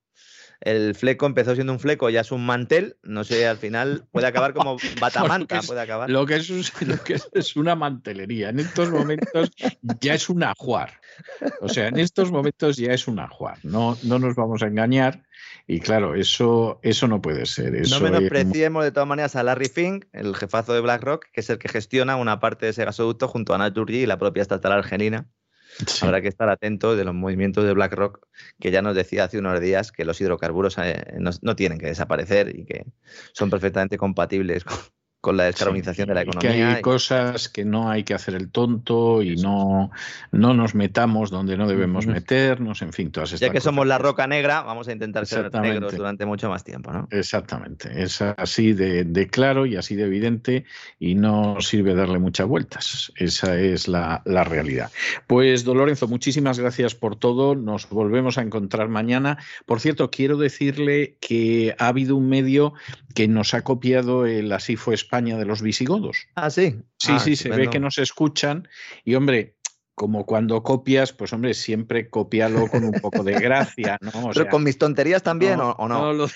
El 0.65 0.95
fleco 0.95 1.27
empezó 1.27 1.55
siendo 1.55 1.73
un 1.73 1.81
fleco, 1.81 2.09
ya 2.09 2.21
es 2.21 2.31
un 2.31 2.47
mantel. 2.47 2.97
No 3.03 3.25
sé, 3.25 3.49
al 3.49 3.57
final 3.57 4.05
puede 4.13 4.29
acabar 4.29 4.55
como 4.55 4.77
batamanta. 5.01 5.57
lo 5.57 5.63
puede 5.63 5.81
acabar. 5.81 6.09
Lo 6.09 6.25
que, 6.25 6.37
es, 6.37 6.49
lo 6.83 7.03
que 7.03 7.19
es, 7.33 7.57
una 7.57 7.75
mantelería. 7.75 8.51
En 8.51 8.61
estos 8.61 8.91
momentos 8.91 9.51
ya 10.01 10.15
es 10.15 10.29
un 10.29 10.45
ajuar. 10.45 11.01
O 11.61 11.69
sea, 11.69 11.89
en 11.89 11.99
estos 11.99 12.31
momentos 12.31 12.77
ya 12.77 12.93
es 12.93 13.09
un 13.09 13.19
ajuar. 13.19 13.59
No, 13.65 13.99
no 14.05 14.21
nos 14.21 14.37
vamos 14.37 14.63
a 14.63 14.69
engañar. 14.69 15.25
Y 15.67 15.81
claro, 15.81 16.15
eso, 16.15 16.79
eso 16.83 17.09
no 17.09 17.21
puede 17.21 17.47
ser. 17.47 17.75
Eso 17.75 17.99
no 17.99 18.05
menospreciemos 18.11 18.85
de 18.85 18.93
todas 18.93 19.09
maneras 19.09 19.35
a 19.35 19.43
Larry 19.43 19.69
Fink, 19.69 20.07
el 20.13 20.35
jefazo 20.37 20.75
de 20.75 20.81
BlackRock, 20.81 21.27
que 21.33 21.41
es 21.41 21.51
el 21.51 21.59
que 21.59 21.69
gestiona 21.69 22.17
una 22.17 22.39
parte 22.39 22.67
de 22.67 22.71
ese 22.71 22.85
gasoducto 22.85 23.27
junto 23.27 23.53
a 23.53 23.59
Naturgy 23.59 24.03
y 24.03 24.07
la 24.07 24.19
propia 24.19 24.43
estatal 24.43 24.73
argelina 24.73 25.29
Habrá 26.03 26.21
que 26.21 26.29
estar 26.29 26.49
atentos 26.49 26.97
de 26.97 27.05
los 27.05 27.15
movimientos 27.15 27.65
de 27.65 27.73
BlackRock, 27.73 28.27
que 28.61 28.71
ya 28.71 28.83
nos 28.83 28.95
decía 28.95 29.25
hace 29.25 29.39
unos 29.39 29.61
días 29.61 29.93
que 29.93 30.05
los 30.05 30.21
hidrocarburos 30.21 30.77
eh, 30.79 31.05
no, 31.19 31.57
tienen 31.57 31.79
que 31.79 31.87
desaparecer 31.87 32.55
y 32.55 32.65
que 32.65 32.85
son 33.33 33.51
perfectamente 33.51 33.97
compatibles 33.97 34.65
con, 34.65 34.77
con 35.23 35.37
la 35.37 35.45
descarbonización 35.45 36.09
de 36.09 36.15
la 36.15 36.23
economía. 36.23 36.51
Que 36.53 36.65
hay 36.65 36.83
cosas 36.83 37.49
que 37.49 37.65
no 37.65 37.89
hay 37.89 38.03
que 38.03 38.13
hacer 38.13 38.35
el 38.35 38.51
tonto 38.51 39.23
y 39.23 39.37
no, 39.37 39.93
no 40.33 40.53
nos 40.53 40.75
metamos 40.75 41.31
donde 41.31 41.57
no 41.57 41.69
debemos 41.69 42.09
meternos, 42.09 42.83
en 42.83 42.93
fin, 42.93 43.13
todas 43.13 43.33
estas 43.33 43.49
Ya 43.49 43.53
que 43.53 43.61
somos 43.61 43.87
la 43.87 43.99
roca 43.99 44.27
negra, 44.27 44.63
vamos 44.63 44.89
a 44.89 44.93
intentar 44.93 45.25
ser 45.27 45.55
negros 45.55 45.97
durante 45.97 46.27
mucho 46.27 46.51
más 46.51 46.65
tiempo, 46.65 46.93
¿no? 46.93 47.07
Exactamente, 47.13 48.03
es 48.03 48.21
así 48.21 48.73
de, 48.73 49.29
claro 49.31 49.65
y 49.65 49.77
así 49.77 49.95
de 49.95 50.07
evidente 50.07 50.65
y 50.99 51.15
no 51.15 51.61
sirve 51.61 51.95
darle 51.95 52.19
muchas 52.19 52.49
vueltas. 52.49 53.13
Esa 53.15 53.57
es 53.61 53.87
la, 53.87 54.23
la 54.25 54.43
realidad. 54.43 54.91
Pues, 55.29 55.63
don 55.63 55.79
Lorenzo, 55.79 56.09
muchísimas 56.09 56.59
gracias 56.59 56.97
por 56.97 57.15
todo. 57.15 57.55
Nos 57.55 57.89
volvemos 57.89 58.39
a 58.39 58.43
encontrar 58.43 58.89
mañana. 58.89 59.39
Por 59.67 59.79
cierto, 59.79 60.11
quiero 60.11 60.37
decirle 60.37 61.15
que 61.21 61.77
ha 61.79 61.87
habido 61.87 62.17
un 62.17 62.29
medio 62.29 62.75
que 63.15 63.29
nos 63.29 63.55
ha 63.55 63.63
copiado 63.63 64.27
el 64.27 64.51
Así 64.53 64.77
fue 64.77 64.95
España 65.13 65.37
de 65.37 65.45
los 65.45 65.61
visigodos. 65.61 66.27
Ah, 66.37 66.49
sí. 66.49 66.81
Sí, 66.97 67.13
ah, 67.13 67.19
sí, 67.19 67.37
se 67.37 67.51
ve 67.51 67.69
que 67.69 67.79
nos 67.79 67.99
escuchan 67.99 68.67
y 69.05 69.15
hombre, 69.15 69.57
como 69.95 70.25
cuando 70.25 70.63
copias, 70.63 71.13
pues 71.13 71.35
hombre, 71.35 71.53
siempre 71.53 72.09
copialo 72.09 72.67
con 72.69 72.83
un 72.83 72.93
poco 72.93 73.23
de 73.23 73.35
gracia, 73.39 73.99
¿no? 74.01 74.11
Pero 74.33 74.49
con 74.49 74.65
mis 74.65 74.79
tonterías 74.79 75.23
también, 75.23 75.61
¿o, 75.61 75.77
no? 75.87 76.15
no 76.15 76.27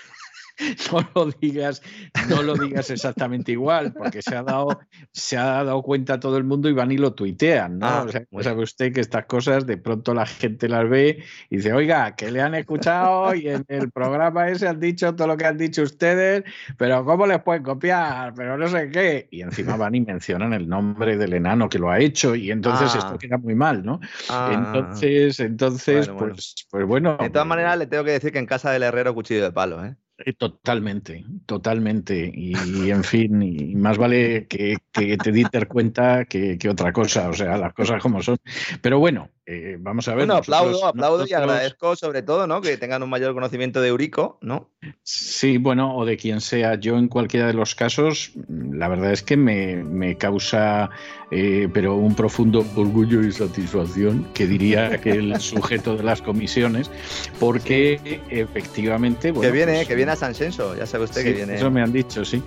no 0.92 1.08
lo 1.14 1.30
digas, 1.40 1.82
no 2.28 2.42
lo 2.42 2.54
digas 2.54 2.90
exactamente 2.90 3.52
igual, 3.52 3.92
porque 3.92 4.22
se 4.22 4.36
ha 4.36 4.42
dado, 4.42 4.78
se 5.12 5.36
ha 5.36 5.64
dado 5.64 5.82
cuenta 5.82 6.18
todo 6.18 6.36
el 6.36 6.44
mundo 6.44 6.68
y 6.68 6.72
van 6.72 6.92
y 6.92 6.96
lo 6.96 7.14
tuitean, 7.14 7.78
¿no? 7.78 7.86
Ah, 7.86 8.04
o 8.06 8.08
sea, 8.08 8.24
sabe 8.40 8.62
usted 8.62 8.92
que 8.92 9.00
estas 9.00 9.26
cosas 9.26 9.66
de 9.66 9.76
pronto 9.76 10.14
la 10.14 10.26
gente 10.26 10.68
las 10.68 10.88
ve 10.88 11.22
y 11.50 11.56
dice, 11.56 11.72
oiga, 11.72 12.16
que 12.16 12.30
le 12.30 12.40
han 12.40 12.54
escuchado 12.54 13.34
y 13.34 13.48
en 13.48 13.64
el 13.68 13.90
programa 13.90 14.48
ese 14.48 14.68
han 14.68 14.80
dicho 14.80 15.14
todo 15.14 15.26
lo 15.26 15.36
que 15.36 15.46
han 15.46 15.58
dicho 15.58 15.82
ustedes, 15.82 16.44
pero 16.78 17.04
¿cómo 17.04 17.26
les 17.26 17.42
pueden 17.42 17.62
copiar? 17.62 18.34
Pero 18.34 18.56
no 18.56 18.68
sé 18.68 18.90
qué. 18.90 19.28
Y 19.30 19.42
encima 19.42 19.76
van 19.76 19.94
y 19.94 20.00
mencionan 20.00 20.52
el 20.52 20.68
nombre 20.68 21.16
del 21.16 21.34
enano 21.34 21.68
que 21.68 21.78
lo 21.78 21.90
ha 21.90 21.98
hecho 21.98 22.34
y 22.34 22.50
entonces 22.50 22.94
esto 22.94 23.12
ah. 23.14 23.18
queda 23.18 23.38
muy 23.38 23.54
mal, 23.54 23.84
¿no? 23.84 24.00
Ah. 24.30 24.50
entonces, 24.52 25.40
entonces, 25.40 26.08
pues, 26.08 26.54
pues 26.70 26.86
bueno. 26.86 27.16
De 27.20 27.30
todas 27.30 27.46
maneras, 27.46 27.78
le 27.78 27.86
tengo 27.86 28.04
que 28.04 28.12
decir 28.12 28.32
que 28.32 28.38
en 28.38 28.46
casa 28.46 28.70
del 28.70 28.82
herrero 28.82 29.14
cuchillo 29.14 29.42
de 29.42 29.52
palo, 29.52 29.84
¿eh? 29.84 29.96
Eh, 30.18 30.32
totalmente, 30.32 31.24
totalmente. 31.44 32.30
Y, 32.34 32.54
en 32.90 33.04
fin, 33.04 33.42
y 33.42 33.74
más 33.74 33.98
vale 33.98 34.46
que, 34.46 34.78
que 34.92 35.16
te 35.18 35.30
diste 35.30 35.66
cuenta 35.66 36.24
que, 36.24 36.56
que, 36.58 36.68
otra 36.70 36.92
cosa, 36.92 37.28
o 37.28 37.34
sea, 37.34 37.58
las 37.58 37.74
cosas 37.74 38.00
como 38.02 38.22
son. 38.22 38.38
Pero 38.80 38.98
bueno, 38.98 39.30
eh, 39.48 39.76
vamos 39.78 40.08
a 40.08 40.10
ver. 40.10 40.26
Bueno, 40.26 40.34
aplaudo, 40.34 40.84
aplaudo 40.84 41.24
y 41.24 41.32
agradezco 41.32 41.94
sobre 41.94 42.22
todo, 42.22 42.48
¿no? 42.48 42.60
Que 42.60 42.76
tengan 42.78 43.04
un 43.04 43.08
mayor 43.08 43.32
conocimiento 43.32 43.80
de 43.80 43.88
Eurico, 43.88 44.38
¿no? 44.42 44.70
Sí, 45.04 45.58
bueno, 45.58 45.96
o 45.96 46.04
de 46.04 46.16
quien 46.16 46.40
sea. 46.40 46.74
Yo 46.74 46.98
en 46.98 47.06
cualquiera 47.06 47.46
de 47.46 47.52
los 47.52 47.76
casos, 47.76 48.32
la 48.48 48.88
verdad 48.88 49.12
es 49.12 49.22
que 49.22 49.36
me, 49.36 50.16
causa, 50.16 50.90
eh, 51.30 51.68
pero 51.72 51.94
un 51.94 52.16
profundo 52.16 52.66
orgullo 52.74 53.22
y 53.22 53.30
satisfacción, 53.30 54.26
que 54.34 54.48
diría 54.48 55.00
que 55.00 55.10
el 55.10 55.40
sujeto 55.40 55.96
de 55.96 56.02
las 56.02 56.22
comisiones, 56.22 56.90
porque 57.38 58.20
efectivamente. 58.30 59.32
que 59.32 59.52
viene, 59.52 59.74
pues, 59.74 59.88
que 59.88 59.94
viene 59.94 60.10
a 60.10 60.16
San 60.16 60.34
Censo, 60.34 60.76
ya 60.76 60.86
sabe 60.86 61.04
usted 61.04 61.22
que 61.22 61.32
viene. 61.34 61.54
Eso 61.54 61.70
me 61.70 61.82
han 61.82 61.92
dicho, 61.92 62.24
sí. 62.24 62.42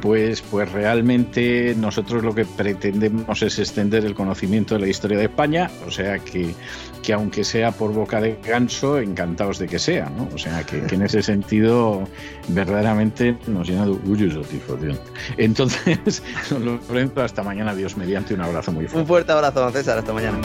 Pues, 0.00 0.40
pues 0.40 0.70
realmente 0.70 1.74
nosotros 1.76 2.22
lo 2.22 2.32
que 2.32 2.44
pretendemos 2.44 3.42
es 3.42 3.58
extender 3.58 4.04
el 4.04 4.14
conocimiento 4.14 4.74
de 4.74 4.82
la 4.82 4.86
historia 4.86 5.18
de 5.18 5.24
España, 5.24 5.68
o 5.84 5.90
sea 5.90 6.20
que 6.20 6.43
que, 6.46 6.54
que 7.02 7.12
aunque 7.12 7.44
sea 7.44 7.72
por 7.72 7.92
boca 7.92 8.20
de 8.20 8.38
ganso, 8.42 8.98
encantados 8.98 9.58
de 9.58 9.68
que 9.68 9.78
sea. 9.78 10.10
O 10.34 10.38
sea, 10.38 10.64
que, 10.64 10.78
en 10.78 11.02
ese 11.02 11.22
sentido 11.22 12.08
verdaderamente 12.48 13.36
nos 13.46 13.68
llena 13.68 13.84
de 13.84 13.92
orgullo 13.92 14.26
y 14.26 14.30
satisfacción. 14.30 14.98
Entonces, 15.36 16.22
Lorenzo, 16.88 17.22
hasta 17.22 17.42
mañana, 17.42 17.74
Dios 17.74 17.96
mediante, 17.96 18.34
un 18.34 18.40
abrazo 18.40 18.72
muy 18.72 18.86
fuerte. 18.86 19.00
Un 19.00 19.06
fuerte 19.06 19.32
abrazo, 19.32 19.70
César, 19.70 19.98
hasta 19.98 20.12
mañana. 20.12 20.38